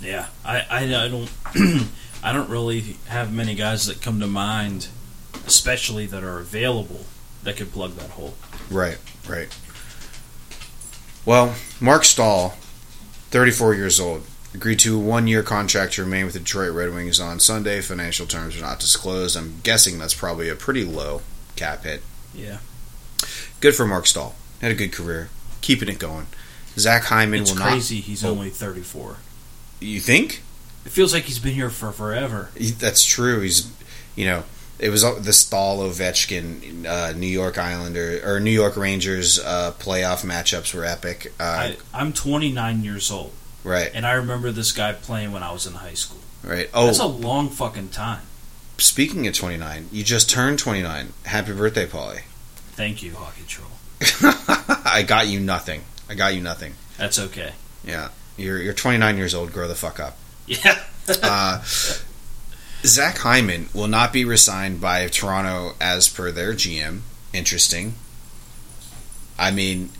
Yeah, 0.00 0.26
I, 0.44 0.60
I, 0.68 1.04
I 1.04 1.08
don't 1.08 1.30
I 2.26 2.32
don't 2.32 2.50
really 2.50 2.96
have 3.06 3.32
many 3.32 3.54
guys 3.54 3.86
that 3.86 4.02
come 4.02 4.18
to 4.18 4.26
mind, 4.26 4.88
especially 5.46 6.06
that 6.06 6.24
are 6.24 6.38
available 6.38 7.02
that 7.44 7.56
could 7.56 7.70
plug 7.70 7.92
that 7.92 8.10
hole. 8.10 8.34
Right, 8.68 8.98
right. 9.28 9.48
Well, 11.24 11.54
Marc 11.80 12.04
Staal, 12.04 12.50
34 13.30 13.74
years 13.74 14.00
old, 14.00 14.26
agreed 14.52 14.80
to 14.80 14.96
a 14.96 14.98
one-year 14.98 15.44
contract 15.44 15.92
to 15.94 16.02
remain 16.02 16.24
with 16.24 16.34
the 16.34 16.40
Detroit 16.40 16.72
Red 16.72 16.92
Wings 16.92 17.20
on 17.20 17.38
Sunday. 17.38 17.80
Financial 17.80 18.26
terms 18.26 18.56
are 18.56 18.60
not 18.60 18.80
disclosed. 18.80 19.36
I'm 19.36 19.60
guessing 19.62 19.98
that's 20.00 20.14
probably 20.14 20.48
a 20.48 20.56
pretty 20.56 20.84
low 20.84 21.22
cap 21.54 21.84
hit. 21.84 22.02
Yeah, 22.34 22.58
Good 23.60 23.74
for 23.76 23.86
Marc 23.86 24.06
Staal. 24.06 24.34
Had 24.60 24.72
a 24.72 24.74
good 24.74 24.92
career, 24.92 25.30
keeping 25.60 25.88
it 25.88 26.00
going. 26.00 26.26
Zach 26.76 27.04
Hyman 27.04 27.42
it's 27.42 27.52
will 27.52 27.60
crazy. 27.60 28.00
He's 28.00 28.24
Oh. 28.24 28.30
only 28.32 28.50
thirty 28.50 28.82
four. 28.82 29.18
You 29.80 30.00
think? 30.00 30.42
It 30.86 30.92
feels 30.92 31.12
like 31.12 31.24
he's 31.24 31.38
been 31.38 31.54
here 31.54 31.68
for 31.70 31.92
forever. 31.92 32.48
He- 32.56 32.70
That's 32.70 33.04
true. 33.04 33.40
He's, 33.40 33.70
you 34.14 34.24
know, 34.26 34.44
it 34.78 34.90
was 34.90 35.02
the 35.02 35.32
Staal 35.32 35.78
Ovechkin 35.78 36.86
uh, 36.86 37.12
New 37.12 37.26
York 37.26 37.58
Islander 37.58 38.20
or 38.24 38.40
New 38.40 38.50
York 38.50 38.76
Rangers 38.76 39.38
uh, 39.38 39.72
playoff 39.78 40.24
matchups 40.24 40.72
were 40.74 40.84
epic. 40.84 41.32
Uh, 41.40 41.42
I, 41.42 41.76
I'm 41.94 42.12
29 42.12 42.84
years 42.84 43.10
old, 43.10 43.32
right, 43.64 43.90
and 43.94 44.06
I 44.06 44.12
remember 44.12 44.52
this 44.52 44.72
guy 44.72 44.92
playing 44.92 45.32
when 45.32 45.42
I 45.42 45.50
was 45.52 45.66
in 45.66 45.72
high 45.74 45.94
school. 45.94 46.20
right. 46.44 46.68
Oh, 46.74 46.86
That's 46.86 46.98
a 46.98 47.06
long 47.06 47.48
fucking 47.48 47.88
time. 47.88 48.20
speaking 48.78 49.26
of 49.26 49.34
29, 49.34 49.88
you 49.92 50.04
just 50.04 50.28
turned 50.30 50.58
29. 50.58 51.12
Happy 51.24 51.52
birthday, 51.54 51.86
Polly. 51.86 52.20
Thank 52.72 53.02
you, 53.02 53.14
Hockey 53.14 53.44
Troll. 53.48 53.70
I 54.84 55.02
got 55.06 55.26
you 55.26 55.40
nothing. 55.40 55.82
I 56.08 56.14
got 56.14 56.34
you 56.34 56.42
nothing. 56.42 56.74
That's 56.98 57.18
okay. 57.18 57.52
Yeah, 57.82 58.10
you're 58.36 58.58
you're 58.60 58.74
29 58.74 59.16
years 59.16 59.34
old. 59.34 59.52
Grow 59.52 59.66
the 59.68 59.74
fuck 59.74 59.98
up. 59.98 60.18
Yeah. 60.46 60.78
Uh, 61.22 61.62
Zach 62.84 63.18
Hyman 63.18 63.68
will 63.74 63.88
not 63.88 64.12
be 64.12 64.24
resigned 64.24 64.80
by 64.80 65.06
Toronto 65.08 65.74
as 65.80 66.08
per 66.08 66.30
their 66.30 66.52
GM. 66.52 67.00
Interesting. 67.32 67.94
I 69.38 69.50
mean, 69.50 69.90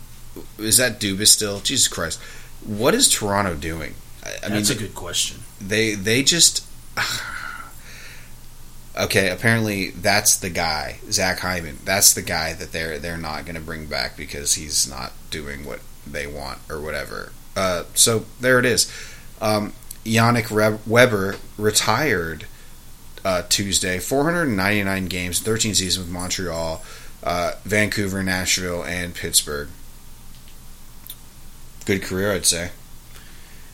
is 0.57 0.77
that 0.77 0.99
Dubas 0.99 1.27
still? 1.27 1.59
Jesus 1.59 1.87
Christ, 1.87 2.19
what 2.65 2.93
is 2.93 3.09
Toronto 3.09 3.55
doing? 3.55 3.93
I, 4.23 4.29
I 4.45 4.49
That's 4.49 4.69
mean, 4.69 4.77
a 4.77 4.81
good 4.81 4.95
question. 4.95 5.41
they 5.61 5.93
they 5.93 6.23
just 6.23 6.65
okay. 8.99 9.29
Apparently, 9.29 9.91
that's 9.91 10.37
the 10.37 10.49
guy, 10.49 10.97
Zach 11.11 11.39
Hyman. 11.39 11.77
That's 11.85 12.13
the 12.13 12.21
guy 12.21 12.53
that 12.53 12.71
they're 12.71 12.99
they're 12.99 13.17
not 13.17 13.45
going 13.45 13.55
to 13.55 13.61
bring 13.61 13.85
back 13.85 14.17
because 14.17 14.55
he's 14.55 14.89
not 14.89 15.13
doing 15.29 15.65
what 15.65 15.79
they 16.05 16.27
want 16.27 16.59
or 16.69 16.81
whatever. 16.81 17.31
Uh, 17.55 17.83
so 17.93 18.25
there 18.39 18.59
it 18.59 18.65
is. 18.65 18.91
Um, 19.41 19.73
Yannick 20.07 20.85
Weber 20.87 21.35
retired 21.57 22.45
uh, 23.25 23.43
Tuesday. 23.49 23.99
499 23.99 25.05
games, 25.07 25.39
13 25.39 25.75
seasons 25.75 26.05
with 26.05 26.13
Montreal, 26.13 26.81
uh, 27.23 27.51
Vancouver, 27.65 28.23
Nashville, 28.23 28.83
and 28.83 29.13
Pittsburgh. 29.13 29.67
Good 31.85 32.01
career, 32.03 32.33
I'd 32.33 32.45
say. 32.45 32.71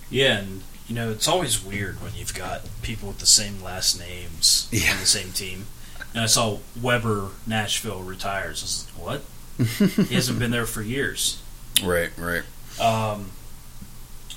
Yeah, 0.10 0.40
and 0.40 0.64
you 0.88 0.96
know 0.96 1.10
it's 1.12 1.28
always 1.28 1.64
weird 1.64 2.02
when 2.02 2.14
you've 2.16 2.34
got 2.36 2.62
people 2.82 3.08
with 3.10 3.20
the 3.20 3.26
same 3.26 3.62
last 3.64 4.00
names 4.00 4.68
Yeah. 4.72 4.92
on 4.94 5.00
the 5.00 5.06
same 5.06 5.32
team. 5.32 5.66
And 6.14 6.24
I 6.24 6.28
saw 6.28 6.60
Weber 6.80 7.30
Nashville 7.48 8.02
retires. 8.04 8.62
I 8.62 8.66
was 8.66 8.88
like, 8.98 9.22
what? 9.98 10.06
he 10.08 10.14
hasn't 10.16 10.38
been 10.40 10.52
there 10.52 10.66
for 10.68 10.82
years. 10.84 11.42
Right, 11.84 12.12
right. 12.18 12.44
Um, 12.80 13.32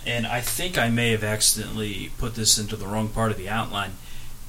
and 0.06 0.26
I 0.26 0.40
think 0.40 0.78
I 0.78 0.88
may 0.88 1.10
have 1.10 1.24
accidentally 1.24 2.10
put 2.18 2.34
this 2.34 2.58
into 2.58 2.76
the 2.76 2.86
wrong 2.86 3.08
part 3.08 3.30
of 3.30 3.36
the 3.38 3.48
outline. 3.48 3.92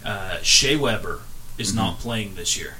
Uh, 0.05 0.38
Shea 0.41 0.76
Weber 0.76 1.22
is 1.58 1.70
Mm-hmm. 1.70 1.78
not 1.78 1.99
playing 1.99 2.36
this 2.36 2.55
year 2.58 2.76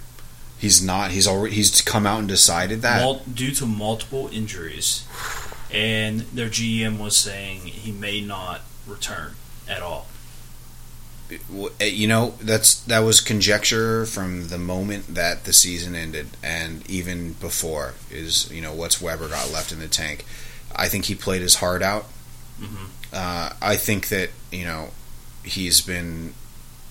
He's 0.59 0.82
not. 0.84 1.11
He's 1.11 1.28
already. 1.28 1.53
He's 1.55 1.82
come 1.82 2.07
out 2.07 2.17
and 2.19 2.28
decided 2.28 2.82
that. 2.82 3.01
Mul- 3.03 3.21
due 3.32 3.51
to 3.51 3.65
multiple 3.67 4.28
injuries, 4.34 5.05
and 5.71 6.21
their 6.34 6.49
GM 6.49 6.97
was 6.97 7.15
saying 7.15 7.59
he 7.59 7.91
may 7.91 8.21
not 8.21 8.61
return 8.88 9.36
at 9.69 9.84
all. 9.84 10.07
Eh, 11.80 11.86
you 11.86 12.07
know, 12.07 12.34
that's 12.41 12.80
that 12.86 12.99
was 13.01 13.21
conjecture 13.21 14.05
from 14.07 14.47
the 14.47 14.57
moment 14.57 15.13
that 15.13 15.43
the 15.43 15.53
season 15.53 15.93
ended, 15.93 16.30
and 16.41 16.89
even 16.89 17.34
before 17.34 17.93
is 18.09 18.49
you 18.51 18.61
know 18.61 18.73
what's 18.73 18.99
Weber 18.99 19.28
got 19.28 19.51
left 19.51 19.71
in 19.71 19.80
the 19.80 19.88
tank. 19.88 20.25
I 20.75 20.88
think 20.88 21.05
he 21.05 21.13
played 21.13 21.43
his 21.43 21.55
heart 21.55 21.84
out. 21.84 22.05
Uh, 23.14 23.51
I 23.62 23.76
think 23.76 24.10
that 24.10 24.30
you 24.51 24.66
know 24.66 24.89
he's 25.43 25.82
been 25.82 26.34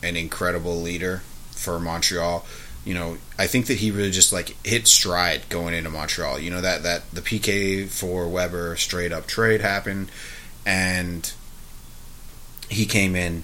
an 0.03 0.17
incredible 0.17 0.81
leader 0.81 1.23
for 1.53 1.79
Montreal. 1.79 2.45
You 2.85 2.95
know, 2.95 3.19
I 3.39 3.49
think 3.49 3.67
that 3.67 3.79
he 3.79 3.91
really 3.91 4.13
just 4.13 4.33
like 4.33 4.57
hit 4.65 4.87
stride 4.87 5.49
going 5.49 5.75
into 5.75 5.91
Montreal. 5.91 6.39
You 6.39 6.51
know 6.51 6.61
that 6.61 6.83
that 6.85 7.11
the 7.13 7.21
PK 7.21 7.89
for 7.89 8.29
Weber 8.29 8.77
straight 8.77 9.13
up 9.13 9.27
trade 9.27 9.61
happened, 9.61 10.11
and 10.65 11.33
he 12.69 12.87
came 12.87 13.15
in 13.15 13.43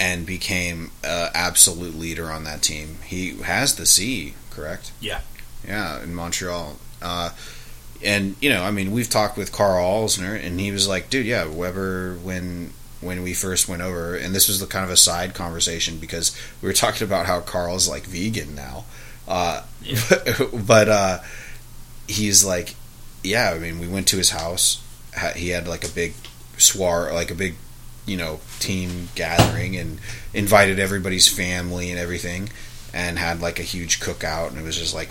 and 0.00 0.26
became 0.26 0.92
an 1.02 1.30
absolute 1.34 1.98
leader 1.98 2.30
on 2.30 2.44
that 2.44 2.62
team. 2.62 2.98
He 3.04 3.34
has 3.42 3.74
the 3.74 3.86
C, 3.86 4.34
correct? 4.50 4.92
Yeah. 5.00 5.20
Yeah, 5.66 6.02
in 6.02 6.14
Montreal. 6.14 6.76
Uh, 7.02 7.30
and 8.04 8.36
you 8.40 8.50
know, 8.50 8.62
I 8.62 8.70
mean, 8.70 8.92
we've 8.92 9.10
talked 9.10 9.36
with 9.36 9.52
Karl 9.52 9.84
Alzner, 9.84 10.44
and 10.44 10.60
he 10.60 10.70
was 10.70 10.86
like, 10.88 11.10
"Dude, 11.10 11.26
yeah, 11.26 11.46
Weber 11.46 12.14
when 12.22 12.72
when 13.00 13.22
we 13.22 13.32
first 13.32 13.68
went 13.68 13.82
over, 13.82 14.16
and 14.16 14.34
this 14.34 14.48
was 14.48 14.60
the 14.60 14.66
kind 14.66 14.84
of 14.84 14.90
a 14.90 14.96
side 14.96 15.34
conversation 15.34 15.98
because 15.98 16.36
we 16.60 16.68
were 16.68 16.72
talking 16.72 17.06
about 17.06 17.26
how 17.26 17.40
Karl's 17.40 17.88
like 17.88 18.04
vegan 18.04 18.54
now, 18.54 18.84
uh, 19.26 19.62
Yeah. 19.82 19.98
but 20.66 20.88
uh, 20.88 21.18
he's 22.08 22.44
like, 22.44 22.74
yeah, 23.22 23.52
I 23.54 23.58
mean, 23.58 23.78
we 23.78 23.86
went 23.86 24.08
to 24.08 24.16
his 24.16 24.30
house. 24.30 24.82
He 25.36 25.50
had 25.50 25.68
like 25.68 25.84
a 25.84 25.90
big 25.90 26.14
swar, 26.56 27.12
like 27.12 27.30
a 27.30 27.34
big, 27.34 27.54
you 28.06 28.16
know, 28.16 28.40
team 28.58 29.08
gathering, 29.14 29.76
and 29.76 29.98
invited 30.34 30.78
everybody's 30.78 31.28
family 31.28 31.90
and 31.90 31.98
everything, 31.98 32.50
and 32.92 33.18
had 33.18 33.40
like 33.40 33.58
a 33.58 33.64
huge 33.64 34.00
cookout, 34.00 34.48
and 34.48 34.58
it 34.58 34.62
was 34.62 34.76
just 34.78 34.94
like 34.94 35.10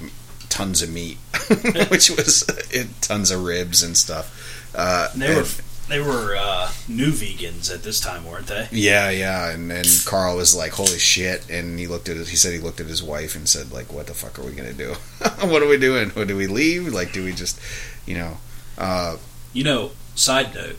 tons 0.49 0.81
of 0.81 0.89
meat, 0.89 1.17
which 1.89 2.09
was 2.09 2.43
it, 2.71 2.87
tons 3.01 3.31
of 3.31 3.43
ribs 3.43 3.83
and 3.83 3.95
stuff. 3.97 4.73
Uh, 4.75 5.09
And 5.13 5.21
they 5.21 5.35
were 5.35 5.45
they 5.89 5.99
were 6.01 6.35
uh, 6.37 6.69
new 6.89 7.11
vegans 7.11 7.73
at 7.73 7.81
this 7.83 8.01
time, 8.01 8.25
weren't 8.25 8.47
they? 8.47 8.67
yeah, 8.71 9.09
yeah, 9.09 9.49
and 9.51 9.71
and 9.71 9.87
Karl 10.05 10.35
was 10.35 10.53
like, 10.53 10.73
"Holy 10.73 10.99
shit!" 10.99 11.49
And 11.49 11.79
he 11.79 11.87
looked 11.87 12.09
at 12.09 12.17
it. 12.17 12.27
He 12.27 12.35
said 12.35 12.51
he 12.53 12.59
looked 12.59 12.81
at 12.81 12.87
his 12.87 13.01
wife 13.01 13.35
and 13.35 13.47
said, 13.47 13.71
"Like, 13.71 13.91
what 13.93 14.07
the 14.07 14.13
fuck 14.13 14.37
are 14.37 14.43
we 14.43 14.51
gonna 14.51 14.73
do? 14.73 14.93
what 15.41 15.61
are 15.63 15.67
we 15.67 15.77
doing? 15.77 16.09
What, 16.09 16.27
do 16.27 16.35
we 16.35 16.47
leave? 16.47 16.91
Like, 16.93 17.13
do 17.13 17.23
we 17.23 17.31
just, 17.31 17.59
you 18.05 18.15
know?" 18.15 18.37
Uh, 18.77 19.15
You 19.53 19.63
know, 19.63 19.91
side 20.13 20.53
note, 20.53 20.75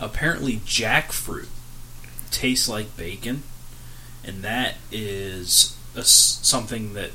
apparently 0.00 0.56
jackfruit 0.66 1.46
tastes 2.32 2.68
like 2.68 2.96
bacon, 2.96 3.44
and 4.24 4.42
that 4.42 4.74
is 4.92 5.76
a 5.94 6.02
something 6.04 6.94
that 6.94 7.10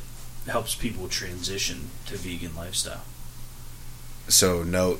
helps 0.47 0.75
people 0.75 1.07
transition 1.07 1.89
to 2.05 2.17
vegan 2.17 2.55
lifestyle. 2.55 3.01
so 4.27 4.63
note: 4.63 4.99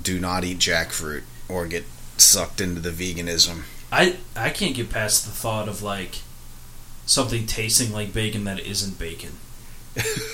do 0.00 0.18
not 0.20 0.44
eat 0.44 0.58
jackfruit 0.58 1.22
or 1.48 1.66
get 1.66 1.84
sucked 2.16 2.60
into 2.60 2.80
the 2.80 2.90
veganism. 2.90 3.62
I 3.90 4.16
I 4.36 4.50
can't 4.50 4.74
get 4.74 4.90
past 4.90 5.24
the 5.24 5.30
thought 5.32 5.68
of 5.68 5.82
like 5.82 6.16
something 7.06 7.46
tasting 7.46 7.92
like 7.92 8.12
bacon 8.12 8.44
that 8.44 8.60
isn't 8.60 8.98
bacon. 8.98 9.32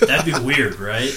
That'd 0.01 0.33
be 0.33 0.39
weird, 0.45 0.79
right? 0.79 1.11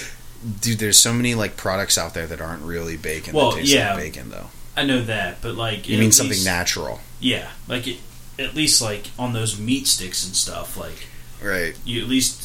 Dude, 0.61 0.79
there's 0.79 0.97
so 0.97 1.13
many 1.13 1.35
like 1.35 1.55
products 1.55 1.97
out 1.97 2.13
there 2.13 2.27
that 2.27 2.41
aren't 2.41 2.63
really 2.63 2.97
bacon. 2.97 3.33
Well, 3.33 3.51
that 3.51 3.59
taste 3.59 3.71
yeah. 3.73 3.93
like 3.93 4.03
bacon 4.03 4.29
though. 4.29 4.47
I 4.75 4.83
know 4.85 5.01
that, 5.03 5.41
but 5.41 5.55
like 5.55 5.87
You 5.87 5.99
mean 5.99 6.11
something 6.11 6.31
least- 6.31 6.45
natural, 6.45 6.99
Yeah, 7.19 7.49
like 7.67 7.87
it, 7.87 7.97
at 8.39 8.55
least 8.55 8.81
like 8.81 9.11
on 9.17 9.31
those 9.33 9.57
meat 9.59 9.87
sticks 9.87 10.25
and 10.25 10.35
stuff, 10.35 10.75
like 10.75 11.07
right? 11.41 11.75
you 11.85 12.01
at 12.01 12.07
least 12.09 12.42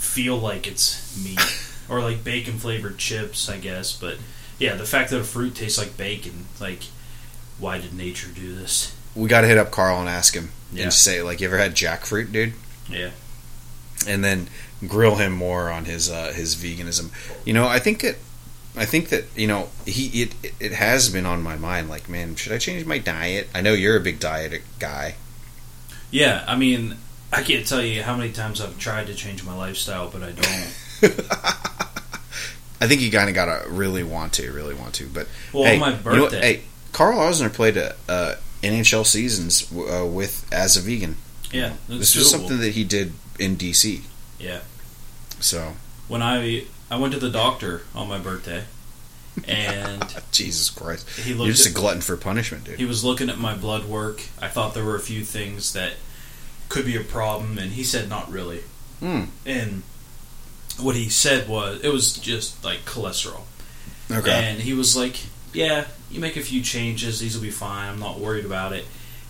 feel 0.00 0.36
like 0.36 0.66
it's 0.66 1.16
meat 1.22 1.40
or 1.88 2.00
like 2.00 2.24
bacon 2.24 2.58
flavored 2.58 2.98
chips, 2.98 3.48
I 3.48 3.58
guess. 3.58 3.92
But 3.96 4.16
yeah, 4.58 4.74
the 4.74 4.84
fact 4.84 5.10
that 5.10 5.20
a 5.20 5.24
fruit 5.24 5.54
tastes 5.54 5.78
like 5.78 5.96
bacon, 5.96 6.46
like 6.60 6.84
why 7.58 7.78
did 7.78 7.94
nature 7.94 8.28
do 8.34 8.54
this? 8.54 8.96
We 9.14 9.28
got 9.28 9.42
to 9.42 9.46
hit 9.46 9.58
up 9.58 9.70
Karl 9.70 10.00
and 10.00 10.08
ask 10.08 10.34
him 10.34 10.50
Yeah. 10.72 10.84
and 10.84 10.92
say, 10.92 11.20
like, 11.22 11.40
you 11.40 11.48
ever 11.48 11.58
had 11.58 11.74
jackfruit, 11.74 12.32
dude? 12.32 12.54
Yeah, 12.88 13.10
and 14.06 14.24
then 14.24 14.48
grill 14.88 15.16
him 15.16 15.32
more 15.32 15.70
on 15.70 15.84
his 15.84 16.10
uh, 16.10 16.32
his 16.34 16.54
veganism. 16.56 17.10
You 17.44 17.52
know, 17.52 17.66
I 17.68 17.78
think 17.78 18.00
that 18.02 18.16
I 18.76 18.84
think 18.86 19.08
that 19.10 19.24
you 19.36 19.46
know 19.46 19.68
he 19.86 20.22
it 20.22 20.34
it 20.58 20.72
has 20.72 21.08
been 21.10 21.26
on 21.26 21.42
my 21.42 21.56
mind. 21.56 21.88
Like, 21.90 22.08
man, 22.08 22.34
should 22.36 22.52
I 22.52 22.58
change 22.58 22.86
my 22.86 22.98
diet? 22.98 23.48
I 23.54 23.60
know 23.60 23.72
you're 23.74 23.96
a 23.96 24.00
big 24.00 24.18
diet 24.20 24.62
guy. 24.78 25.16
yeah. 26.10 26.44
I 26.48 26.56
mean, 26.56 26.96
I 27.32 27.42
can't 27.42 27.66
tell 27.66 27.82
you 27.82 28.02
how 28.02 28.16
many 28.16 28.32
times 28.32 28.60
I've 28.60 28.78
tried 28.78 29.06
to 29.06 29.14
change 29.14 29.44
my 29.44 29.54
lifestyle, 29.54 30.10
but 30.10 30.22
I 30.22 30.32
don't. 30.32 30.74
I 32.80 32.86
think 32.86 33.02
you 33.02 33.10
kind 33.10 33.28
of 33.28 33.34
gotta 33.34 33.68
really 33.68 34.02
want 34.02 34.32
to, 34.34 34.50
really 34.52 34.74
want 34.74 34.94
to. 34.94 35.06
But 35.06 35.28
Well, 35.52 35.64
hey, 35.64 35.74
on 35.74 35.80
my 35.80 36.12
you 36.12 36.16
know 36.16 36.22
what? 36.24 36.32
hey, 36.32 36.62
Karl 36.92 37.18
Alzner 37.18 37.52
played 37.52 37.76
a, 37.76 37.94
uh, 38.08 38.34
NHL 38.62 39.06
seasons 39.06 39.70
uh, 39.72 40.06
with 40.06 40.46
as 40.52 40.76
a 40.76 40.80
vegan. 40.80 41.16
yeah, 41.52 41.74
This 41.88 42.14
was 42.14 42.24
doable. 42.26 42.30
something 42.30 42.58
that 42.58 42.72
he 42.72 42.84
did 42.84 43.12
in 43.38 43.56
DC. 43.56 44.02
Yeah. 44.38 44.60
So 45.40 45.74
When 46.08 46.22
I 46.22 46.64
I 46.90 46.96
went 46.96 47.12
to 47.14 47.20
the 47.20 47.30
doctor 47.30 47.82
on 47.94 48.08
my 48.08 48.18
birthday, 48.18 48.64
and 49.46 50.22
Jesus 50.32 50.70
Christ, 50.70 51.08
he 51.10 51.32
looked 51.32 51.46
you're 51.46 51.54
just 51.54 51.66
at, 51.66 51.72
a 51.72 51.74
glutton 51.74 52.00
for 52.00 52.16
punishment, 52.16 52.64
dude. 52.64 52.78
He 52.78 52.84
was 52.84 53.04
looking 53.04 53.30
at 53.30 53.38
my 53.38 53.54
blood 53.54 53.84
work. 53.84 54.22
I 54.40 54.48
thought 54.48 54.74
there 54.74 54.84
were 54.84 54.96
a 54.96 55.00
few 55.00 55.22
things 55.24 55.72
that 55.74 55.92
could 56.70 56.86
be 56.86 56.96
a 56.96 57.02
problem, 57.04 57.58
and 57.58 57.72
he 57.72 57.84
said 57.84 58.08
not 58.08 58.30
really. 58.30 58.62
Hmm. 59.00 59.24
And 59.44 59.82
what 60.78 60.96
he 60.96 61.10
said 61.10 61.46
was 61.48 61.82
it 61.82 61.92
was 61.92 62.14
just 62.14 62.64
like 62.64 62.86
cholesterol. 62.86 63.42
Okay. 64.10 64.32
And 64.32 64.60
he 64.62 64.72
was 64.72 64.96
like, 64.96 65.26
"Yeah, 65.52 65.86
you 66.10 66.20
make 66.20 66.36
a 66.36 66.40
few 66.40 66.62
changes, 66.62 67.20
these 67.20 67.34
will 67.34 67.42
be 67.42 67.50
fine. 67.50 67.90
I'm 67.90 68.00
not 68.00 68.18
worried 68.18 68.46
about 68.46 68.72
it." 68.72 68.86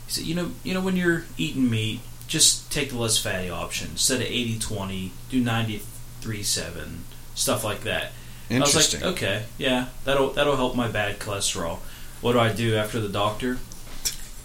He 0.06 0.12
said, 0.12 0.24
"You 0.24 0.34
know, 0.34 0.50
you 0.62 0.74
know 0.74 0.80
when 0.80 0.96
you're 0.96 1.24
eating 1.36 1.68
meat, 1.68 2.00
just 2.28 2.70
take 2.70 2.90
the 2.90 2.98
less 2.98 3.18
fatty 3.18 3.50
option. 3.50 3.88
Instead 3.92 4.20
of 4.20 4.28
80-20, 4.28 5.10
do 5.28 5.42
93-7, 5.42 7.00
stuff 7.34 7.64
like 7.64 7.82
that." 7.82 8.12
I 8.50 8.58
was 8.58 8.68
Interesting. 8.68 9.00
like, 9.00 9.10
"Okay, 9.12 9.42
yeah, 9.58 9.86
that'll 10.04 10.30
that'll 10.30 10.56
help 10.56 10.76
my 10.76 10.88
bad 10.88 11.18
cholesterol." 11.18 11.78
What 12.20 12.32
do 12.32 12.38
I 12.38 12.52
do 12.52 12.76
after 12.76 13.00
the 13.00 13.08
doctor? 13.08 13.58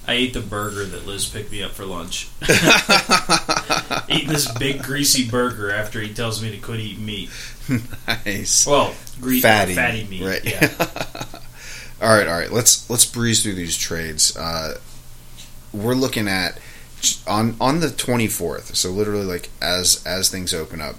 I 0.07 0.13
ate 0.13 0.33
the 0.33 0.41
burger 0.41 0.85
that 0.85 1.05
Liz 1.07 1.25
picked 1.25 1.51
me 1.51 1.63
up 1.63 1.71
for 1.71 1.85
lunch. 1.85 2.29
Eating 4.09 4.29
this 4.29 4.51
big 4.57 4.83
greasy 4.83 5.27
burger 5.27 5.71
after 5.71 5.99
he 5.99 6.13
tells 6.13 6.41
me 6.41 6.51
to 6.51 6.57
quit 6.57 6.79
eating 6.79 7.05
meat. 7.05 7.29
nice. 8.07 8.67
Well, 8.67 8.93
gre- 9.19 9.37
fatty, 9.37 9.73
fatty 9.73 10.05
meat. 10.05 10.23
right? 10.23 10.45
Yeah. 10.45 10.69
all 12.01 12.09
right, 12.15 12.27
all 12.27 12.37
right. 12.37 12.51
Let's 12.51 12.87
let's 12.89 13.05
breeze 13.05 13.41
through 13.41 13.55
these 13.55 13.77
trades. 13.77 14.35
Uh, 14.37 14.77
we're 15.73 15.95
looking 15.95 16.27
at 16.27 16.59
on 17.27 17.55
on 17.59 17.79
the 17.79 17.87
24th, 17.87 18.75
so 18.75 18.89
literally 18.91 19.25
like 19.25 19.49
as 19.61 20.03
as 20.05 20.29
things 20.29 20.53
open 20.53 20.81
up, 20.81 20.95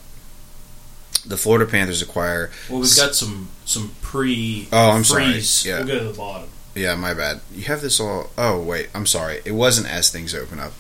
the 1.24 1.36
Florida 1.36 1.70
Panthers 1.70 2.02
acquire. 2.02 2.50
Well, 2.68 2.80
we've 2.80 2.96
got 2.96 3.14
some 3.14 3.50
some 3.64 3.92
pre. 4.02 4.68
Oh, 4.72 4.90
I'm 4.90 5.04
sorry. 5.04 5.40
Yeah. 5.64 5.78
We'll 5.78 5.86
go 5.86 5.98
to 5.98 6.04
the 6.04 6.16
bottom. 6.16 6.48
Yeah, 6.76 6.94
my 6.94 7.14
bad. 7.14 7.40
You 7.52 7.64
have 7.64 7.80
this 7.80 7.98
all. 7.98 8.30
Oh 8.36 8.60
wait, 8.60 8.90
I'm 8.94 9.06
sorry. 9.06 9.40
It 9.46 9.52
wasn't 9.52 9.88
as 9.90 10.10
things 10.10 10.34
open 10.34 10.60
up, 10.60 10.74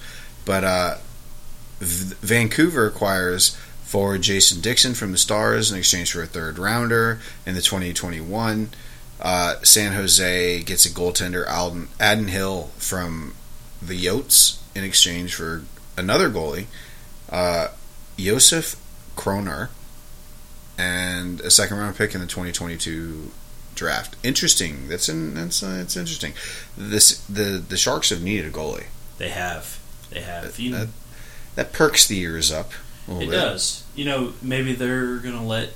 but 0.44 0.62
uh, 0.62 0.96
v- 1.80 2.14
Vancouver 2.20 2.86
acquires 2.86 3.56
forward 3.82 4.20
Jason 4.20 4.60
Dickinson 4.60 4.92
from 4.94 5.12
the 5.12 5.18
Stars 5.18 5.72
in 5.72 5.78
exchange 5.78 6.12
for 6.12 6.22
a 6.22 6.26
third 6.26 6.58
rounder 6.58 7.18
in 7.46 7.54
the 7.54 7.62
2021. 7.62 8.68
Uh, 9.18 9.54
San 9.62 9.94
Jose 9.94 10.62
gets 10.64 10.84
a 10.84 10.90
goaltender 10.90 11.48
Alden 11.48 11.88
Adin 11.98 12.28
Hill 12.28 12.64
from 12.76 13.34
the 13.80 13.98
Yotes 13.98 14.58
in 14.74 14.84
exchange 14.84 15.34
for 15.34 15.62
another 15.96 16.28
goalie, 16.28 16.66
uh, 17.30 17.68
Josef 18.18 18.76
Korenar, 19.16 19.70
and 20.76 21.40
a 21.40 21.50
second 21.50 21.78
round 21.78 21.96
pick 21.96 22.14
in 22.14 22.20
the 22.20 22.26
2022 22.26 23.30
draft. 23.76 24.16
Interesting. 24.24 24.88
That's 24.88 25.08
in, 25.08 25.34
that's 25.34 25.62
uh, 25.62 25.78
it's 25.80 25.96
interesting. 25.96 26.32
This 26.76 27.20
the 27.26 27.62
the 27.66 27.76
Sharks 27.76 28.10
have 28.10 28.22
needed 28.22 28.46
a 28.46 28.50
goalie. 28.50 28.86
They 29.18 29.28
have. 29.28 29.78
They 30.10 30.20
have. 30.20 30.58
You 30.58 30.72
That, 30.72 30.88
that 31.54 31.72
perks 31.72 32.06
the 32.06 32.18
ears 32.18 32.50
up. 32.50 32.72
It 33.08 33.20
bit. 33.20 33.30
does. 33.30 33.84
You 33.94 34.04
know, 34.04 34.32
maybe 34.42 34.72
they're 34.74 35.16
gonna 35.18 35.46
let 35.46 35.70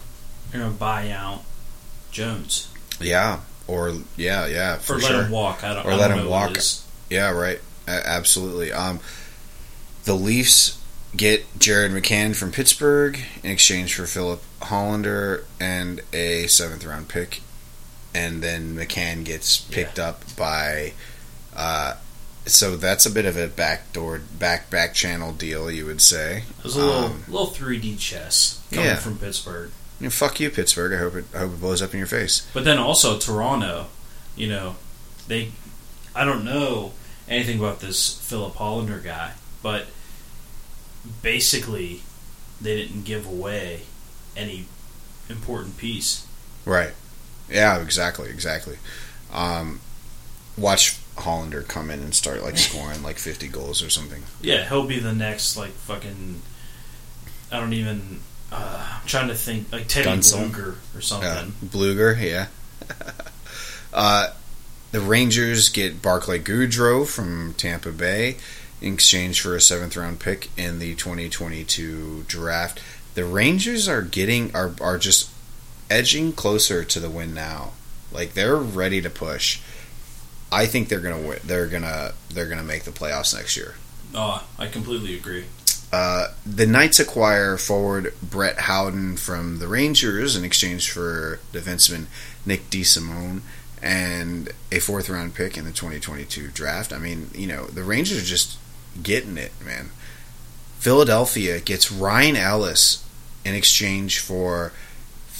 you 0.53 0.59
know 0.59 0.71
buy 0.71 1.11
out 1.11 1.43
Jones 2.11 2.69
Yeah. 2.99 3.41
Or 3.67 3.93
yeah, 4.17 4.47
yeah, 4.49 4.79
for 4.79 4.95
or 4.95 4.99
let 4.99 5.07
sure. 5.13 5.23
him 5.25 5.31
walk. 5.31 5.63
I 5.63 5.75
don't. 5.75 5.87
Or 5.87 5.93
I 5.93 5.95
let 5.95 6.09
don't 6.09 6.19
him 6.21 6.29
walk. 6.29 6.57
Yeah, 7.09 7.31
right. 7.31 7.61
Absolutely. 7.87 8.73
Um, 8.73 8.99
the 10.05 10.15
Leafs 10.15 10.81
get 11.17 11.47
Jared 11.59 11.93
McCann 11.93 12.35
from 12.35 12.51
Pittsburgh 12.51 13.19
in 13.45 13.51
exchange 13.51 13.95
for 13.95 14.07
Filip 14.07 14.43
Hallander 14.61 15.45
and 15.61 16.01
a 16.13 16.47
seventh 16.49 16.85
round 16.85 17.09
pick, 17.09 17.43
and 18.15 18.43
then 18.43 18.77
McCann 18.77 19.25
gets 19.25 19.59
picked 19.59 19.99
up 19.99 20.23
by. 20.37 20.93
Uh, 21.55 21.95
so 22.47 22.77
that's 22.77 23.05
a 23.07 23.11
bit 23.11 23.27
of 23.27 23.37
a 23.37 23.47
backdoor 23.49 24.19
back 24.39 24.71
back 24.71 24.95
channel 24.95 25.33
deal, 25.33 25.71
you 25.71 25.87
would 25.87 26.01
say. 26.01 26.45
It 26.59 26.65
was 26.65 26.77
a 26.77 26.81
little 26.85 27.05
Um, 27.05 27.25
little 27.29 27.49
3D 27.49 27.99
chess 27.99 28.61
coming 28.71 28.87
yeah. 28.87 28.97
from 28.97 29.19
Pittsburgh. 29.19 29.71
You 30.01 30.07
know, 30.07 30.11
fuck 30.11 30.41
you, 30.41 30.49
Pittsburgh. 30.51 30.95
I 30.95 30.97
hope 30.99 31.15
it 31.15 31.25
I 31.35 31.39
hope 31.41 31.53
it 31.53 31.61
blows 31.61 31.83
up 31.83 31.93
in 31.93 31.99
your 31.99 32.07
face. 32.07 32.49
But 32.55 32.65
then 32.65 32.79
also 32.79 33.19
Toronto, 33.19 33.89
you 34.37 34.49
know, 34.49 34.77
they 35.29 35.53
I 36.15 36.25
don't 36.25 36.45
know 36.45 36.93
anything 37.29 37.59
about 37.59 37.81
this 37.81 38.19
Filip 38.21 38.55
Hallander 38.55 39.03
guy, 39.05 39.33
but 39.63 39.87
basically 41.23 42.03
they 42.61 42.77
didn't 42.77 43.05
give 43.05 43.27
away 43.27 43.83
any 44.37 44.67
important 45.29 45.77
piece. 45.77 46.27
Right. 46.65 46.93
Yeah, 47.51 47.81
exactly, 47.81 48.31
exactly. 48.31 48.77
Um, 49.33 49.81
watch 50.57 50.99
Hallander 51.17 51.67
come 51.67 51.91
in 51.91 52.01
and 52.01 52.15
start 52.15 52.43
like 52.43 52.57
scoring 52.57 53.03
like 53.03 53.19
fifty 53.19 53.49
goals 53.49 53.83
or 53.83 53.91
something. 53.91 54.23
Yeah, 54.41 54.69
he'll 54.69 54.87
be 54.87 54.99
the 54.99 55.13
next 55.13 55.57
like 55.57 55.71
fucking 55.71 56.43
I 57.53 57.61
don't 57.61 57.73
even 57.73 58.21
uh, 58.53 58.99
I'm 59.01 59.07
trying 59.07 59.29
to 59.29 59.35
think 59.35 59.73
like 59.73 59.89
Teddy. 59.89 60.09
Blueger 60.09 60.77
or 60.95 61.01
something. 61.01 61.29
Uh, 61.29 61.51
Blueger, 61.65 62.21
yeah. 62.21 62.47
uh, 63.95 64.33
the 64.93 65.01
Rangers 65.01 65.69
get 65.69 66.03
Barclay 66.03 66.41
Goodrow 66.41 67.07
from 67.07 67.55
Tampa 67.55 67.93
Bay 67.93 68.37
in 68.81 68.95
exchange 68.95 69.41
for 69.41 69.55
a 69.55 69.61
seventh 69.61 69.97
round 69.97 70.21
pick 70.21 70.49
in 70.57 70.79
the 70.79 70.95
2022 70.95 72.25
draft. 72.27 72.83
The 73.15 73.25
Rangers 73.25 73.89
are 73.89 74.03
getting 74.03 74.55
are 74.55 74.73
are 74.81 74.99
just 74.99 75.30
edging 75.91 76.32
closer 76.32 76.84
to 76.84 77.01
the 77.01 77.11
win 77.11 77.34
now. 77.34 77.72
Like 78.12 78.34
they're 78.34 78.57
ready 78.57 79.03
to 79.03 79.11
push. 79.11 79.61
I 80.53 80.66
think 80.66 80.88
they're 80.88 81.01
gonna 81.01 81.20
win. 81.28 81.38
They're 81.45 81.66
gonna 81.66 82.12
they're 82.32 82.49
gonna 82.49 82.62
make 82.62 82.84
the 82.84 82.91
playoffs 82.91 83.34
next 83.34 83.57
year. 83.57 83.74
Oh, 84.14 84.47
I 84.59 84.66
completely 84.66 85.14
agree. 85.14 85.45
Uh, 85.93 86.28
the 86.47 86.66
Knights 86.66 87.01
acquire 87.01 87.57
forward 87.57 88.14
Brett 88.22 88.61
Howden 88.61 89.16
from 89.16 89.59
the 89.59 89.66
Rangers 89.66 90.36
in 90.36 90.45
exchange 90.45 90.91
for 90.91 91.41
defenseman 91.53 92.07
Nick 92.47 92.70
DeSimone 92.70 93.41
and 93.82 94.53
a 94.70 94.78
fourth 94.78 95.09
round 95.09 95.34
pick 95.34 95.57
in 95.57 95.64
the 95.64 95.72
2022 95.72 96.49
draft. 96.49 96.93
I 96.93 96.99
mean, 96.99 97.30
you 97.34 97.47
know, 97.47 97.66
the 97.66 97.82
Rangers 97.82 98.18
are 98.18 98.26
just 98.26 98.59
getting 99.03 99.36
it, 99.36 99.53
man. 99.64 99.91
Philadelphia 100.78 101.61
gets 101.61 101.91
Ryan 101.91 102.36
Ellis 102.36 103.05
in 103.45 103.55
exchange 103.55 104.20
for 104.20 104.72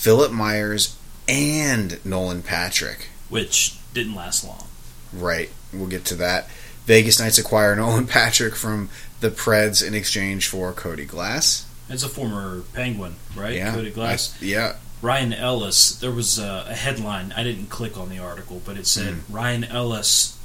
Philippe 0.01 0.32
Myers 0.32 0.96
and 1.28 2.03
Nolan 2.07 2.42
Patrick. 2.42 3.09
Which 3.28 3.76
didn't 3.92 4.14
last 4.14 4.42
long. 4.44 4.66
Right. 5.12 5.51
We'll 5.74 5.88
get 5.88 6.07
to 6.07 6.14
that. 6.14 6.48
Vegas 6.86 7.20
Knights 7.20 7.36
acquire 7.36 7.76
Nolan 7.76 8.07
Patrick 8.07 8.57
from 8.57 8.88
the 9.20 9.28
Preds 9.30 9.86
in 9.86 9.92
exchange 9.94 10.48
for 10.48 10.72
Cody 10.72 11.05
Glass. 11.05 11.66
As 11.90 12.03
a 12.03 12.09
former 12.09 12.62
Penguin, 12.72 13.16
right? 13.36 13.57
Yeah. 13.57 13.74
Cody 13.74 13.90
Glass. 13.90 14.34
I- 14.40 14.44
yeah. 14.46 14.76
Ryan 15.03 15.34
Ellis, 15.34 15.96
there 15.96 16.11
was 16.11 16.38
a, 16.38 16.64
a 16.68 16.74
headline. 16.74 17.32
I 17.36 17.42
didn't 17.42 17.66
click 17.68 17.98
on 17.98 18.09
the 18.09 18.18
article, 18.18 18.62
but 18.64 18.78
it 18.78 18.86
said 18.86 19.12
Mm. 19.14 19.20
Ryan 19.28 19.64
Ellis 19.64 20.38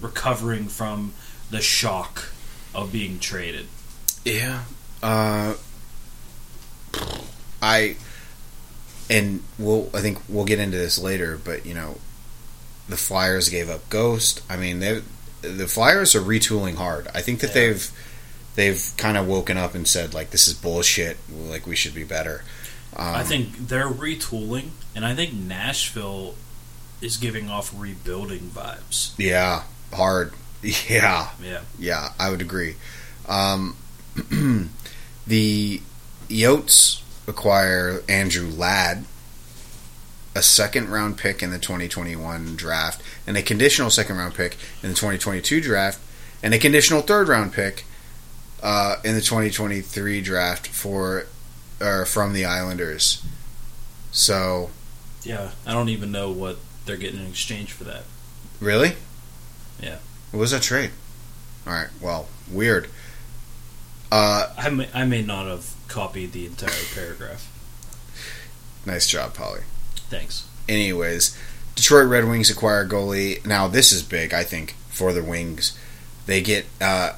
recovering 0.00 0.66
from 0.66 1.14
the 1.50 1.60
shock 1.60 2.30
of 2.74 2.90
being 2.92 3.20
traded. 3.20 3.66
Yeah. 4.24 4.64
Uh, 5.02 5.54
I 7.62 7.96
and 9.10 9.42
we'll 9.58 9.88
I 9.94 10.00
think 10.00 10.18
we'll 10.28 10.44
get 10.44 10.58
into 10.58 10.76
this 10.76 10.98
later, 10.98 11.38
but 11.42 11.64
you 11.66 11.74
know, 11.74 11.98
the 12.88 12.96
Flyers 12.96 13.48
gave 13.48 13.68
up 13.70 13.88
Ghost. 13.90 14.42
I 14.48 14.56
mean, 14.56 14.80
they 14.80 15.02
the 15.42 15.68
Flyers 15.68 16.14
are 16.14 16.20
retooling 16.20 16.76
hard. 16.76 17.08
I 17.14 17.20
think 17.22 17.40
that 17.40 17.48
Yeah. 17.48 17.54
they've 17.54 17.90
they've 18.56 18.92
kind 18.96 19.16
of 19.16 19.26
woken 19.26 19.56
up 19.56 19.74
and 19.74 19.86
said 19.86 20.14
like 20.14 20.30
this 20.30 20.48
is 20.48 20.54
bullshit. 20.54 21.16
Like 21.32 21.66
we 21.66 21.76
should 21.76 21.94
be 21.94 22.04
better. 22.04 22.44
Um, 22.96 23.14
I 23.14 23.22
think 23.22 23.68
they're 23.68 23.88
retooling, 23.88 24.70
and 24.96 25.04
I 25.04 25.14
think 25.14 25.32
Nashville 25.34 26.34
is 27.00 27.16
giving 27.16 27.48
off 27.48 27.72
rebuilding 27.76 28.50
vibes. 28.54 29.12
yeah, 29.18 29.62
hard. 29.92 30.32
Yeah, 30.62 31.28
Yeah. 31.40 31.60
Yeah, 31.78 32.08
I 32.18 32.30
would 32.30 32.40
agree. 32.40 32.74
Um, 33.28 33.76
the 35.26 35.80
Yotes 36.28 37.02
acquire 37.28 38.02
Andrew 38.08 38.48
Ladd, 38.50 39.04
a 40.34 40.42
second 40.42 40.88
round 40.90 41.16
pick 41.18 41.42
in 41.42 41.50
the 41.50 41.58
2021 41.58 42.56
draft, 42.56 43.02
and 43.26 43.36
a 43.36 43.42
conditional 43.42 43.90
second 43.90 44.16
round 44.16 44.34
pick 44.34 44.56
in 44.82 44.88
the 44.88 44.94
2022 44.96 45.60
draft, 45.60 46.00
and 46.42 46.54
a 46.54 46.58
conditional 46.58 47.02
third 47.02 47.28
round 47.28 47.52
pick 47.52 47.84
uh, 48.62 48.96
in 49.04 49.14
the 49.14 49.20
2023 49.20 50.20
draft 50.20 50.66
for 50.66 51.26
or 51.80 52.04
from 52.04 52.32
the 52.32 52.44
Islanders. 52.44 53.22
So, 54.10 54.70
Yeah. 55.22 55.50
I 55.66 55.72
don't 55.72 55.90
even 55.90 56.10
know 56.10 56.30
what 56.30 56.56
they're 56.86 56.96
getting 56.96 57.20
in 57.20 57.26
exchange 57.28 57.70
for 57.72 57.84
that. 57.84 58.02
really? 58.60 58.94
Yeah. 59.80 59.98
What 60.32 60.40
was 60.40 60.50
that 60.50 60.62
trade? 60.62 60.90
All 61.66 61.72
right. 61.72 61.88
Well, 62.00 62.26
weird. 62.50 62.88
Uh, 64.10 64.52
I 64.56 64.70
may, 64.70 64.88
I 64.92 65.04
may 65.04 65.22
not 65.22 65.46
have 65.46 65.72
copied 65.88 66.32
the 66.32 66.46
entire 66.46 66.84
paragraph. 66.94 67.50
nice 68.86 69.06
job, 69.08 69.34
Polly. 69.34 69.62
Thanks. 70.10 70.46
Anyways, 70.68 71.36
Detroit 71.74 72.06
Red 72.08 72.28
Wings 72.28 72.50
acquire 72.50 72.86
goalie. 72.86 73.44
Now 73.46 73.68
this 73.68 73.92
is 73.92 74.02
big, 74.02 74.32
I 74.32 74.44
think, 74.44 74.74
for 74.90 75.12
the 75.12 75.22
Wings. 75.22 75.78
They 76.26 76.40
get 76.42 76.66
uh, 76.80 77.14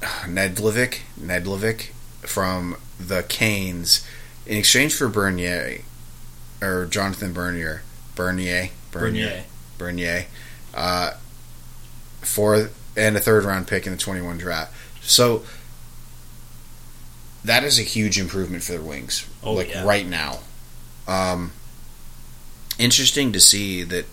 Nedeljkovic, 0.00 1.00
Nedeljkovic 1.18 1.90
from 2.20 2.76
the 2.98 3.22
Canes 3.22 4.06
in 4.46 4.56
exchange 4.58 4.94
for 4.94 5.08
Bernier 5.08 5.82
or 6.60 6.86
Jonathan 6.86 7.32
Bernier, 7.32 7.82
Bernier, 8.14 8.70
Bernier. 8.90 9.44
Bernier, 9.78 10.26
uh, 10.74 11.12
for 12.20 12.70
and 12.96 13.16
a 13.16 13.20
third 13.20 13.44
round 13.44 13.68
pick 13.68 13.86
in 13.86 13.92
the 13.92 13.98
twenty 13.98 14.20
one 14.20 14.38
draft. 14.38 14.74
So 15.02 15.42
that 17.44 17.64
is 17.64 17.78
a 17.78 17.82
huge 17.82 18.18
improvement 18.18 18.62
for 18.62 18.72
the 18.72 18.82
Wings. 18.82 19.26
Oh, 19.42 19.52
like 19.52 19.70
yeah. 19.70 19.84
right 19.84 20.06
now. 20.06 20.40
Um, 21.06 21.52
interesting 22.78 23.32
to 23.32 23.40
see 23.40 23.82
that 23.84 24.06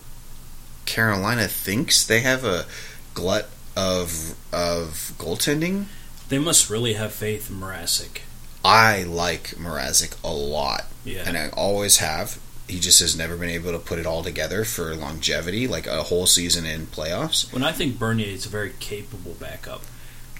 Carolina 0.84 1.48
thinks 1.48 2.06
they 2.06 2.20
have 2.20 2.44
a 2.44 2.66
glut 3.14 3.48
of 3.76 4.34
of 4.52 5.12
goaltending. 5.18 5.86
They 6.28 6.38
must 6.38 6.70
really 6.70 6.94
have 6.94 7.12
faith 7.12 7.50
in 7.50 7.56
Mrazek. 7.56 8.20
I 8.64 9.04
like 9.04 9.50
Mrazek 9.50 10.16
a 10.24 10.32
lot, 10.32 10.86
Yeah. 11.04 11.22
and 11.26 11.36
I 11.38 11.50
always 11.50 11.98
have. 11.98 12.38
He 12.68 12.80
just 12.80 12.98
has 12.98 13.16
never 13.16 13.36
been 13.36 13.48
able 13.50 13.70
to 13.70 13.78
put 13.78 14.00
it 14.00 14.06
all 14.06 14.24
together 14.24 14.64
for 14.64 14.96
longevity, 14.96 15.68
like 15.68 15.86
a 15.86 16.02
whole 16.04 16.26
season 16.26 16.66
in 16.66 16.86
playoffs. 16.86 17.52
When 17.52 17.62
I 17.62 17.70
think 17.70 17.96
Bernier 17.96 18.26
is 18.26 18.44
a 18.44 18.48
very 18.48 18.72
capable 18.80 19.34
backup. 19.38 19.82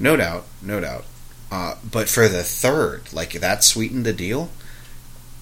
No 0.00 0.16
doubt, 0.16 0.44
no 0.60 0.80
doubt. 0.80 1.04
Uh, 1.50 1.76
but 1.88 2.08
for 2.08 2.28
the 2.28 2.42
third, 2.42 3.12
like 3.12 3.32
that 3.32 3.62
sweetened 3.62 4.04
the 4.04 4.12
deal. 4.12 4.50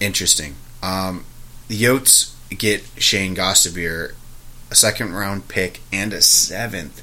Interesting. 0.01 0.57
Um, 0.83 1.25
the 1.69 1.81
Yotes 1.81 2.35
get 2.51 2.85
Shayne 2.99 3.35
Gostisbehere, 3.35 4.13
a 4.71 4.75
second 4.75 5.15
round 5.15 5.49
pick 5.49 5.81
and 5.93 6.13
a 6.13 6.21
seventh 6.21 7.03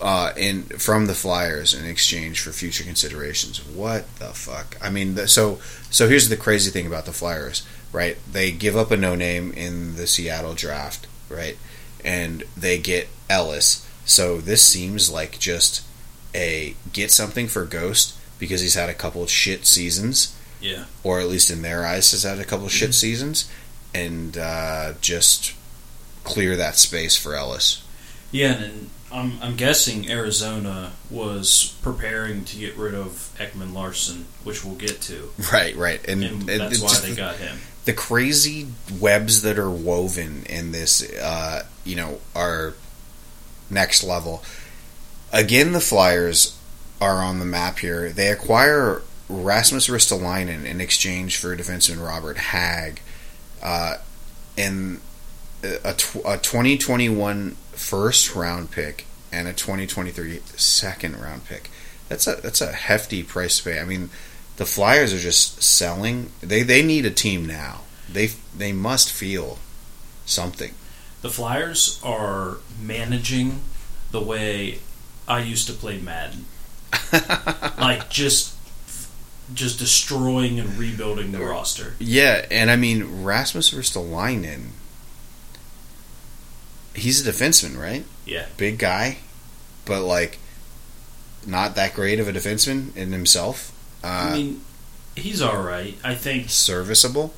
uh, 0.00 0.32
in 0.36 0.64
from 0.64 1.06
the 1.06 1.14
Flyers 1.14 1.74
in 1.74 1.86
exchange 1.86 2.40
for 2.40 2.50
future 2.50 2.84
considerations. 2.84 3.64
What 3.64 4.04
the 4.16 4.26
fuck? 4.26 4.76
I 4.82 4.90
mean, 4.90 5.14
the, 5.14 5.28
so 5.28 5.60
so 5.90 6.08
here's 6.08 6.28
the 6.28 6.36
crazy 6.36 6.70
thing 6.70 6.86
about 6.86 7.06
the 7.06 7.12
Flyers, 7.12 7.66
right? 7.92 8.16
They 8.30 8.50
give 8.50 8.76
up 8.76 8.90
a 8.90 8.96
no 8.96 9.14
name 9.14 9.52
in 9.52 9.96
the 9.96 10.06
Seattle 10.06 10.54
draft, 10.54 11.06
right? 11.28 11.56
And 12.04 12.44
they 12.56 12.78
get 12.78 13.08
Ellis. 13.30 13.88
So 14.04 14.40
this 14.40 14.62
seems 14.62 15.10
like 15.10 15.38
just 15.38 15.82
a 16.34 16.74
get 16.92 17.10
something 17.10 17.46
for 17.48 17.64
Ghost 17.64 18.14
because 18.38 18.60
he's 18.60 18.74
had 18.74 18.88
a 18.88 18.94
couple 18.94 19.26
shit 19.26 19.66
seasons, 19.66 20.36
Yeah. 20.60 20.84
or 21.02 21.20
at 21.20 21.28
least 21.28 21.50
in 21.50 21.62
their 21.62 21.86
eyes 21.86 22.10
has 22.12 22.22
had 22.24 22.38
a 22.38 22.44
couple 22.44 22.66
of 22.66 22.72
shit 22.72 22.94
seasons, 22.94 23.48
and 23.94 24.36
uh, 24.36 24.94
just 25.00 25.54
clear 26.24 26.56
that 26.56 26.76
space 26.76 27.16
for 27.16 27.34
Ellis. 27.34 27.82
Yeah, 28.32 28.54
and 28.54 28.90
I'm, 29.12 29.38
I'm 29.40 29.54
guessing 29.56 30.10
Arizona 30.10 30.92
was 31.08 31.76
preparing 31.82 32.44
to 32.46 32.56
get 32.56 32.76
rid 32.76 32.94
of 32.94 33.32
Ekman-Larsson, 33.38 34.24
which 34.42 34.64
we'll 34.64 34.74
get 34.74 35.00
to. 35.02 35.30
Right, 35.52 35.76
right, 35.76 36.04
and, 36.08 36.24
And 36.24 36.42
that's 36.48 36.80
why 36.80 36.98
they 37.00 37.10
the- 37.10 37.16
got 37.16 37.36
him. 37.36 37.58
the 37.84 37.92
crazy 37.92 38.66
webs 38.98 39.42
that 39.42 39.58
are 39.58 39.70
woven 39.70 40.44
in 40.46 40.72
this, 40.72 41.08
uh, 41.18 41.64
you 41.84 41.94
know, 41.94 42.18
are 42.34 42.74
next 43.70 44.02
level. 44.02 44.42
Again, 45.34 45.72
the 45.72 45.80
Flyers 45.80 46.56
are 47.00 47.16
on 47.16 47.40
the 47.40 47.44
map 47.44 47.80
here. 47.80 48.10
They 48.10 48.28
acquire 48.28 49.02
Rasmus 49.28 49.88
Ristolainen 49.88 50.64
in 50.64 50.80
exchange 50.80 51.38
for 51.38 51.56
defenseman 51.56 52.06
Robert 52.06 52.38
Hagg, 52.38 53.00
uh, 53.60 53.96
and 54.56 55.00
a, 55.64 55.94
tw- 55.94 56.22
a 56.24 56.38
2021 56.38 57.56
first 57.72 58.36
round 58.36 58.70
pick 58.70 59.06
and 59.32 59.48
a 59.48 59.52
2023 59.52 60.38
second 60.54 61.20
round 61.20 61.44
pick. 61.46 61.68
That's 62.08 62.28
a 62.28 62.36
that's 62.36 62.60
a 62.60 62.70
hefty 62.70 63.24
price 63.24 63.58
to 63.58 63.64
pay. 63.64 63.80
I 63.80 63.84
mean, 63.84 64.10
the 64.56 64.66
Flyers 64.66 65.12
are 65.12 65.18
just 65.18 65.64
selling. 65.64 66.30
They 66.42 66.62
they 66.62 66.80
need 66.80 67.06
a 67.06 67.10
team 67.10 67.44
now. 67.44 67.80
They 68.08 68.28
they 68.56 68.72
must 68.72 69.10
feel 69.10 69.58
something. 70.26 70.74
The 71.22 71.30
Flyers 71.30 72.00
are 72.04 72.58
managing 72.80 73.62
the 74.12 74.22
way 74.22 74.78
I 75.26 75.40
used 75.40 75.66
to 75.68 75.72
play 75.72 75.98
Madden. 75.98 76.46
like 77.78 78.10
just 78.10 78.54
just 79.52 79.78
destroying 79.78 80.58
and 80.58 80.78
rebuilding 80.78 81.32
the 81.32 81.40
roster. 81.40 81.94
Yeah, 81.98 82.46
and 82.50 82.70
I 82.70 82.76
mean 82.76 83.24
Rasmus 83.24 83.70
Ristolainen. 83.72 84.68
He's 86.94 87.26
a 87.26 87.30
defenseman, 87.30 87.78
right? 87.78 88.04
Yeah. 88.24 88.46
Big 88.56 88.78
guy, 88.78 89.18
but 89.84 90.02
like 90.02 90.38
not 91.46 91.74
that 91.74 91.94
great 91.94 92.20
of 92.20 92.28
a 92.28 92.32
defenseman 92.32 92.96
in 92.96 93.12
himself. 93.12 93.72
Uh, 94.02 94.06
I 94.06 94.32
mean, 94.32 94.60
he's 95.16 95.42
all 95.42 95.62
right. 95.62 95.96
I 96.02 96.14
think 96.14 96.50
serviceable. 96.50 97.34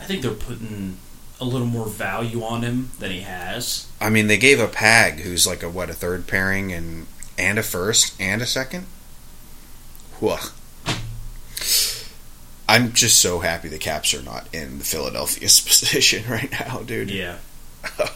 I 0.00 0.04
think 0.04 0.22
they're 0.22 0.32
putting 0.32 0.98
a 1.40 1.44
little 1.44 1.66
more 1.66 1.86
value 1.86 2.42
on 2.42 2.62
him 2.62 2.90
than 2.98 3.10
he 3.10 3.20
has. 3.20 3.88
I 4.00 4.10
mean, 4.10 4.26
they 4.26 4.38
gave 4.38 4.58
a 4.58 4.68
Pag, 4.68 5.20
who's 5.20 5.46
like 5.46 5.62
a 5.62 5.68
what 5.68 5.90
a 5.90 5.94
third 5.94 6.26
pairing 6.26 6.72
and 6.72 7.06
and 7.38 7.58
a 7.58 7.62
first 7.62 8.14
and 8.20 8.40
a 8.40 8.46
second. 8.46 8.86
Whoa. 10.20 10.38
I'm 12.68 12.92
just 12.92 13.20
so 13.20 13.40
happy 13.40 13.68
the 13.68 13.78
Caps 13.78 14.12
are 14.14 14.22
not 14.22 14.52
in 14.52 14.78
the 14.78 14.84
Philadelphia's 14.84 15.60
position 15.66 16.28
right 16.28 16.50
now, 16.50 16.80
dude. 16.80 17.10
Yeah. 17.10 17.38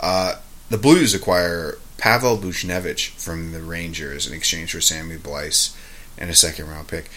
Uh, 0.00 0.36
the 0.70 0.78
Blues 0.78 1.12
acquire 1.12 1.76
Pavel 1.96 2.38
Buchnevich 2.38 3.08
from 3.16 3.50
the 3.50 3.60
Rangers 3.60 4.28
in 4.28 4.32
exchange 4.32 4.70
for 4.70 4.80
Sammy 4.80 5.16
Blais 5.16 5.74
and 6.16 6.30
a 6.30 6.34
second 6.34 6.68
round 6.68 6.86
pick. 6.86 7.10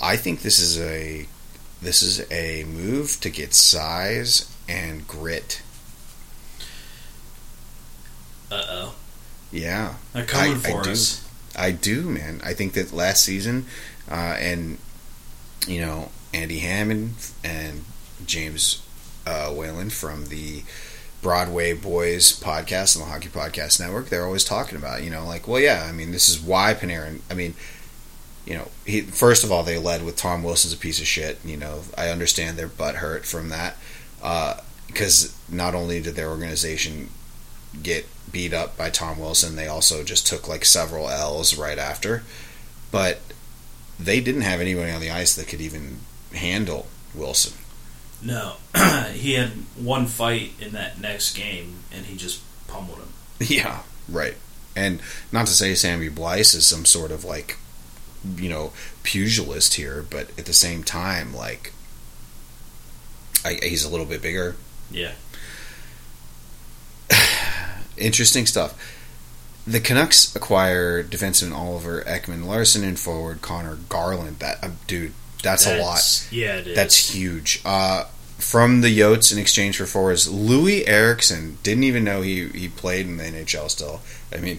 I 0.00 0.16
think 0.16 0.42
this 0.42 0.58
is 0.58 0.80
a 0.80 1.28
this 1.84 2.02
is 2.02 2.30
a 2.30 2.64
move 2.64 3.20
to 3.20 3.30
get 3.30 3.54
size 3.54 4.50
and 4.68 5.06
grit. 5.06 5.62
Uh 8.50 8.62
oh. 8.68 8.94
Yeah, 9.52 9.94
They're 10.12 10.24
coming 10.24 10.54
I- 10.54 10.56
I 10.56 10.58
for 10.72 10.82
do. 10.82 10.90
us. 10.90 11.20
I 11.56 11.70
do, 11.70 12.02
man. 12.02 12.40
I 12.44 12.52
think 12.54 12.72
that 12.72 12.92
last 12.92 13.22
season, 13.22 13.66
uh, 14.10 14.14
and 14.38 14.78
you 15.68 15.80
know 15.80 16.10
Andy 16.32 16.58
Hammond 16.58 17.14
and 17.44 17.84
James 18.26 18.82
uh, 19.26 19.50
Whalen 19.52 19.90
from 19.90 20.26
the 20.26 20.64
Broadway 21.22 21.72
Boys 21.72 22.38
podcast 22.38 22.96
and 22.96 23.04
the 23.04 23.08
Hockey 23.10 23.28
Podcast 23.28 23.78
Network, 23.80 24.08
they're 24.08 24.26
always 24.26 24.44
talking 24.44 24.76
about, 24.76 25.02
you 25.02 25.08
know, 25.10 25.24
like, 25.24 25.48
well, 25.48 25.60
yeah, 25.60 25.86
I 25.88 25.92
mean, 25.92 26.10
this 26.10 26.28
is 26.28 26.38
why 26.40 26.74
Panarin. 26.74 27.20
I 27.30 27.34
mean, 27.34 27.54
you 28.46 28.54
know, 28.54 28.68
he 28.84 29.00
first 29.02 29.44
of 29.44 29.50
all 29.50 29.62
they 29.62 29.78
led 29.78 30.04
with 30.04 30.16
Tom 30.16 30.42
Wilson's 30.42 30.74
a 30.74 30.78
piece 30.78 31.00
of 31.00 31.06
shit. 31.06 31.38
You 31.44 31.56
know, 31.56 31.82
I 31.96 32.08
understand 32.08 32.56
their 32.56 32.68
butt 32.68 32.96
hurt 32.96 33.24
from 33.24 33.48
that 33.48 33.76
uh, 34.22 34.60
because 34.86 35.36
not 35.48 35.74
only 35.74 36.00
did 36.00 36.14
their 36.14 36.28
organization 36.28 37.10
get 37.82 38.06
beat 38.30 38.52
up 38.52 38.76
by 38.76 38.90
Tom 38.90 39.18
Wilson, 39.18 39.56
they 39.56 39.66
also 39.66 40.04
just 40.04 40.26
took 40.26 40.48
like 40.48 40.64
several 40.64 41.08
L's 41.08 41.56
right 41.56 41.78
after. 41.78 42.22
But 42.90 43.20
they 43.98 44.20
didn't 44.20 44.42
have 44.42 44.60
anybody 44.60 44.90
on 44.90 45.00
the 45.00 45.10
ice 45.10 45.34
that 45.34 45.48
could 45.48 45.60
even 45.60 45.98
handle 46.32 46.86
Wilson. 47.14 47.54
No. 48.22 48.54
he 49.12 49.34
had 49.34 49.50
one 49.76 50.06
fight 50.06 50.52
in 50.60 50.72
that 50.72 51.00
next 51.00 51.36
game 51.36 51.80
and 51.92 52.06
he 52.06 52.16
just 52.16 52.40
pummeled 52.66 52.98
him. 52.98 53.08
Yeah, 53.46 53.80
right. 54.08 54.36
And 54.76 55.00
not 55.32 55.46
to 55.48 55.52
say 55.52 55.74
Sammy 55.74 56.08
Blais 56.08 56.54
is 56.54 56.66
some 56.66 56.84
sort 56.84 57.10
of 57.10 57.24
like, 57.24 57.58
you 58.36 58.48
know, 58.48 58.72
pugilist 59.02 59.74
here, 59.74 60.04
but 60.08 60.30
at 60.38 60.46
the 60.46 60.52
same 60.52 60.82
time, 60.82 61.34
like, 61.34 61.72
I, 63.44 63.58
he's 63.62 63.84
a 63.84 63.90
little 63.90 64.06
bit 64.06 64.22
bigger. 64.22 64.56
Yeah. 64.90 65.12
Interesting 67.96 68.46
stuff. 68.46 68.80
The 69.66 69.80
Canucks 69.80 70.34
acquire 70.36 71.02
defenseman 71.02 71.54
Oliver 71.54 72.02
Ekman-Larsson 72.02 72.84
and 72.84 72.98
forward 72.98 73.40
Conor 73.40 73.78
Garland. 73.88 74.40
That 74.40 74.62
uh, 74.62 74.70
dude, 74.86 75.12
that's, 75.42 75.66
a 75.66 75.78
lot. 75.80 76.28
Yeah, 76.30 76.56
it 76.56 76.66
is. 76.66 76.76
That's 76.76 77.14
huge. 77.14 77.62
Uh, 77.64 78.04
from 78.38 78.82
the 78.82 78.98
Yotes 78.98 79.32
in 79.32 79.38
exchange 79.38 79.78
for 79.78 79.86
forwards, 79.86 80.28
Loui 80.28 80.86
Eriksson 80.86 81.56
didn't 81.62 81.84
even 81.84 82.04
know 82.04 82.20
he, 82.20 82.48
he 82.48 82.68
played 82.68 83.06
in 83.06 83.16
the 83.16 83.24
NHL 83.24 83.70
still. 83.70 84.00
I 84.32 84.38
mean, 84.38 84.58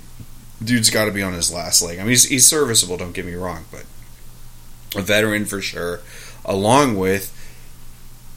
dude's 0.63 0.89
got 0.89 1.05
to 1.05 1.11
be 1.11 1.21
on 1.21 1.33
his 1.33 1.53
last 1.53 1.81
leg. 1.81 1.99
I 1.99 2.01
mean, 2.01 2.09
he's, 2.09 2.25
he's 2.25 2.45
serviceable, 2.45 2.97
don't 2.97 3.13
get 3.13 3.25
me 3.25 3.35
wrong, 3.35 3.65
but 3.71 3.85
a 4.95 5.01
veteran 5.01 5.45
for 5.45 5.61
sure. 5.61 6.01
Along 6.43 6.97
with 6.97 7.31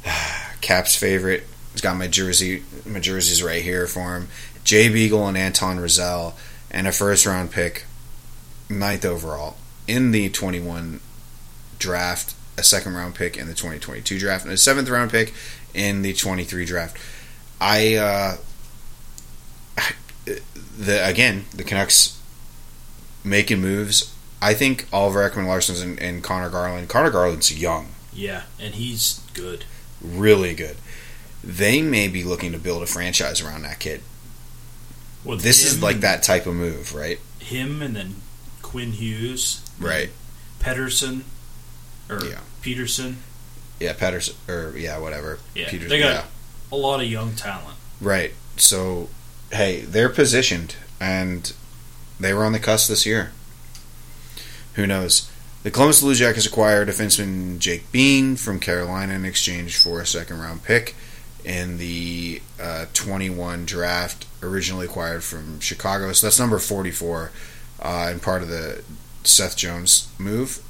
Cap's 0.61 0.97
favorite, 0.97 1.45
he's 1.73 1.81
got 1.81 1.97
my 1.97 2.09
jersey, 2.09 2.63
my 2.85 3.01
jerseys 3.01 3.43
right 3.43 3.63
here 3.63 3.87
for 3.87 4.17
him. 4.17 4.29
Jay 4.65 4.89
Beagle 4.89 5.27
and 5.27 5.37
Antoine 5.37 5.79
Roussel, 5.79 6.35
and 6.71 6.87
a 6.87 6.93
first 6.93 7.25
round 7.25 7.51
pick, 7.51 7.85
ninth 8.69 9.05
overall 9.05 9.57
in 9.87 10.11
the 10.11 10.29
21 10.29 11.01
draft 11.79 12.35
a 12.59 12.63
second 12.63 12.95
round 12.95 13.15
pick 13.15 13.37
in 13.37 13.47
the 13.47 13.55
2022 13.55 14.19
draft 14.19 14.45
and 14.45 14.53
a 14.53 14.57
seventh 14.57 14.89
round 14.89 15.11
pick 15.11 15.33
in 15.75 16.03
the 16.03 16.13
23 16.13 16.65
draft. 16.65 16.97
I 17.61 17.95
uh, 17.95 18.37
the 20.79 21.07
again 21.07 21.45
the 21.55 21.65
Canucks 21.65 22.21
making 23.25 23.61
moves. 23.61 24.15
I 24.41 24.55
think 24.55 24.87
Oliver 24.93 25.29
Ekman-Larsson's 25.29 25.81
and, 25.81 25.99
and 26.01 26.23
Conor 26.23 26.49
Garland. 26.51 26.89
Conor 26.89 27.11
Garland's 27.11 27.53
young, 27.61 27.89
Yeah, 28.13 28.43
and 28.61 28.75
he's 28.77 29.21
good. 29.35 29.65
really 30.01 30.55
good. 30.55 30.77
They 31.43 31.83
may 31.83 32.07
be 32.09 32.23
looking 32.23 32.53
to 32.53 32.59
build 32.59 32.83
a 32.83 32.87
franchise 32.87 33.41
around 33.41 33.63
that 33.63 33.81
kid. 33.81 34.03
With 35.25 35.43
This 35.43 35.65
is 35.67 35.83
like 35.83 36.01
that 36.01 36.23
type 36.23 36.47
of 36.47 36.55
move, 36.55 36.95
right? 36.95 37.19
Him 37.41 37.83
and 37.83 37.97
then 37.97 38.17
Quinn 38.63 38.93
Hughes, 38.93 39.63
Right. 39.81 40.11
Pedersen, 40.61 41.25
or 42.09 42.25
Yeah. 42.25 42.41
Peterson. 42.63 43.19
Yeah, 43.81 43.93
Patterson 43.95 44.35
or 44.49 44.75
yeah, 44.77 44.99
whatever. 44.99 45.39
Yeah, 45.55 45.69
Peters- 45.69 45.89
they 45.89 45.99
got 45.99 46.13
yeah. 46.15 46.25
a 46.73 46.77
lot 46.77 47.01
of 47.01 47.07
young 47.09 47.35
talent. 47.35 47.77
Right. 48.01 48.35
So, 48.57 49.09
hey, 49.53 49.81
they're 49.83 50.09
positioned, 50.09 50.77
and 51.01 51.53
they 52.21 52.33
were 52.35 52.45
on 52.45 52.53
the 52.53 52.59
cusp 52.59 52.89
this 52.89 53.07
year. 53.07 53.33
Who 54.75 54.87
knows? 54.87 55.31
The 55.63 55.71
Columbus 55.71 56.01
Blue 56.01 56.15
Jackets 56.15 56.47
acquired 56.47 56.89
defenseman 56.89 57.59
Jake 57.59 57.91
Bean 57.91 58.37
from 58.37 58.61
Carolina 58.61 59.15
in 59.15 59.25
exchange 59.25 59.77
for 59.77 60.01
a 60.01 60.07
second 60.07 60.39
round 60.41 60.63
pick 60.63 60.95
in 61.45 61.79
the 61.79 62.41
uh, 62.61 62.87
21 62.95 63.65
draft, 63.65 64.27
originally 64.43 64.87
acquired 64.87 65.25
from 65.25 65.59
Chicago. 65.61 66.13
So 66.13 66.27
that's 66.27 66.39
number 66.39 66.59
44 66.59 67.31
uh, 67.81 68.09
and 68.11 68.23
part 68.23 68.43
of 68.43 68.49
the 68.49 68.83
Seth 69.25 69.57
Jones 69.57 70.09
move. 70.19 70.63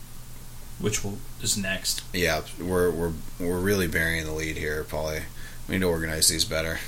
which 0.78 1.04
will 1.04 1.18
is 1.42 1.56
next. 1.56 2.02
Yeah, 2.12 2.42
we're 2.60 2.90
we're 2.90 3.12
we're 3.38 3.58
really 3.60 3.86
burying 3.88 4.24
the 4.24 4.32
lead 4.32 4.56
here, 4.56 4.84
Paulie. 4.84 5.22
We 5.68 5.74
need 5.74 5.80
to 5.82 5.88
organize 5.88 6.28
these 6.28 6.44
better. 6.44 6.78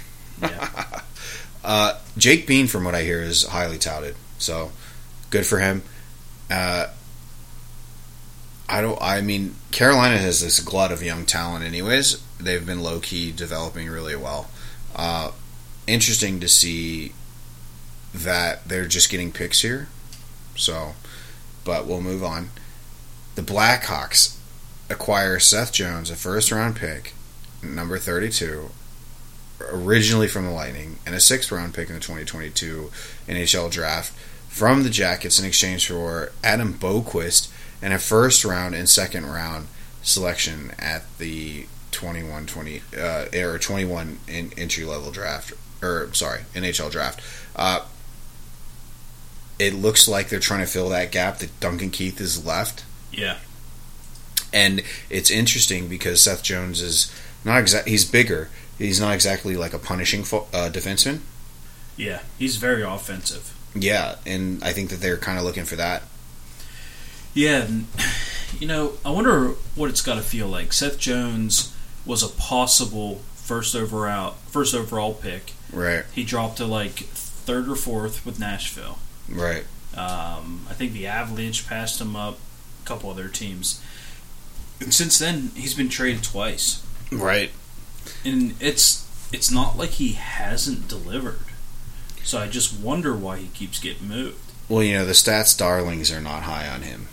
Yeah. 0.40 1.02
Uh, 1.64 1.98
Jake 2.16 2.46
Bean, 2.46 2.66
from 2.66 2.84
what 2.84 2.94
I 2.94 3.02
hear, 3.02 3.22
is 3.22 3.44
highly 3.44 3.78
touted. 3.78 4.16
So 4.38 4.72
good 5.30 5.46
for 5.46 5.58
him. 5.58 5.82
Uh, 6.50 6.88
I 8.68 8.80
don't. 8.80 8.98
I 9.00 9.20
mean, 9.20 9.56
Carolina 9.70 10.18
has 10.18 10.40
this 10.40 10.60
glut 10.60 10.92
of 10.92 11.02
young 11.02 11.26
talent. 11.26 11.64
Anyways, 11.64 12.22
they've 12.38 12.64
been 12.64 12.82
low 12.82 13.00
key 13.00 13.32
developing 13.32 13.88
really 13.88 14.16
well. 14.16 14.48
Uh, 14.94 15.32
interesting 15.86 16.40
to 16.40 16.48
see 16.48 17.12
that 18.14 18.66
they're 18.68 18.86
just 18.86 19.10
getting 19.10 19.32
picks 19.32 19.62
here. 19.62 19.88
So, 20.56 20.94
but 21.64 21.86
we'll 21.86 22.00
move 22.00 22.22
on. 22.22 22.50
The 23.34 23.42
Blackhawks 23.42 24.36
acquire 24.88 25.38
Seth 25.38 25.72
Jones, 25.72 26.10
a 26.10 26.16
first 26.16 26.50
round 26.52 26.76
pick, 26.76 27.14
number 27.62 27.98
32, 27.98 28.70
originally 29.70 30.28
from 30.28 30.44
the 30.44 30.50
Lightning, 30.50 30.98
and 31.06 31.14
a 31.14 31.20
sixth 31.20 31.52
round 31.52 31.74
pick 31.74 31.88
in 31.88 31.94
the 31.94 32.00
2022 32.00 32.90
NHL 33.28 33.70
draft 33.70 34.12
from 34.48 34.82
the 34.82 34.90
Jackets 34.90 35.38
in 35.38 35.44
exchange 35.46 35.86
for 35.86 36.32
Adam 36.42 36.74
Boqvist 36.74 37.50
and 37.80 37.92
a 37.94 37.98
first 37.98 38.44
round 38.44 38.74
and 38.74 38.88
second 38.88 39.26
round 39.26 39.68
selection 40.02 40.72
at 40.78 41.02
the 41.18 41.66
21 41.92 42.46
20 42.46 42.82
uh, 42.98 43.26
or 43.34 43.58
21 43.58 44.18
in 44.28 44.52
entry 44.56 44.84
level 44.84 45.10
draft 45.10 45.52
or 45.82 46.12
sorry 46.12 46.40
NHL 46.54 46.90
draft. 46.90 47.20
Uh, 47.56 47.84
it 49.58 49.74
looks 49.74 50.08
like 50.08 50.28
they're 50.28 50.40
trying 50.40 50.60
to 50.60 50.66
fill 50.66 50.88
that 50.88 51.12
gap 51.12 51.38
that 51.38 51.58
Duncan 51.60 51.90
Keith 51.90 52.20
is 52.20 52.44
left. 52.44 52.84
Yeah. 53.12 53.36
And 54.52 54.82
it's 55.10 55.30
interesting 55.30 55.88
because 55.88 56.22
Seth 56.22 56.42
Jones 56.42 56.80
is 56.80 57.14
not 57.44 57.60
exact. 57.60 57.86
He's 57.86 58.04
bigger. 58.04 58.48
He's 58.80 58.98
not 59.00 59.14
exactly 59.14 59.56
like 59.56 59.72
a 59.74 59.78
punishing 59.78 60.24
fo- 60.24 60.46
uh, 60.52 60.70
defenseman. 60.72 61.20
Yeah. 61.96 62.20
He's 62.38 62.56
very 62.56 62.82
offensive. 62.82 63.54
Yeah, 63.74 64.16
and 64.26 64.62
I 64.64 64.72
think 64.72 64.90
that 64.90 65.00
they're 65.00 65.16
kind 65.18 65.38
of 65.38 65.44
looking 65.44 65.64
for 65.66 65.76
that. 65.76 66.02
Yeah, 67.34 67.68
you 68.58 68.66
know, 68.66 68.94
I 69.04 69.10
wonder 69.10 69.48
what 69.76 69.90
it's 69.90 70.02
got 70.02 70.16
to 70.16 70.22
feel 70.22 70.48
like. 70.48 70.72
Seth 70.72 70.98
Jones 70.98 71.74
was 72.06 72.22
a 72.22 72.28
possible 72.28 73.20
first 73.34 73.74
overall 73.76 74.32
first 74.48 74.74
overall 74.74 75.14
pick. 75.14 75.52
Right, 75.72 76.04
He 76.12 76.24
dropped 76.24 76.56
to 76.56 76.64
like 76.66 76.92
third 76.94 77.68
or 77.68 77.76
fourth 77.76 78.24
with 78.26 78.40
Nashville. 78.40 78.98
right. 79.28 79.64
Um, 79.94 80.66
I 80.70 80.72
think 80.74 80.92
the 80.92 81.06
Avalanche 81.08 81.66
passed 81.66 82.00
him 82.00 82.14
up, 82.16 82.38
a 82.82 82.86
couple 82.86 83.10
other 83.10 83.28
teams. 83.28 83.82
And 84.80 84.94
since 84.94 85.18
then, 85.18 85.50
he's 85.56 85.74
been 85.74 85.88
traded 85.88 86.22
twice, 86.24 86.82
Right. 87.12 87.50
And 88.24 88.54
it's 88.60 89.06
it's 89.32 89.50
not 89.50 89.76
like 89.76 89.90
he 89.90 90.12
hasn't 90.12 90.88
delivered. 90.88 91.40
So 92.22 92.38
I 92.38 92.48
just 92.48 92.78
wonder 92.78 93.14
why 93.14 93.38
he 93.38 93.48
keeps 93.48 93.78
getting 93.78 94.08
moved. 94.08 94.52
Well, 94.68 94.82
you 94.82 94.94
know, 94.94 95.04
the 95.04 95.12
stats 95.12 95.56
darlings 95.56 96.12
are 96.12 96.20
not 96.20 96.44
high 96.44 96.68
on 96.68 96.82
him. 96.82 97.08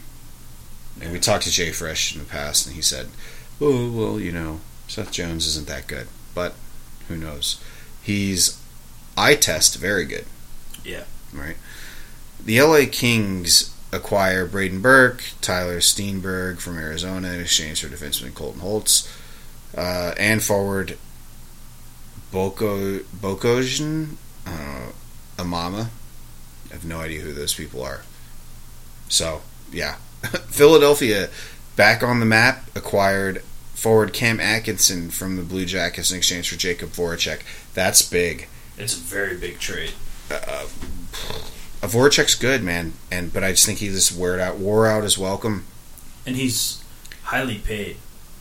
And 1.01 1.11
we 1.11 1.19
talked 1.19 1.43
to 1.45 1.51
Jay 1.51 1.71
Fresh 1.71 2.13
in 2.13 2.19
the 2.19 2.25
past, 2.25 2.65
and 2.65 2.75
he 2.75 2.81
said, 2.81 3.09
"Oh, 3.61 3.91
well, 3.91 4.19
you 4.19 4.31
know, 4.31 4.61
Seth 4.87 5.11
Jones 5.11 5.45
isn't 5.47 5.67
that 5.67 5.87
good, 5.87 6.07
but 6.33 6.55
who 7.07 7.17
knows? 7.17 7.59
He's 8.01 8.59
eye 9.15 9.35
test 9.35 9.75
very 9.75 10.05
good." 10.05 10.25
Yeah. 10.83 11.03
Right. 11.33 11.57
The 12.43 12.61
LA 12.61 12.85
Kings 12.91 13.71
acquire 13.91 14.47
Brayden 14.47 14.81
Burke, 14.81 15.23
Tyler 15.41 15.79
Steenberg 15.79 16.59
from 16.59 16.77
Arizona 16.77 17.29
in 17.29 17.41
exchange 17.41 17.81
for 17.81 17.87
defenseman 17.87 18.33
Colton 18.33 18.61
Holtz, 18.61 19.07
uh, 19.75 20.13
and 20.17 20.43
forward 20.43 20.97
Boko 22.31 22.99
Bokojan, 22.99 24.15
uh, 24.45 24.91
Amama. 25.37 25.89
I 26.69 26.73
have 26.73 26.85
no 26.85 26.99
idea 26.99 27.21
who 27.21 27.33
those 27.33 27.53
people 27.53 27.83
are. 27.83 28.01
So 29.09 29.41
yeah, 29.71 29.95
Philadelphia 30.49 31.29
back 31.75 32.03
on 32.03 32.19
the 32.19 32.25
map 32.25 32.69
acquired 32.75 33.41
forward 33.73 34.11
Cam 34.11 34.39
Atkinson 34.39 35.09
from 35.09 35.37
the 35.37 35.43
Blue 35.43 35.65
Jackets 35.65 36.11
in 36.11 36.17
exchange 36.17 36.49
for 36.49 36.55
Jakub 36.55 36.89
Voracek. 36.89 37.41
That's 37.73 38.01
big. 38.01 38.47
It's 38.77 38.95
a 38.95 38.99
very 38.99 39.37
big 39.37 39.59
trade. 39.59 39.93
Uh, 40.29 40.67
a 41.81 41.87
Voracek's 41.87 42.35
good, 42.35 42.63
man, 42.63 42.93
and 43.11 43.31
but 43.31 43.43
I 43.43 43.51
just 43.51 43.65
think 43.65 43.79
he 43.79 43.87
just 43.87 44.11
wore 44.11 44.39
out 44.39 44.57
wore 44.57 44.87
out 44.87 45.03
his 45.03 45.17
welcome. 45.17 45.65
And 46.25 46.35
he's 46.35 46.83
highly 47.23 47.59
paid. 47.59 47.97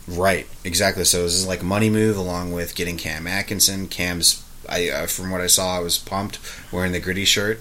Right, 0.09 0.47
exactly. 0.63 1.05
So 1.05 1.23
this 1.25 1.35
is 1.35 1.47
like 1.47 1.63
money 1.63 1.91
move 1.91 2.17
along 2.17 2.53
with 2.53 2.75
getting 2.75 2.97
Cam 2.97 3.27
Atkinson. 3.27 3.89
Cam's, 3.89 4.45
I 4.69 4.89
uh, 4.89 5.07
from 5.07 5.31
what 5.31 5.41
I 5.41 5.49
saw, 5.49 5.77
I 5.77 5.81
was 5.81 5.99
pumped 5.99 6.39
wearing 6.73 6.93
the 6.93 7.01
gritty 7.01 7.25
shirt, 7.25 7.61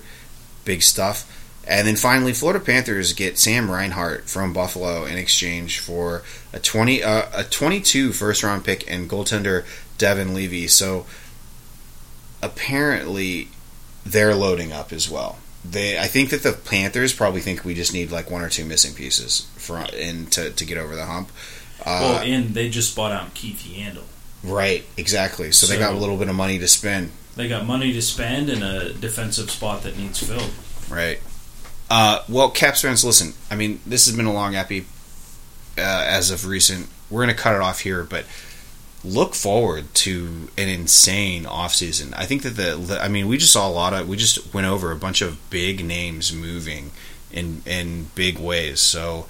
big 0.64 0.84
stuff. 0.84 1.32
And 1.68 1.88
then 1.88 1.96
finally, 1.96 2.34
Florida 2.34 2.64
Panthers 2.64 3.14
get 3.14 3.40
Sam 3.40 3.72
Reinhart 3.72 4.30
from 4.30 4.54
Buffalo 4.54 5.06
in 5.06 5.18
exchange 5.18 5.80
for 5.80 6.22
a 6.54 6.60
twenty 6.60 7.02
uh, 7.02 7.26
a 7.34 7.44
twenty 7.44 7.82
two 7.82 8.12
first 8.12 8.44
round 8.44 8.64
pick 8.64 8.90
and 8.90 9.10
goaltender 9.10 9.66
Devon 9.98 10.36
Levi. 10.36 10.68
So 10.68 11.08
apparently, 12.44 13.50
they're 14.06 14.36
loading 14.36 14.72
up 14.72 14.94
as 14.94 15.10
well. 15.10 15.40
They, 15.68 15.98
I 15.98 16.06
think 16.06 16.30
that 16.30 16.44
the 16.44 16.54
Panthers 16.54 17.12
probably 17.12 17.42
think 17.42 17.66
we 17.66 17.74
just 17.74 17.92
need 17.92 18.12
like 18.12 18.30
one 18.30 18.44
or 18.44 18.50
two 18.50 18.66
missing 18.66 18.94
pieces 18.94 19.48
for 19.56 19.78
and 19.96 20.32
to, 20.34 20.52
to 20.52 20.66
get 20.66 20.78
over 20.78 20.96
the 20.96 21.06
hump. 21.06 21.32
Uh, 21.86 22.00
well, 22.02 22.20
and 22.24 22.56
they 22.56 22.70
just 22.70 22.96
bought 22.96 23.12
out 23.12 23.34
Keith 23.34 23.60
Yandle. 23.60 24.04
Right, 24.44 24.84
exactly. 24.98 25.52
So, 25.52 25.68
they 25.68 25.78
got 25.78 25.94
a 25.94 25.98
little 25.98 26.18
bit 26.18 26.30
of 26.30 26.36
money 26.36 26.60
to 26.60 26.68
spend. 26.68 27.12
They 27.36 27.48
got 27.48 27.66
money 27.66 27.94
to 27.94 28.02
spend 28.02 28.50
in 28.50 28.64
a 28.64 28.94
defensive 28.94 29.52
spot 29.52 29.84
that 29.84 29.98
needs 29.98 30.26
filled. 30.26 30.52
Right. 30.90 31.20
Uh, 31.90 32.24
well, 32.28 32.50
Caps 32.50 32.82
fans, 32.82 33.04
listen. 33.04 33.34
I 33.52 33.56
mean, 33.56 33.82
this 33.86 34.06
has 34.08 34.16
been 34.16 34.26
a 34.26 34.34
long 34.34 34.56
epi 34.56 34.86
uh, 35.78 36.06
as 36.08 36.32
of 36.32 36.46
recent. 36.46 36.88
We're 37.10 37.24
going 37.24 37.36
to 37.36 37.42
cut 37.42 37.56
it 37.56 37.62
off 37.62 37.82
here, 37.82 38.04
but 38.04 38.26
look 39.04 39.36
forward 39.36 39.94
to 39.94 40.50
an 40.58 40.68
insane 40.68 41.44
offseason. 41.44 42.14
I 42.18 42.26
think 42.26 42.42
that 42.42 42.52
the, 42.52 42.76
the, 42.76 43.02
I 43.02 43.08
mean, 43.08 43.28
we 43.28 43.38
just 43.38 43.54
saw 43.54 43.68
a 43.68 43.70
lot 43.70 43.94
of, 43.94 44.08
we 44.10 44.18
just 44.18 44.54
went 44.54 44.66
over 44.66 44.92
a 44.92 44.96
bunch 44.96 45.22
of 45.22 45.50
big 45.50 45.86
names 45.86 46.34
moving 46.34 46.92
in 47.32 47.62
in 47.66 48.08
big 48.16 48.40
ways. 48.40 48.80
So 48.80 49.28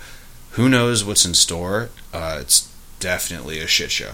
who 0.55 0.69
knows 0.69 1.03
what's 1.03 1.25
in 1.25 1.33
store? 1.33 1.89
Uh, 2.13 2.37
it's 2.39 2.73
definitely 2.99 3.59
a 3.59 3.67
shit 3.67 3.91
show. 3.91 4.13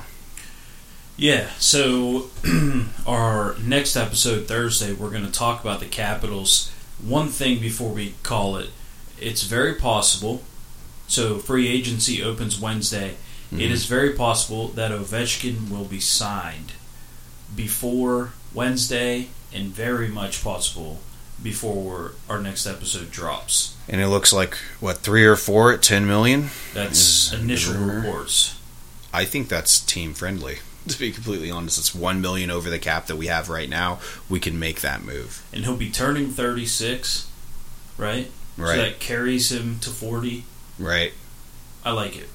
Yeah, 1.16 1.50
so 1.60 2.32
our 3.08 3.56
next 3.60 3.96
episode 3.96 4.48
Thursday, 4.48 4.92
we're 4.92 5.12
going 5.12 5.26
to 5.26 5.32
talk 5.32 5.62
about 5.62 5.80
the 5.80 5.86
Capitals. 5.86 6.72
One 7.00 7.28
thing 7.28 7.60
before 7.60 7.92
we 7.92 8.16
call 8.24 8.58
it, 8.58 8.72
it's 9.20 9.44
very 9.44 9.76
possible. 9.76 10.42
So 11.08 11.38
free 11.38 11.68
agency 11.68 12.24
opens 12.24 12.60
Wednesday. 12.60 13.18
It 13.52 13.70
is 13.70 13.86
very 13.86 14.14
possible 14.14 14.70
that 14.70 14.92
Ovechkin 14.92 15.70
will 15.70 15.84
be 15.84 16.00
signed 16.00 16.72
before 17.54 18.32
Wednesday, 18.54 19.28
and 19.54 19.68
very 19.68 20.08
much 20.08 20.42
possible 20.42 21.02
before 21.44 22.14
our 22.30 22.40
next 22.40 22.66
episode 22.68 23.12
drops. 23.12 23.76
And 23.90 24.00
it 24.02 24.08
looks 24.08 24.32
like 24.32 24.56
what 24.80 24.98
three 24.98 25.26
or 25.26 25.36
four 25.36 25.72
at 25.74 25.82
ten 25.82 26.06
million. 26.06 26.50
That's 26.74 27.32
Is- 27.32 27.40
initial 27.42 27.76
reports. 27.76 28.58
I 29.14 29.26
think 29.26 29.50
that's 29.50 29.80
team 29.80 30.14
friendly. 30.14 30.60
To 30.88 30.98
be 30.98 31.12
completely 31.12 31.52
honest, 31.52 31.78
it's 31.78 31.94
one 31.94 32.22
million 32.22 32.50
over 32.50 32.68
the 32.72 32.80
cap 32.80 33.06
that 33.06 33.16
we 33.16 33.28
have 33.28 33.50
right 33.50 33.70
now. 33.70 34.00
We 34.30 34.40
can 34.40 34.58
make 34.58 34.82
that 34.82 35.04
move. 35.04 35.46
And 35.54 35.64
he'll 35.64 35.78
be 35.78 35.92
turning 35.92 36.30
36, 36.32 37.30
right? 38.00 38.32
So 38.58 38.64
Right. 38.64 38.78
that 38.78 39.00
carries 39.00 39.52
him 39.52 39.78
to 39.82 39.92
40. 39.92 40.44
Right. 40.80 41.14
I 41.86 41.92
like 41.92 42.18
it. 42.18 42.30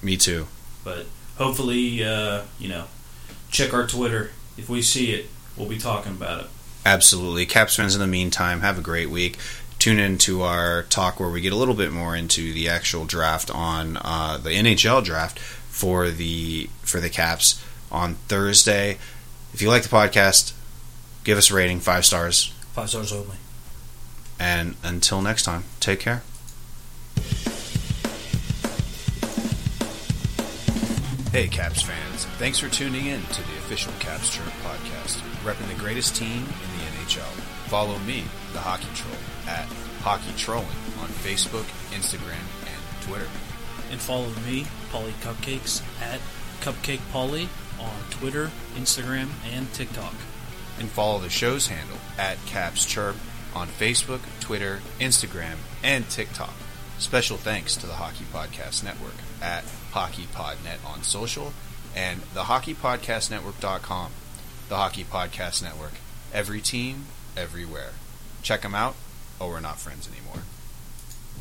Me 0.00 0.16
too. 0.16 0.46
But 0.84 1.06
hopefully, 1.38 2.04
uh, 2.04 2.42
you 2.60 2.68
know, 2.68 2.84
check 3.50 3.74
our 3.74 3.84
Twitter. 3.84 4.30
If 4.56 4.68
we 4.68 4.80
see 4.80 5.10
it, 5.10 5.26
we'll 5.56 5.68
be 5.68 5.76
talking 5.78 6.12
about 6.12 6.44
it. 6.44 6.46
Absolutely. 6.88 7.44
Caps 7.44 7.76
fans, 7.76 7.94
in 7.94 8.00
the 8.00 8.06
meantime, 8.06 8.60
have 8.62 8.78
a 8.78 8.80
great 8.80 9.10
week. 9.10 9.36
Tune 9.78 9.98
in 9.98 10.16
to 10.18 10.40
our 10.40 10.84
talk 10.84 11.20
where 11.20 11.28
we 11.28 11.42
get 11.42 11.52
a 11.52 11.56
little 11.56 11.74
bit 11.74 11.92
more 11.92 12.16
into 12.16 12.50
the 12.54 12.66
actual 12.70 13.04
draft 13.04 13.50
on 13.50 13.98
uh, 14.00 14.38
the 14.38 14.48
NHL 14.48 15.04
draft 15.04 15.38
for 15.38 16.08
the 16.08 16.70
for 16.80 16.98
the 16.98 17.10
Caps 17.10 17.62
on 17.92 18.14
Thursday. 18.14 18.96
If 19.52 19.60
you 19.60 19.68
like 19.68 19.82
the 19.82 19.90
podcast, 19.90 20.54
give 21.24 21.36
us 21.36 21.50
a 21.50 21.54
rating, 21.54 21.80
five 21.80 22.06
stars. 22.06 22.54
Five 22.72 22.88
stars 22.88 23.12
only. 23.12 23.36
And 24.40 24.74
until 24.82 25.20
next 25.20 25.42
time, 25.42 25.64
take 25.80 26.00
care. 26.00 26.22
Hey, 31.32 31.48
Caps 31.48 31.82
fans. 31.82 32.24
Thanks 32.38 32.58
for 32.58 32.70
tuning 32.70 33.04
in 33.04 33.20
to 33.20 33.42
the 33.42 33.58
official 33.58 33.92
Caps 33.98 34.34
Chirp 34.34 34.46
podcast, 34.64 35.18
repping 35.44 35.68
the 35.68 35.78
greatest 35.78 36.16
team 36.16 36.38
in 36.38 36.67
the 36.67 36.67
NHL. 37.08 37.22
Follow 37.68 37.98
me, 38.00 38.24
the 38.52 38.60
Hockey 38.60 38.88
Troll, 38.94 39.16
at 39.46 39.64
Hockey 40.02 40.32
Trolling 40.36 40.66
on 41.00 41.08
Facebook, 41.08 41.64
Instagram, 41.90 42.44
and 42.62 43.02
Twitter. 43.02 43.28
And 43.90 44.00
follow 44.00 44.28
me, 44.46 44.66
Polly 44.90 45.12
Cupcakes, 45.22 45.82
at 46.02 46.20
Cupcake 46.60 47.00
Polly 47.10 47.48
on 47.80 48.10
Twitter, 48.10 48.50
Instagram, 48.76 49.28
and 49.50 49.72
TikTok. 49.72 50.14
And 50.78 50.88
follow 50.90 51.18
the 51.18 51.30
show's 51.30 51.68
handle 51.68 51.98
at 52.18 52.44
Caps 52.46 52.84
Chirp 52.84 53.16
on 53.54 53.68
Facebook, 53.68 54.20
Twitter, 54.40 54.80
Instagram, 55.00 55.56
and 55.82 56.08
TikTok. 56.08 56.52
Special 56.98 57.36
thanks 57.36 57.76
to 57.76 57.86
the 57.86 57.94
Hockey 57.94 58.24
Podcast 58.32 58.84
Network 58.84 59.14
at 59.40 59.64
HockeyPodNet 59.92 60.84
on 60.84 61.02
social 61.02 61.52
and 61.96 62.20
the 62.34 62.42
HockeyPodcastNetwork.com. 62.42 64.10
The 64.68 64.76
Hockey 64.76 65.04
Podcast 65.04 65.62
Network. 65.62 65.92
Every 66.32 66.60
team, 66.60 67.06
everywhere. 67.36 67.92
Check 68.42 68.62
them 68.62 68.74
out, 68.74 68.94
or 69.40 69.50
we're 69.50 69.60
not 69.60 69.78
friends 69.78 70.08
anymore. 70.08 70.42